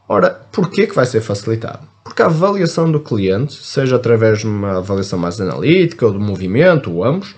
Ora, 0.07 0.29
porquê 0.49 0.87
que 0.87 0.95
vai 0.95 1.05
ser 1.05 1.19
facilitado? 1.19 1.85
Porque 2.01 2.21
a 2.21 2.27
avaliação 2.27 2.89
do 2.89 3.01
cliente, 3.01 3.53
seja 3.53 3.97
através 3.97 4.39
de 4.39 4.47
uma 4.47 4.77
avaliação 4.77 5.19
mais 5.19 5.41
analítica 5.41 6.05
ou 6.05 6.13
do 6.13 6.21
movimento, 6.21 6.89
ou 6.89 7.03
ambos, 7.03 7.35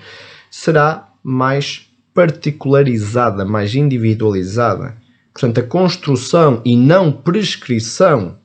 será 0.51 1.09
mais 1.23 1.89
particularizada, 2.13 3.43
mais 3.43 3.73
individualizada. 3.73 4.95
Portanto, 5.33 5.59
a 5.59 5.63
construção 5.63 6.61
e 6.63 6.75
não 6.75 7.11
prescrição, 7.11 8.37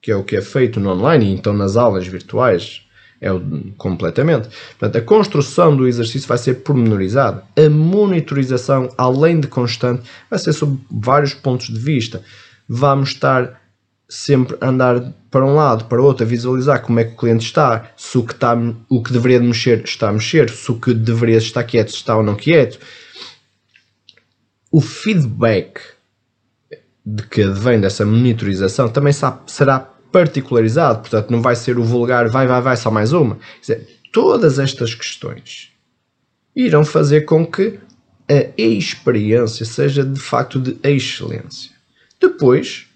que 0.00 0.12
é 0.12 0.16
o 0.16 0.22
que 0.22 0.36
é 0.36 0.40
feito 0.40 0.78
no 0.78 0.90
online 0.90 1.34
então 1.34 1.52
nas 1.52 1.76
aulas 1.76 2.06
virtuais, 2.06 2.83
é 3.24 3.32
o, 3.32 3.40
completamente. 3.78 4.48
Portanto, 4.78 4.98
a 4.98 5.00
construção 5.00 5.74
do 5.74 5.88
exercício 5.88 6.28
vai 6.28 6.36
ser 6.36 6.56
pormenorizada. 6.56 7.42
A 7.56 7.70
monitorização, 7.70 8.90
além 8.98 9.40
de 9.40 9.48
constante, 9.48 10.02
vai 10.28 10.38
ser 10.38 10.52
sob 10.52 10.78
vários 10.90 11.32
pontos 11.32 11.68
de 11.68 11.78
vista. 11.78 12.22
Vamos 12.68 13.10
estar 13.10 13.62
sempre 14.06 14.58
a 14.60 14.68
andar 14.68 15.14
para 15.30 15.44
um 15.44 15.54
lado, 15.54 15.86
para 15.86 16.02
outro, 16.02 16.24
a 16.24 16.28
visualizar 16.28 16.82
como 16.82 17.00
é 17.00 17.04
que 17.04 17.14
o 17.14 17.16
cliente 17.16 17.46
está, 17.46 17.90
se 17.96 18.18
o 18.18 18.22
que, 18.22 18.34
está, 18.34 18.54
o 18.90 19.02
que 19.02 19.12
deveria 19.12 19.40
de 19.40 19.46
mexer 19.46 19.82
está 19.82 20.10
a 20.10 20.12
mexer, 20.12 20.50
se 20.50 20.70
o 20.70 20.78
que 20.78 20.92
deveria 20.92 21.38
estar 21.38 21.64
quieto 21.64 21.88
está 21.88 22.16
ou 22.16 22.22
não 22.22 22.34
quieto. 22.34 22.78
O 24.70 24.82
feedback 24.82 25.80
de 27.06 27.22
que 27.22 27.42
advém 27.42 27.80
dessa 27.80 28.04
monitorização 28.04 28.88
também 28.88 29.14
será 29.46 29.93
particularizado, 30.14 31.00
portanto 31.00 31.28
não 31.28 31.42
vai 31.42 31.56
ser 31.56 31.76
o 31.76 31.82
vulgar 31.82 32.28
vai, 32.28 32.46
vai, 32.46 32.62
vai, 32.62 32.76
só 32.76 32.88
mais 32.88 33.12
uma. 33.12 33.36
Dizer, 33.60 33.84
todas 34.12 34.60
estas 34.60 34.94
questões 34.94 35.72
irão 36.54 36.84
fazer 36.84 37.22
com 37.22 37.44
que 37.44 37.80
a 38.30 38.62
experiência 38.62 39.66
seja 39.66 40.04
de 40.04 40.20
facto 40.20 40.60
de 40.60 40.78
excelência. 40.84 41.72
Depois, 42.20 42.86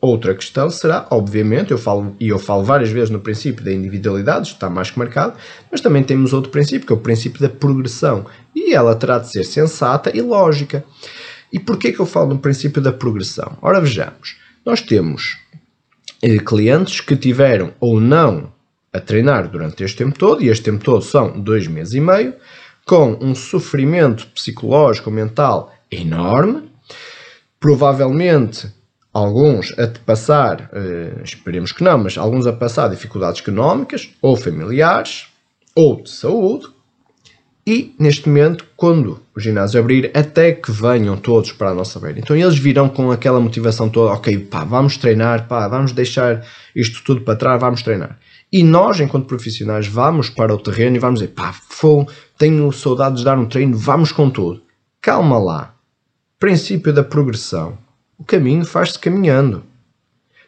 outra 0.00 0.34
questão 0.34 0.70
será, 0.70 1.06
obviamente, 1.10 1.72
eu 1.72 1.78
falo 1.78 2.16
e 2.18 2.30
eu 2.30 2.38
falo 2.38 2.64
várias 2.64 2.88
vezes 2.88 3.10
no 3.10 3.20
princípio 3.20 3.62
da 3.62 3.70
individualidade, 3.70 4.48
está 4.48 4.70
mais 4.70 4.90
que 4.90 4.98
marcado, 4.98 5.34
mas 5.70 5.82
também 5.82 6.02
temos 6.02 6.32
outro 6.32 6.50
princípio, 6.50 6.86
que 6.86 6.92
é 6.92 6.96
o 6.96 7.00
princípio 7.00 7.42
da 7.42 7.50
progressão, 7.50 8.24
e 8.56 8.72
ela 8.74 8.96
terá 8.96 9.18
de 9.18 9.30
ser 9.30 9.44
sensata 9.44 10.10
e 10.16 10.22
lógica. 10.22 10.82
E 11.52 11.58
porquê 11.58 11.92
que 11.92 12.00
eu 12.00 12.06
falo 12.06 12.30
no 12.30 12.38
princípio 12.38 12.80
da 12.80 12.92
progressão? 12.92 13.58
Ora, 13.60 13.78
vejamos. 13.78 14.36
Nós 14.64 14.80
temos 14.80 15.41
clientes 16.38 17.00
que 17.00 17.16
tiveram 17.16 17.72
ou 17.80 18.00
não 18.00 18.52
a 18.92 19.00
treinar 19.00 19.48
durante 19.48 19.82
este 19.82 20.04
tempo 20.04 20.18
todo, 20.18 20.42
e 20.42 20.48
este 20.48 20.64
tempo 20.64 20.84
todo 20.84 21.02
são 21.02 21.40
dois 21.40 21.66
meses 21.66 21.94
e 21.94 22.00
meio, 22.00 22.34
com 22.86 23.16
um 23.20 23.34
sofrimento 23.34 24.26
psicológico 24.28 25.10
mental 25.10 25.72
enorme, 25.90 26.70
provavelmente 27.58 28.68
alguns 29.12 29.76
a 29.78 29.88
passar, 30.04 30.70
eh, 30.72 31.20
esperemos 31.22 31.72
que 31.72 31.84
não, 31.84 31.98
mas 31.98 32.16
alguns 32.16 32.46
a 32.46 32.52
passar 32.52 32.88
dificuldades 32.88 33.40
económicas 33.40 34.10
ou 34.20 34.36
familiares 34.36 35.28
ou 35.74 36.02
de 36.02 36.10
saúde, 36.10 36.66
e 37.64 37.94
neste 37.96 38.28
momento, 38.28 38.66
quando 38.76 39.20
o 39.36 39.38
ginásio 39.38 39.78
abrir, 39.78 40.10
até 40.14 40.50
que 40.50 40.72
venham 40.72 41.16
todos 41.16 41.52
para 41.52 41.70
a 41.70 41.74
nossa 41.74 42.00
beira. 42.00 42.18
Então 42.18 42.36
eles 42.36 42.58
virão 42.58 42.88
com 42.88 43.12
aquela 43.12 43.38
motivação 43.38 43.88
toda, 43.88 44.12
ok, 44.12 44.36
pá, 44.38 44.64
vamos 44.64 44.96
treinar, 44.96 45.46
pá, 45.46 45.68
vamos 45.68 45.92
deixar 45.92 46.44
isto 46.74 47.04
tudo 47.04 47.20
para 47.20 47.36
trás, 47.36 47.60
vamos 47.60 47.82
treinar. 47.82 48.18
E 48.52 48.64
nós, 48.64 48.98
enquanto 48.98 49.26
profissionais, 49.26 49.86
vamos 49.86 50.28
para 50.28 50.52
o 50.52 50.58
terreno 50.58 50.96
e 50.96 50.98
vamos 50.98 51.20
dizer, 51.20 51.32
pá, 51.32 51.52
fô, 51.52 52.04
tenho 52.36 52.70
saudades 52.72 53.20
de 53.20 53.24
dar 53.24 53.38
um 53.38 53.46
treino, 53.46 53.76
vamos 53.76 54.10
com 54.10 54.28
tudo. 54.28 54.60
Calma 55.00 55.38
lá. 55.38 55.74
Princípio 56.40 56.92
da 56.92 57.04
progressão. 57.04 57.78
O 58.18 58.24
caminho 58.24 58.64
faz-se 58.64 58.98
caminhando. 58.98 59.62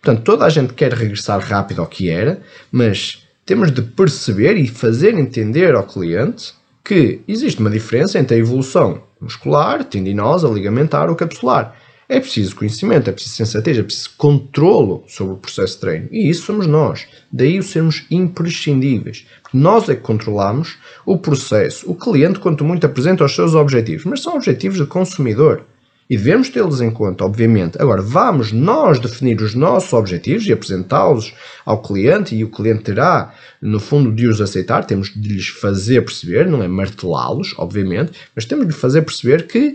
Portanto, 0.03 0.25
toda 0.25 0.45
a 0.45 0.51
gente 0.51 0.75
quer 0.75 0.93
regressar 0.93 1.41
rápido 1.41 1.81
ao 1.81 1.87
que 1.87 2.11
era, 2.11 2.43
mas 2.71 3.25
temos 3.47 3.71
de 3.71 3.83
perceber 3.83 4.57
e 4.57 4.67
fazer 4.67 5.15
entender 5.15 5.75
ao 5.75 5.85
cliente 5.85 6.55
que 6.85 7.22
existe 7.26 7.61
uma 7.61 7.70
diferença 7.70 8.18
entre 8.18 8.37
a 8.37 8.39
evolução 8.39 9.03
muscular, 9.20 9.82
tendinosa, 9.85 10.49
ligamentar 10.49 11.09
ou 11.09 11.16
capsular. 11.16 11.74
É 12.07 12.20
preciso 12.20 12.55
conhecimento, 12.55 13.09
é 13.09 13.12
preciso 13.12 13.37
sensatez, 13.37 13.78
é 13.78 13.82
preciso 13.82 14.11
controlo 14.18 15.03
sobre 15.09 15.32
o 15.32 15.39
processo 15.39 15.74
de 15.74 15.80
treino. 15.80 16.09
E 16.12 16.28
isso 16.28 16.43
somos 16.43 16.66
nós. 16.66 17.07
Daí 17.32 17.59
o 17.59 17.62
sermos 17.62 18.05
imprescindíveis. 18.11 19.26
Nós 19.55 19.89
é 19.89 19.95
que 19.95 20.03
controlamos 20.03 20.76
o 21.07 21.16
processo. 21.16 21.91
O 21.91 21.95
cliente, 21.95 22.39
quanto 22.39 22.62
muito, 22.62 22.85
apresenta 22.85 23.24
os 23.24 23.35
seus 23.35 23.55
objetivos, 23.55 24.05
mas 24.05 24.20
são 24.20 24.35
objetivos 24.37 24.76
de 24.76 24.85
consumidor. 24.85 25.64
E 26.09 26.17
devemos 26.17 26.51
tê-los 26.51 26.81
em 26.81 26.91
conta, 26.91 27.25
obviamente. 27.25 27.81
Agora, 27.81 28.03
vamos 28.03 28.53
nós 28.53 28.99
definir 28.99 29.41
os 29.41 29.55
nossos 29.55 29.93
objetivos 29.93 30.47
e 30.47 30.53
apresentá-los 30.53 31.35
ao 31.65 31.81
cliente, 31.81 32.35
e 32.35 32.45
o 32.45 32.51
cliente 32.51 32.85
terá, 32.85 33.35
no 33.61 33.81
fundo, 33.81 34.13
de 34.13 34.27
os 34.27 34.41
aceitar. 34.41 34.85
Temos 34.85 35.13
de 35.15 35.29
lhes 35.29 35.49
fazer 35.49 36.03
perceber, 36.05 36.47
não 36.47 36.63
é 36.63 36.69
martelá-los, 36.69 37.55
obviamente, 37.57 38.13
mas 38.35 38.45
temos 38.45 38.67
de 38.67 38.75
fazer 38.75 39.03
perceber 39.03 39.47
que 39.47 39.75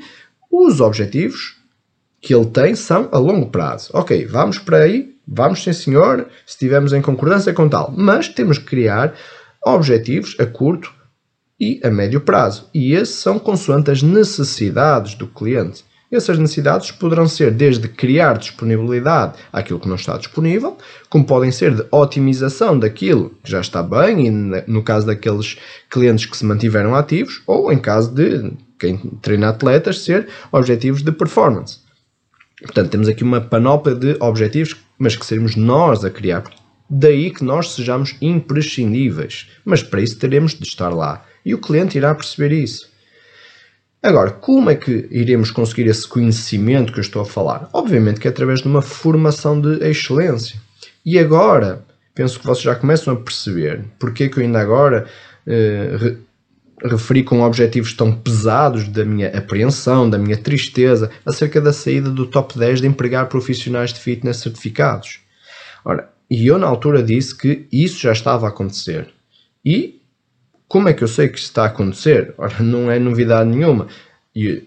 os 0.51 0.79
objetivos 0.81 1.57
que 2.21 2.33
ele 2.33 2.45
tem 2.47 2.75
são 2.75 3.09
a 3.11 3.17
longo 3.17 3.49
prazo. 3.49 3.89
Ok, 3.93 4.25
vamos 4.25 4.59
para 4.59 4.77
aí, 4.77 5.15
vamos 5.27 5.63
sim 5.63 5.73
senhor, 5.73 6.27
se 6.45 6.53
estivermos 6.53 6.93
em 6.93 7.01
concordância 7.01 7.53
com 7.53 7.67
tal, 7.69 7.93
mas 7.95 8.27
temos 8.27 8.57
que 8.57 8.65
criar 8.65 9.15
objetivos 9.63 10.35
a 10.39 10.45
curto 10.45 10.93
e 11.59 11.79
a 11.83 11.89
médio 11.89 12.21
prazo. 12.21 12.69
E 12.73 12.93
esses 12.93 13.15
são 13.15 13.37
consoante 13.37 13.91
as 13.91 14.01
necessidades 14.01 15.15
do 15.15 15.27
cliente. 15.27 15.83
Essas 16.11 16.39
necessidades 16.39 16.89
poderão 16.89 17.27
ser 17.27 17.51
desde 17.51 17.87
criar 17.87 18.39
disponibilidade 18.39 19.37
àquilo 19.53 19.79
que 19.79 19.87
não 19.87 19.95
está 19.95 20.17
disponível, 20.17 20.75
como 21.07 21.23
podem 21.23 21.51
ser 21.51 21.75
de 21.75 21.85
otimização 21.91 22.79
daquilo 22.79 23.31
que 23.43 23.51
já 23.51 23.61
está 23.61 23.83
bem, 23.83 24.25
e 24.25 24.31
no 24.31 24.81
caso 24.81 25.05
daqueles 25.05 25.57
clientes 25.87 26.25
que 26.25 26.35
se 26.35 26.45
mantiveram 26.45 26.95
ativos, 26.95 27.43
ou 27.45 27.71
em 27.71 27.77
caso 27.77 28.11
de 28.11 28.51
quem 28.79 28.97
treina 29.21 29.49
atletas, 29.49 29.99
ser 29.99 30.27
objetivos 30.51 31.03
de 31.03 31.11
performance. 31.11 31.79
Portanto, 32.61 32.89
temos 32.89 33.07
aqui 33.07 33.23
uma 33.23 33.39
panóplia 33.39 33.95
de 33.95 34.17
objetivos, 34.19 34.75
mas 34.97 35.15
que 35.15 35.25
seremos 35.25 35.55
nós 35.55 36.03
a 36.03 36.09
criar. 36.09 36.43
Daí 36.89 37.29
que 37.29 37.43
nós 37.43 37.73
sejamos 37.73 38.15
imprescindíveis. 38.19 39.47
Mas 39.63 39.83
para 39.83 40.01
isso 40.01 40.17
teremos 40.17 40.55
de 40.55 40.63
estar 40.63 40.89
lá. 40.89 41.23
E 41.45 41.53
o 41.53 41.59
cliente 41.59 41.97
irá 41.97 42.15
perceber 42.15 42.51
isso. 42.51 42.88
Agora, 44.01 44.31
como 44.31 44.69
é 44.69 44.75
que 44.75 45.07
iremos 45.11 45.51
conseguir 45.51 45.87
esse 45.87 46.07
conhecimento 46.07 46.93
que 46.93 46.99
eu 46.99 47.03
estou 47.03 47.21
a 47.21 47.25
falar? 47.25 47.69
Obviamente 47.73 48.19
que 48.19 48.27
é 48.27 48.31
através 48.31 48.61
de 48.61 48.67
uma 48.67 48.81
formação 48.81 49.59
de 49.59 49.85
excelência. 49.85 50.57
E 51.05 51.19
agora, 51.19 51.83
penso 52.15 52.39
que 52.39 52.45
vocês 52.45 52.63
já 52.63 52.75
começam 52.75 53.13
a 53.13 53.17
perceber 53.17 53.83
porque 53.99 54.23
é 54.23 54.29
que 54.29 54.39
eu 54.39 54.43
ainda 54.43 54.59
agora 54.59 55.05
eh, 55.45 55.97
re, 55.99 56.17
referi 56.81 57.23
com 57.23 57.41
objetivos 57.41 57.93
tão 57.93 58.15
pesados 58.15 58.87
da 58.87 59.03
minha 59.03 59.37
apreensão, 59.37 60.09
da 60.09 60.17
minha 60.17 60.37
tristeza, 60.37 61.11
acerca 61.25 61.59
da 61.59 61.73
saída 61.73 62.09
do 62.09 62.25
top 62.25 62.57
10 62.57 62.79
de 62.79 62.87
empregar 62.87 63.27
profissionais 63.27 63.91
de 63.91 63.99
fitness 63.99 64.37
certificados. 64.37 65.19
Ora, 65.83 66.09
e 66.29 66.47
eu 66.47 66.57
na 66.57 66.67
altura 66.67 67.03
disse 67.03 67.35
que 67.35 67.67
isso 67.69 67.99
já 67.99 68.13
estava 68.13 68.45
a 68.45 68.49
acontecer. 68.49 69.09
E 69.65 69.98
como 70.69 70.87
é 70.87 70.93
que 70.93 71.03
eu 71.03 71.07
sei 71.07 71.27
que 71.27 71.39
está 71.39 71.63
a 71.63 71.65
acontecer? 71.65 72.33
Ora, 72.37 72.61
não 72.61 72.91
é 72.91 72.99
novidade 72.99 73.49
nenhuma. 73.49 73.87
e 74.35 74.63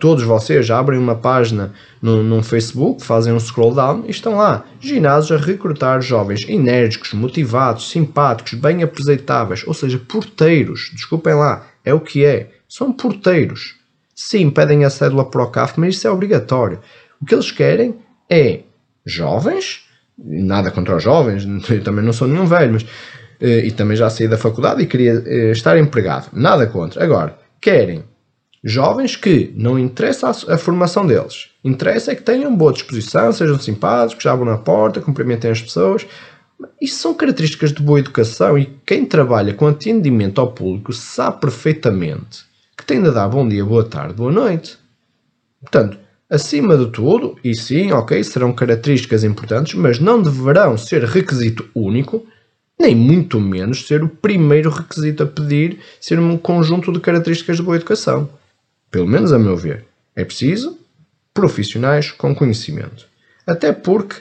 todos 0.00 0.24
vocês 0.24 0.68
abrem 0.68 0.98
uma 0.98 1.14
página 1.14 1.72
no, 2.02 2.22
no 2.24 2.42
Facebook, 2.42 3.04
fazem 3.04 3.32
um 3.32 3.38
scroll 3.38 3.72
down 3.72 4.04
e 4.06 4.10
estão 4.10 4.34
lá 4.34 4.64
ginásios 4.80 5.40
a 5.40 5.42
recrutar 5.42 6.02
jovens 6.02 6.44
enérgicos, 6.48 7.12
motivados, 7.12 7.88
simpáticos, 7.88 8.54
bem 8.54 8.82
apresentáveis, 8.82 9.64
ou 9.64 9.72
seja, 9.72 9.98
porteiros. 9.98 10.90
Desculpem 10.92 11.34
lá, 11.34 11.64
é 11.84 11.94
o 11.94 12.00
que 12.00 12.24
é. 12.24 12.50
São 12.68 12.92
porteiros. 12.92 13.76
Sim, 14.16 14.50
pedem 14.50 14.84
a 14.84 14.90
cédula 14.90 15.30
para 15.30 15.44
o 15.44 15.50
CAF, 15.50 15.78
mas 15.78 15.94
isso 15.94 16.08
é 16.08 16.10
obrigatório. 16.10 16.80
O 17.22 17.24
que 17.24 17.34
eles 17.34 17.52
querem 17.52 17.94
é 18.28 18.62
jovens, 19.06 19.84
nada 20.18 20.72
contra 20.72 20.96
os 20.96 21.02
jovens, 21.04 21.46
eu 21.70 21.84
também 21.84 22.04
não 22.04 22.12
sou 22.12 22.26
nenhum 22.26 22.46
velho, 22.46 22.72
mas 22.72 22.84
e 23.40 23.70
também 23.70 23.96
já 23.96 24.08
saí 24.08 24.28
da 24.28 24.38
faculdade 24.38 24.82
e 24.82 24.86
queria 24.86 25.22
eh, 25.26 25.50
estar 25.50 25.78
empregado, 25.78 26.28
nada 26.32 26.66
contra. 26.66 27.02
Agora, 27.02 27.38
querem 27.60 28.04
jovens 28.64 29.16
que 29.16 29.52
não 29.56 29.78
interessa 29.78 30.28
a, 30.28 30.58
formação 30.58 31.06
deles, 31.06 31.50
interessa 31.62 32.12
é 32.12 32.14
que 32.14 32.22
tenham 32.22 32.54
boa 32.54 32.72
disposição, 32.72 33.32
sejam 33.32 33.58
simpáticos, 33.58 34.26
abram 34.26 34.46
na 34.46 34.58
porta, 34.58 35.00
cumprimentem 35.00 35.50
as 35.50 35.62
pessoas. 35.62 36.06
Isso 36.80 36.98
são 36.98 37.14
características 37.14 37.72
de 37.72 37.82
boa 37.82 38.00
educação 38.00 38.58
e 38.58 38.66
quem 38.86 39.04
trabalha 39.04 39.52
com 39.52 39.66
atendimento 39.66 40.40
ao 40.40 40.52
público 40.52 40.92
sabe 40.92 41.40
perfeitamente 41.40 42.46
que 42.76 42.84
tem 42.84 43.02
de 43.02 43.10
dar 43.10 43.28
bom 43.28 43.48
dia, 43.48 43.64
boa 43.64 43.84
tarde, 43.84 44.14
boa 44.14 44.30
noite. 44.30 44.76
Portanto, 45.60 45.98
acima 46.28 46.76
de 46.76 46.90
tudo, 46.90 47.36
e 47.42 47.54
sim, 47.54 47.90
ok, 47.90 48.22
serão 48.22 48.52
características 48.52 49.24
importantes, 49.24 49.74
mas 49.74 49.98
não 49.98 50.20
deverão 50.20 50.76
ser 50.76 51.02
requisito 51.04 51.68
único, 51.74 52.26
nem 52.78 52.94
muito 52.94 53.40
menos 53.40 53.86
ser 53.86 54.02
o 54.02 54.08
primeiro 54.08 54.70
requisito 54.70 55.22
a 55.22 55.26
pedir 55.26 55.78
ser 56.00 56.18
um 56.18 56.36
conjunto 56.36 56.92
de 56.92 57.00
características 57.00 57.56
de 57.56 57.62
boa 57.62 57.76
educação. 57.76 58.28
Pelo 58.90 59.06
menos 59.06 59.32
a 59.32 59.38
meu 59.38 59.56
ver. 59.56 59.84
É 60.14 60.24
preciso 60.24 60.78
profissionais 61.32 62.10
com 62.10 62.34
conhecimento. 62.34 63.06
Até 63.46 63.72
porque, 63.72 64.16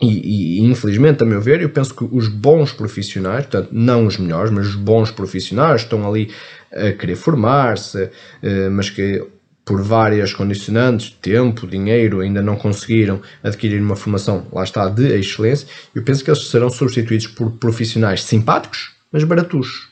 e, 0.00 0.58
e, 0.58 0.60
infelizmente 0.60 1.22
a 1.22 1.26
meu 1.26 1.40
ver, 1.40 1.62
eu 1.62 1.70
penso 1.70 1.94
que 1.94 2.04
os 2.04 2.28
bons 2.28 2.72
profissionais, 2.72 3.46
portanto, 3.46 3.70
não 3.72 4.06
os 4.06 4.18
melhores, 4.18 4.50
mas 4.50 4.66
os 4.66 4.74
bons 4.74 5.10
profissionais 5.10 5.82
estão 5.82 6.06
ali 6.08 6.30
a 6.72 6.92
querer 6.92 7.16
formar-se, 7.16 8.10
eh, 8.42 8.68
mas 8.68 8.90
que 8.90 9.26
por 9.64 9.82
várias 9.82 10.32
condicionantes, 10.32 11.10
tempo, 11.20 11.66
dinheiro, 11.66 12.20
ainda 12.20 12.42
não 12.42 12.56
conseguiram 12.56 13.20
adquirir 13.42 13.80
uma 13.80 13.96
formação, 13.96 14.46
lá 14.52 14.64
está, 14.64 14.88
de 14.88 15.18
excelência, 15.18 15.68
eu 15.94 16.02
penso 16.02 16.24
que 16.24 16.30
eles 16.30 16.48
serão 16.48 16.70
substituídos 16.70 17.26
por 17.28 17.52
profissionais 17.52 18.22
simpáticos, 18.22 18.92
mas 19.12 19.24
baratos. 19.24 19.88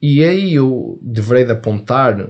E 0.00 0.22
aí 0.22 0.54
eu 0.54 0.98
deverei 1.00 1.44
de 1.44 1.52
apontar 1.52 2.28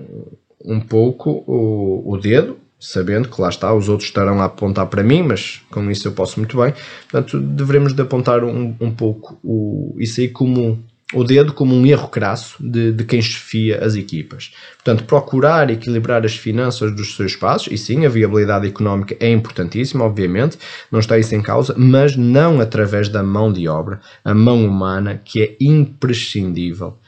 um 0.64 0.80
pouco 0.80 1.44
o, 1.46 2.12
o 2.12 2.16
dedo, 2.16 2.58
sabendo 2.78 3.28
que 3.28 3.40
lá 3.40 3.48
está, 3.48 3.74
os 3.74 3.88
outros 3.88 4.08
estarão 4.08 4.40
a 4.40 4.44
apontar 4.44 4.86
para 4.86 5.02
mim, 5.02 5.22
mas 5.22 5.62
com 5.70 5.90
isso 5.90 6.06
eu 6.06 6.12
posso 6.12 6.38
muito 6.38 6.56
bem. 6.58 6.72
Portanto, 7.10 7.40
devemos 7.40 7.92
de 7.92 8.02
apontar 8.02 8.44
um, 8.44 8.74
um 8.80 8.92
pouco 8.92 9.38
o, 9.42 9.96
isso 9.98 10.20
aí 10.20 10.28
como 10.28 10.78
o 11.14 11.22
dedo 11.22 11.52
como 11.52 11.74
um 11.74 11.86
erro 11.86 12.08
crasso 12.08 12.56
de, 12.58 12.92
de 12.92 13.04
quem 13.04 13.22
chefia 13.22 13.84
as 13.84 13.94
equipas. 13.94 14.52
Portanto, 14.74 15.04
procurar 15.04 15.70
equilibrar 15.70 16.24
as 16.24 16.34
finanças 16.34 16.94
dos 16.94 17.14
seus 17.14 17.32
espaços, 17.32 17.72
e 17.72 17.78
sim, 17.78 18.04
a 18.04 18.08
viabilidade 18.08 18.66
económica 18.66 19.16
é 19.20 19.30
importantíssima, 19.30 20.04
obviamente, 20.04 20.58
não 20.90 20.98
está 20.98 21.16
isso 21.16 21.34
em 21.34 21.40
causa, 21.42 21.74
mas 21.78 22.16
não 22.16 22.60
através 22.60 23.08
da 23.08 23.22
mão 23.22 23.52
de 23.52 23.68
obra, 23.68 24.00
a 24.24 24.34
mão 24.34 24.66
humana, 24.66 25.20
que 25.24 25.42
é 25.42 25.56
imprescindível. 25.60 26.98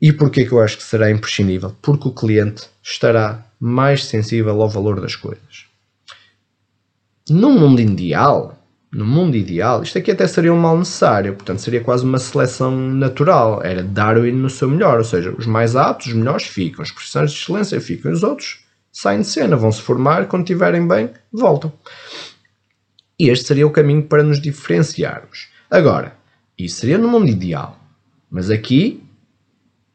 E 0.00 0.12
porquê 0.12 0.46
que 0.46 0.52
eu 0.52 0.60
acho 0.60 0.78
que 0.78 0.82
será 0.82 1.10
imprescindível? 1.10 1.74
Porque 1.82 2.08
o 2.08 2.12
cliente 2.12 2.64
estará 2.82 3.44
mais 3.60 4.04
sensível 4.04 4.60
ao 4.60 4.68
valor 4.68 5.00
das 5.00 5.14
coisas. 5.14 5.66
No 7.28 7.50
mundo 7.50 7.80
ideal, 7.80 8.58
no 8.94 9.04
mundo 9.04 9.36
ideal, 9.36 9.82
isto 9.82 9.98
aqui 9.98 10.12
até 10.12 10.26
seria 10.26 10.54
um 10.54 10.58
mal 10.58 10.78
necessário, 10.78 11.34
portanto 11.34 11.58
seria 11.58 11.80
quase 11.80 12.04
uma 12.04 12.18
seleção 12.18 12.70
natural, 12.76 13.60
era 13.64 13.82
Darwin 13.82 14.32
no 14.32 14.48
seu 14.48 14.68
melhor, 14.68 14.98
ou 14.98 15.04
seja, 15.04 15.34
os 15.36 15.46
mais 15.46 15.74
aptos, 15.74 16.08
os 16.08 16.14
melhores 16.14 16.44
ficam, 16.44 16.82
os 16.82 16.92
profissionais 16.92 17.32
de 17.32 17.38
excelência 17.38 17.80
ficam, 17.80 18.12
os 18.12 18.22
outros 18.22 18.64
saem 18.92 19.22
de 19.22 19.26
cena, 19.26 19.56
vão 19.56 19.72
se 19.72 19.82
formar, 19.82 20.28
quando 20.28 20.42
estiverem 20.42 20.86
bem, 20.86 21.10
voltam. 21.32 21.72
E 23.18 23.28
este 23.28 23.46
seria 23.46 23.66
o 23.66 23.70
caminho 23.70 24.04
para 24.04 24.22
nos 24.22 24.40
diferenciarmos. 24.40 25.48
Agora, 25.68 26.16
isso 26.56 26.76
seria 26.76 26.98
no 26.98 27.08
mundo 27.08 27.28
ideal, 27.28 27.78
mas 28.30 28.48
aqui 28.48 29.02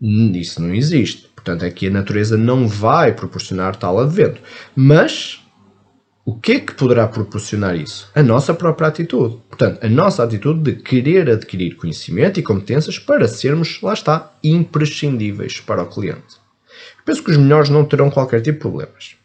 isso 0.02 0.62
não 0.62 0.74
existe. 0.74 1.30
Portanto, 1.36 1.66
aqui 1.66 1.88
a 1.88 1.92
natureza 1.92 2.38
não 2.38 2.68
vai 2.68 3.14
proporcionar 3.14 3.76
tal 3.76 4.00
advento. 4.00 4.42
Mas 4.76 5.42
o 6.30 6.36
que 6.36 6.52
é 6.52 6.60
que 6.60 6.76
poderá 6.76 7.08
proporcionar 7.08 7.76
isso? 7.76 8.08
A 8.14 8.22
nossa 8.22 8.54
própria 8.54 8.88
atitude. 8.88 9.40
Portanto, 9.50 9.84
a 9.84 9.90
nossa 9.90 10.24
atitude 10.24 10.62
de 10.62 10.74
querer 10.80 11.28
adquirir 11.28 11.76
conhecimento 11.76 12.40
e 12.40 12.44
competências 12.44 13.00
para 13.00 13.28
sermos, 13.28 13.82
lá 13.82 13.94
está, 13.94 14.32
imprescindíveis 14.44 15.60
para 15.60 15.82
o 15.82 15.88
cliente. 15.88 16.38
penso 17.04 17.24
que 17.24 17.32
os 17.32 17.38
melhores 17.38 17.72
não 17.72 17.84
terão 17.84 18.12
qualquer 18.12 18.42
tipo 18.42 18.58
de 18.58 18.62
problemas. 18.62 19.16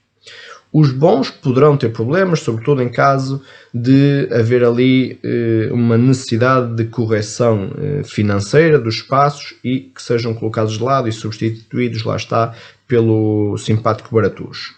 Os 0.73 0.93
bons 0.93 1.31
poderão 1.31 1.77
ter 1.77 1.91
problemas, 1.91 2.41
sobretudo 2.41 2.83
em 2.83 2.89
caso 2.89 3.43
de 3.73 4.27
haver 4.33 4.65
ali 4.65 5.21
eh, 5.23 5.69
uma 5.71 5.99
necessidade 5.99 6.75
de 6.75 6.87
correção 6.87 7.71
eh, 7.77 8.03
financeira 8.03 8.79
dos 8.79 8.95
espaços 8.95 9.55
e 9.63 9.81
que 9.95 10.03
sejam 10.03 10.33
colocados 10.33 10.79
de 10.79 10.83
lado 10.83 11.07
e 11.07 11.13
substituídos, 11.13 12.03
lá 12.03 12.17
está, 12.17 12.55
pelo 12.89 13.59
simpático 13.59 14.15
baratucho. 14.15 14.75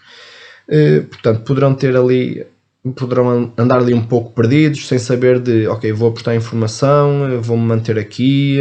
Eh, 0.69 1.01
portanto, 1.01 1.43
poderão 1.45 1.75
ter 1.75 1.97
ali 1.97 2.47
poderão 2.95 3.53
andar 3.59 3.79
ali 3.79 3.93
um 3.93 4.05
pouco 4.05 4.33
perdidos, 4.33 4.87
sem 4.87 4.99
saber 4.99 5.41
de, 5.41 5.67
ok, 5.67 5.91
vou 5.93 6.11
apostar 6.11 6.37
em 6.37 6.41
formação, 6.41 7.41
vou-me 7.43 7.65
manter 7.65 7.99
aqui, 7.99 8.59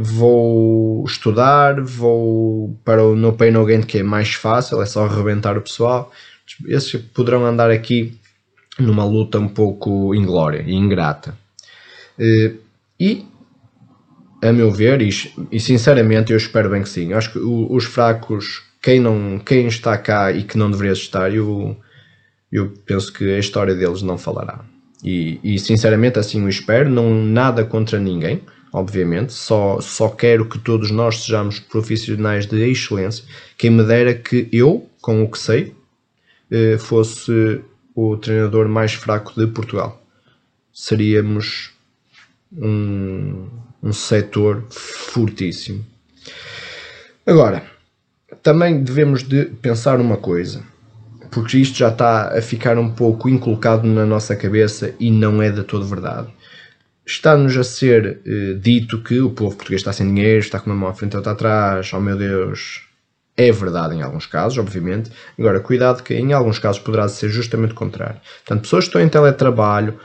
vou 0.00 1.04
estudar, 1.06 1.80
vou 1.80 2.76
para 2.84 3.04
o 3.04 3.14
No 3.14 3.32
Pay 3.32 3.52
No 3.52 3.64
Gain, 3.64 3.82
que 3.82 3.98
é 3.98 4.02
mais 4.02 4.34
fácil, 4.34 4.82
é 4.82 4.86
só 4.86 5.04
arrebentar 5.04 5.56
o 5.56 5.62
pessoal. 5.62 6.10
Esses 6.66 7.00
poderão 7.00 7.46
andar 7.46 7.70
aqui 7.70 8.18
numa 8.76 9.04
luta 9.04 9.38
um 9.38 9.48
pouco 9.48 10.12
inglória 10.16 10.64
e 10.66 10.74
ingrata. 10.74 11.32
E, 12.98 13.24
a 14.42 14.52
meu 14.52 14.72
ver, 14.72 15.00
e 15.00 15.60
sinceramente 15.60 16.32
eu 16.32 16.36
espero 16.36 16.70
bem 16.70 16.82
que 16.82 16.88
sim, 16.88 17.12
acho 17.12 17.32
que 17.32 17.38
os 17.38 17.84
fracos, 17.84 18.64
quem, 18.82 19.00
não, 19.00 19.38
quem 19.38 19.66
está 19.66 19.96
cá 19.96 20.32
e 20.32 20.42
que 20.42 20.58
não 20.58 20.70
deveria 20.70 20.92
estar, 20.92 21.32
eu 21.32 21.76
eu 22.52 22.74
penso 22.84 23.10
que 23.10 23.24
a 23.34 23.38
história 23.38 23.74
deles 23.74 24.02
não 24.02 24.18
falará. 24.18 24.62
E, 25.02 25.40
e 25.42 25.58
sinceramente 25.58 26.18
assim 26.18 26.44
o 26.44 26.48
espero, 26.48 26.90
não 26.90 27.24
nada 27.24 27.64
contra 27.64 27.98
ninguém, 27.98 28.42
obviamente, 28.70 29.32
só, 29.32 29.80
só 29.80 30.08
quero 30.10 30.46
que 30.46 30.58
todos 30.58 30.90
nós 30.90 31.24
sejamos 31.24 31.58
profissionais 31.58 32.46
de 32.46 32.70
excelência. 32.70 33.24
Quem 33.56 33.70
me 33.70 33.82
dera 33.82 34.14
que 34.14 34.48
eu, 34.52 34.86
com 35.00 35.22
o 35.24 35.30
que 35.30 35.38
sei, 35.38 35.74
eh, 36.50 36.76
fosse 36.78 37.62
o 37.94 38.16
treinador 38.18 38.68
mais 38.68 38.92
fraco 38.92 39.32
de 39.34 39.46
Portugal. 39.46 40.00
Seríamos 40.72 41.70
um, 42.52 43.48
um 43.82 43.92
setor 43.92 44.64
fortíssimo. 44.70 45.84
Agora, 47.26 47.71
também 48.42 48.82
devemos 48.82 49.22
de 49.22 49.46
pensar 49.46 50.00
uma 50.00 50.16
coisa 50.16 50.62
porque 51.32 51.56
isto 51.56 51.78
já 51.78 51.88
está 51.88 52.38
a 52.38 52.42
ficar 52.42 52.78
um 52.78 52.90
pouco 52.90 53.28
inculcado 53.28 53.88
na 53.88 54.04
nossa 54.04 54.36
cabeça 54.36 54.94
e 55.00 55.10
não 55.10 55.42
é 55.42 55.50
de 55.50 55.64
todo 55.64 55.86
verdade. 55.86 56.28
Está-nos 57.06 57.56
a 57.56 57.64
ser 57.64 58.20
eh, 58.24 58.54
dito 58.60 59.02
que 59.02 59.18
o 59.18 59.30
povo 59.30 59.56
português 59.56 59.80
está 59.80 59.92
sem 59.94 60.06
dinheiro, 60.06 60.40
está 60.40 60.60
com 60.60 60.70
uma 60.70 60.76
mão 60.76 60.90
à 60.90 60.94
frente 60.94 61.14
e 61.14 61.16
outra 61.16 61.32
atrás, 61.32 61.90
oh 61.94 62.00
meu 62.00 62.16
Deus. 62.16 62.86
É 63.34 63.50
verdade 63.50 63.94
em 63.94 64.02
alguns 64.02 64.26
casos, 64.26 64.58
obviamente. 64.58 65.10
Agora, 65.38 65.58
cuidado 65.58 66.02
que 66.02 66.14
em 66.14 66.34
alguns 66.34 66.58
casos 66.58 66.82
poderá 66.82 67.08
ser 67.08 67.30
justamente 67.30 67.72
o 67.72 67.76
contrário. 67.76 68.20
Portanto, 68.44 68.62
pessoas 68.62 68.84
que 68.84 68.88
estão 68.90 69.00
em 69.00 69.08
teletrabalho, 69.08 69.98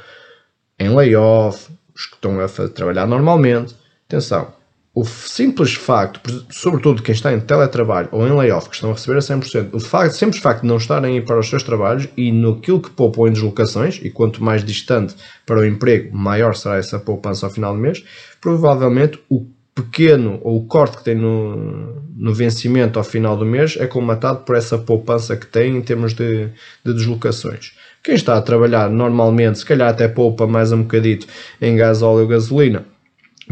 em 0.79 0.95
layoff, 0.95 1.69
os 1.93 2.05
que 2.05 2.15
estão 2.15 2.39
a 2.39 2.47
trabalhar 2.69 3.05
normalmente, 3.05 3.75
atenção, 4.07 4.53
o 4.99 5.05
simples 5.05 5.75
facto, 5.75 6.19
sobretudo 6.49 7.03
quem 7.03 7.13
está 7.13 7.31
em 7.31 7.39
teletrabalho 7.39 8.09
ou 8.11 8.27
em 8.27 8.35
layoff, 8.35 8.67
que 8.67 8.73
estão 8.73 8.89
a 8.89 8.93
receber 8.93 9.17
a 9.17 9.21
100%, 9.21 9.69
o 9.71 9.79
facto, 9.79 10.13
simples 10.13 10.41
facto 10.41 10.61
de 10.61 10.67
não 10.67 10.77
estarem 10.77 11.13
a 11.13 11.17
ir 11.17 11.23
para 11.23 11.37
os 11.37 11.47
seus 11.47 11.61
trabalhos 11.61 12.09
e 12.17 12.31
no 12.31 12.59
que 12.59 12.71
poupam 12.95 13.27
em 13.27 13.31
deslocações, 13.31 13.99
e 14.01 14.09
quanto 14.09 14.43
mais 14.43 14.63
distante 14.63 15.13
para 15.45 15.59
o 15.59 15.65
emprego, 15.67 16.17
maior 16.17 16.55
será 16.55 16.77
essa 16.77 16.97
poupança 16.97 17.45
ao 17.45 17.51
final 17.51 17.75
do 17.75 17.79
mês, 17.79 18.03
provavelmente 18.41 19.19
o 19.29 19.45
pequeno 19.75 20.39
ou 20.41 20.57
o 20.57 20.65
corte 20.65 20.97
que 20.97 21.03
tem 21.03 21.13
no, 21.13 22.01
no 22.15 22.33
vencimento 22.33 22.97
ao 22.97 23.05
final 23.05 23.37
do 23.37 23.45
mês 23.45 23.77
é 23.79 23.85
colmatado 23.85 24.45
por 24.45 24.55
essa 24.55 24.79
poupança 24.79 25.37
que 25.37 25.45
tem 25.45 25.77
em 25.77 25.81
termos 25.81 26.15
de, 26.15 26.47
de 26.83 26.93
deslocações. 26.95 27.73
Quem 28.03 28.15
está 28.15 28.35
a 28.35 28.41
trabalhar 28.41 28.89
normalmente, 28.89 29.59
se 29.59 29.65
calhar 29.65 29.89
até 29.89 30.07
poupa 30.07 30.47
mais 30.47 30.71
um 30.71 30.81
bocadito 30.81 31.27
em 31.61 31.75
gás, 31.75 32.01
óleo 32.01 32.25
gasolina, 32.25 32.96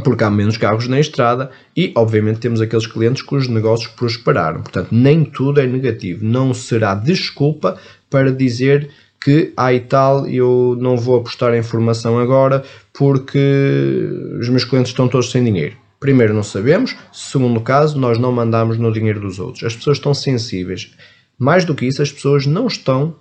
porque 0.03 0.23
há 0.23 0.29
menos 0.29 0.57
carros 0.57 0.87
na 0.87 0.99
estrada 0.99 1.51
e, 1.75 1.91
obviamente, 1.95 2.39
temos 2.39 2.59
aqueles 2.59 2.85
clientes 2.85 3.21
cujos 3.21 3.47
negócios 3.47 3.89
prosperaram. 3.91 4.61
Portanto, 4.61 4.89
nem 4.91 5.23
tudo 5.23 5.61
é 5.61 5.65
negativo. 5.65 6.25
Não 6.25 6.53
será 6.53 6.93
desculpa 6.93 7.77
para 8.09 8.31
dizer 8.31 8.89
que, 9.21 9.53
ah 9.55 9.73
e 9.73 9.79
tal, 9.79 10.27
eu 10.27 10.77
não 10.79 10.97
vou 10.97 11.17
apostar 11.17 11.53
em 11.53 11.63
formação 11.63 12.19
agora 12.19 12.63
porque 12.93 14.09
os 14.39 14.49
meus 14.49 14.65
clientes 14.65 14.91
estão 14.91 15.07
todos 15.07 15.31
sem 15.31 15.43
dinheiro. 15.43 15.75
Primeiro, 15.99 16.33
não 16.33 16.43
sabemos. 16.43 16.95
Segundo 17.11 17.61
caso, 17.61 17.97
nós 17.97 18.19
não 18.19 18.31
mandamos 18.31 18.77
no 18.77 18.91
dinheiro 18.91 19.21
dos 19.21 19.39
outros. 19.39 19.63
As 19.63 19.75
pessoas 19.75 19.97
estão 19.97 20.13
sensíveis. 20.13 20.93
Mais 21.39 21.65
do 21.65 21.73
que 21.73 21.85
isso, 21.85 22.01
as 22.01 22.11
pessoas 22.11 22.45
não 22.45 22.67
estão. 22.67 23.15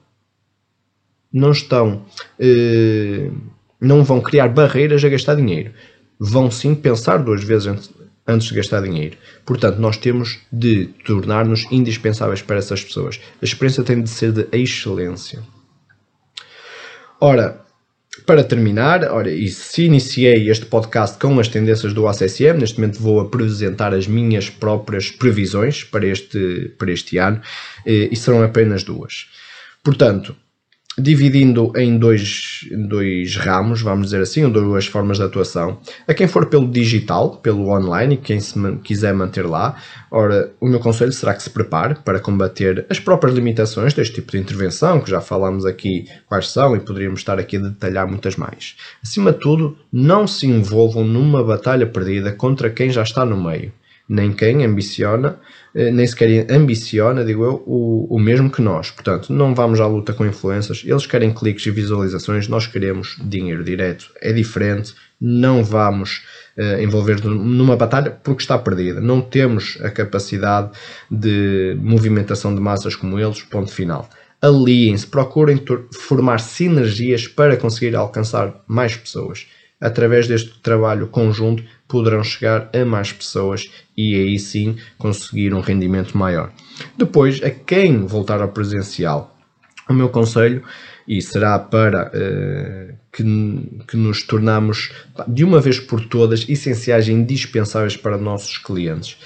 Não 1.32 1.52
estão. 1.52 2.02
Eh, 2.38 3.30
não 3.80 4.04
vão 4.04 4.20
criar 4.20 4.48
barreiras 4.48 5.04
a 5.04 5.08
gastar 5.08 5.36
dinheiro 5.36 5.72
vão 6.24 6.50
sim 6.50 6.74
pensar 6.74 7.18
duas 7.18 7.44
vezes 7.44 7.92
antes, 8.26 8.46
de 8.46 8.54
gastar 8.54 8.80
dinheiro. 8.80 9.18
Portanto, 9.44 9.78
nós 9.78 9.98
temos 9.98 10.38
de 10.50 10.86
tornar-nos 11.04 11.70
indispensáveis 11.70 12.40
para 12.40 12.56
essas 12.56 12.82
pessoas. 12.82 13.20
A 13.40 13.44
experiência 13.44 13.84
tem 13.84 14.02
de 14.02 14.08
ser 14.08 14.32
de 14.32 14.46
excelência. 14.50 15.42
Ora, 17.20 17.60
para 18.26 18.42
terminar, 18.42 19.04
ora, 19.12 19.30
e 19.30 19.48
se 19.48 19.84
iniciei 19.84 20.48
este 20.48 20.64
podcast 20.64 21.18
com 21.18 21.38
as 21.38 21.48
tendências 21.48 21.92
do 21.92 22.08
ACSM, 22.08 22.58
neste 22.58 22.80
momento 22.80 23.00
vou 23.00 23.20
apresentar 23.20 23.92
as 23.92 24.06
minhas 24.06 24.48
próprias 24.48 25.10
previsões 25.10 25.84
para 25.84 26.06
este, 26.06 26.72
para 26.78 26.90
este 26.90 27.18
ano, 27.18 27.42
eh, 27.84 28.08
e 28.10 28.16
serão 28.16 28.42
apenas 28.42 28.82
duas. 28.82 29.26
Portanto, 29.82 30.34
dividindo 30.96 31.72
em 31.76 31.98
dois, 31.98 32.60
dois 32.88 33.36
ramos, 33.36 33.82
vamos 33.82 34.06
dizer 34.06 34.20
assim, 34.20 34.44
ou 34.44 34.50
duas 34.50 34.86
formas 34.86 35.18
de 35.18 35.24
atuação. 35.24 35.78
A 36.06 36.14
quem 36.14 36.28
for 36.28 36.46
pelo 36.46 36.68
digital, 36.68 37.36
pelo 37.36 37.68
online, 37.68 38.14
e 38.14 38.18
quem 38.18 38.40
se 38.40 38.54
quiser 38.82 39.12
manter 39.12 39.44
lá, 39.44 39.76
ora, 40.10 40.52
o 40.60 40.68
meu 40.68 40.78
conselho 40.78 41.12
será 41.12 41.34
que 41.34 41.42
se 41.42 41.50
prepare 41.50 41.96
para 42.04 42.20
combater 42.20 42.86
as 42.88 43.00
próprias 43.00 43.34
limitações 43.34 43.92
deste 43.92 44.14
tipo 44.14 44.32
de 44.32 44.38
intervenção, 44.38 45.00
que 45.00 45.10
já 45.10 45.20
falámos 45.20 45.66
aqui 45.66 46.06
quais 46.26 46.48
são 46.50 46.76
e 46.76 46.80
poderíamos 46.80 47.20
estar 47.20 47.38
aqui 47.38 47.56
a 47.56 47.60
detalhar 47.60 48.06
muitas 48.06 48.36
mais. 48.36 48.76
Acima 49.02 49.32
de 49.32 49.40
tudo, 49.40 49.76
não 49.92 50.26
se 50.26 50.46
envolvam 50.46 51.04
numa 51.04 51.42
batalha 51.42 51.86
perdida 51.86 52.32
contra 52.32 52.70
quem 52.70 52.90
já 52.90 53.02
está 53.02 53.24
no 53.24 53.42
meio 53.42 53.72
nem 54.08 54.32
quem 54.32 54.64
ambiciona, 54.64 55.38
eh, 55.74 55.90
nem 55.90 56.06
sequer 56.06 56.46
ambiciona, 56.50 57.24
digo 57.24 57.44
eu, 57.44 57.62
o, 57.66 58.06
o 58.14 58.18
mesmo 58.18 58.50
que 58.50 58.60
nós. 58.60 58.90
Portanto, 58.90 59.32
não 59.32 59.54
vamos 59.54 59.80
à 59.80 59.86
luta 59.86 60.12
com 60.12 60.26
influências, 60.26 60.82
eles 60.84 61.06
querem 61.06 61.32
cliques 61.32 61.64
e 61.66 61.70
visualizações, 61.70 62.46
nós 62.48 62.66
queremos 62.66 63.16
dinheiro 63.24 63.64
direto. 63.64 64.10
É 64.20 64.32
diferente, 64.32 64.94
não 65.20 65.64
vamos 65.64 66.22
uh, 66.56 66.80
envolver 66.82 67.24
numa 67.24 67.76
batalha 67.76 68.10
porque 68.10 68.42
está 68.42 68.58
perdida. 68.58 69.00
Não 69.00 69.20
temos 69.20 69.78
a 69.82 69.90
capacidade 69.90 70.70
de 71.10 71.76
movimentação 71.80 72.54
de 72.54 72.60
massas 72.60 72.94
como 72.94 73.18
eles, 73.18 73.42
ponto 73.42 73.72
final. 73.72 74.08
Aliem-se, 74.42 75.06
procurem 75.06 75.58
formar 75.90 76.40
sinergias 76.40 77.26
para 77.26 77.56
conseguir 77.56 77.96
alcançar 77.96 78.62
mais 78.68 78.94
pessoas 78.94 79.46
através 79.84 80.26
deste 80.26 80.58
trabalho 80.60 81.08
conjunto, 81.08 81.62
poderão 81.86 82.24
chegar 82.24 82.70
a 82.74 82.84
mais 82.86 83.12
pessoas 83.12 83.70
e 83.94 84.16
aí 84.16 84.38
sim 84.38 84.76
conseguir 84.96 85.52
um 85.52 85.60
rendimento 85.60 86.16
maior. 86.16 86.50
Depois, 86.96 87.42
a 87.44 87.50
quem 87.50 88.06
voltar 88.06 88.40
ao 88.40 88.48
presencial, 88.48 89.36
o 89.88 89.92
meu 89.92 90.08
conselho, 90.08 90.62
e 91.06 91.20
será 91.20 91.58
para 91.58 92.06
uh, 92.06 92.96
que, 93.12 93.22
que 93.86 93.96
nos 93.96 94.22
tornamos 94.22 94.90
de 95.28 95.44
uma 95.44 95.60
vez 95.60 95.78
por 95.78 96.00
todas 96.06 96.48
essenciais 96.48 97.06
e 97.06 97.12
indispensáveis 97.12 97.94
para 97.94 98.16
nossos 98.16 98.56
clientes. 98.56 99.18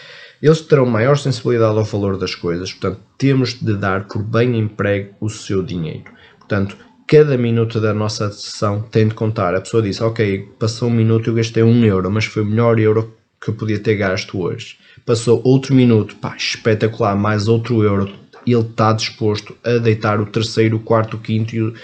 Eles 0.42 0.60
terão 0.60 0.86
maior 0.86 1.16
sensibilidade 1.16 1.78
ao 1.78 1.84
valor 1.84 2.18
das 2.18 2.34
coisas, 2.34 2.72
portanto, 2.72 3.00
temos 3.16 3.54
de 3.54 3.76
dar 3.76 4.08
por 4.08 4.24
bem 4.24 4.58
emprego 4.58 5.14
o 5.20 5.28
seu 5.28 5.62
dinheiro. 5.62 6.10
Portanto, 6.38 6.76
cada 7.08 7.38
minuto 7.38 7.80
da 7.80 7.94
nossa 7.94 8.30
sessão 8.30 8.82
tem 8.82 9.08
de 9.08 9.14
contar. 9.14 9.54
A 9.54 9.60
pessoa 9.62 9.82
disse, 9.82 10.02
ok, 10.02 10.46
passou 10.58 10.88
um 10.88 10.92
minuto 10.92 11.26
e 11.26 11.30
eu 11.30 11.34
gastei 11.34 11.62
um 11.62 11.82
euro, 11.82 12.10
mas 12.10 12.26
foi 12.26 12.42
o 12.42 12.46
melhor 12.46 12.78
euro 12.78 13.16
que 13.40 13.48
eu 13.48 13.54
podia 13.54 13.78
ter 13.78 13.96
gasto 13.96 14.38
hoje. 14.38 14.76
Passou 15.06 15.40
outro 15.42 15.74
minuto, 15.74 16.16
pá, 16.16 16.36
espetacular, 16.36 17.16
mais 17.16 17.48
outro 17.48 17.82
euro. 17.82 18.10
Ele 18.46 18.60
está 18.60 18.92
disposto 18.92 19.56
a 19.64 19.78
deitar 19.78 20.20
o 20.20 20.26
terceiro, 20.26 20.76
o 20.76 20.80
quarto, 20.80 21.16
o 21.16 21.20
quinto 21.20 21.56
e 21.56 21.62
o, 21.62 21.74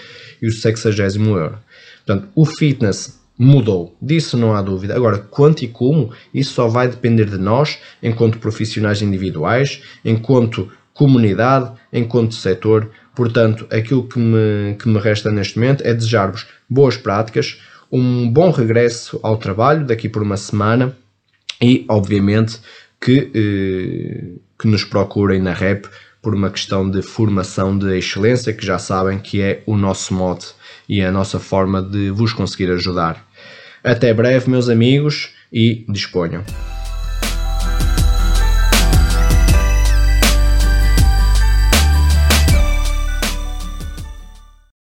e 0.43 0.47
o 0.47 0.51
sexagésimo 0.51 1.35
euro. 1.35 1.57
Portanto, 2.05 2.29
o 2.35 2.45
fitness 2.45 3.19
mudou, 3.37 3.95
disso 3.99 4.37
não 4.37 4.53
há 4.53 4.61
dúvida. 4.61 4.95
Agora, 4.95 5.17
quanto 5.17 5.63
e 5.63 5.67
como, 5.67 6.11
isso 6.33 6.53
só 6.53 6.67
vai 6.67 6.87
depender 6.87 7.25
de 7.25 7.37
nós, 7.37 7.79
enquanto 8.01 8.37
profissionais 8.37 9.01
individuais, 9.01 9.81
enquanto 10.03 10.71
comunidade, 10.93 11.71
enquanto 11.91 12.35
setor, 12.35 12.89
Portanto, 13.15 13.65
aquilo 13.71 14.07
que 14.07 14.19
me, 14.19 14.75
que 14.75 14.87
me 14.87 14.99
resta 14.99 15.31
neste 15.31 15.57
momento 15.57 15.83
é 15.85 15.93
desejar-vos 15.93 16.45
boas 16.69 16.97
práticas, 16.97 17.61
um 17.91 18.29
bom 18.29 18.51
regresso 18.51 19.19
ao 19.23 19.37
trabalho 19.37 19.85
daqui 19.85 20.09
por 20.09 20.21
uma 20.21 20.37
semana 20.37 20.95
e, 21.61 21.85
obviamente, 21.87 22.59
que, 22.99 23.31
eh, 23.33 24.39
que 24.59 24.67
nos 24.67 24.83
procurem 24.83 25.41
na 25.41 25.53
REP 25.53 25.85
por 26.21 26.33
uma 26.33 26.49
questão 26.49 26.89
de 26.89 27.01
formação 27.01 27.77
de 27.77 27.97
excelência, 27.97 28.51
que 28.51 28.65
já 28.65 28.79
sabem 28.79 29.19
que 29.19 29.41
é 29.41 29.61
o 29.65 29.77
nosso 29.77 30.13
mote 30.13 30.47
e 30.89 31.01
a 31.01 31.11
nossa 31.11 31.39
forma 31.39 31.81
de 31.81 32.09
vos 32.09 32.33
conseguir 32.33 32.71
ajudar. 32.71 33.25
Até 33.83 34.11
breve, 34.13 34.49
meus 34.49 34.67
amigos, 34.67 35.29
e 35.53 35.85
disponham. 35.87 36.43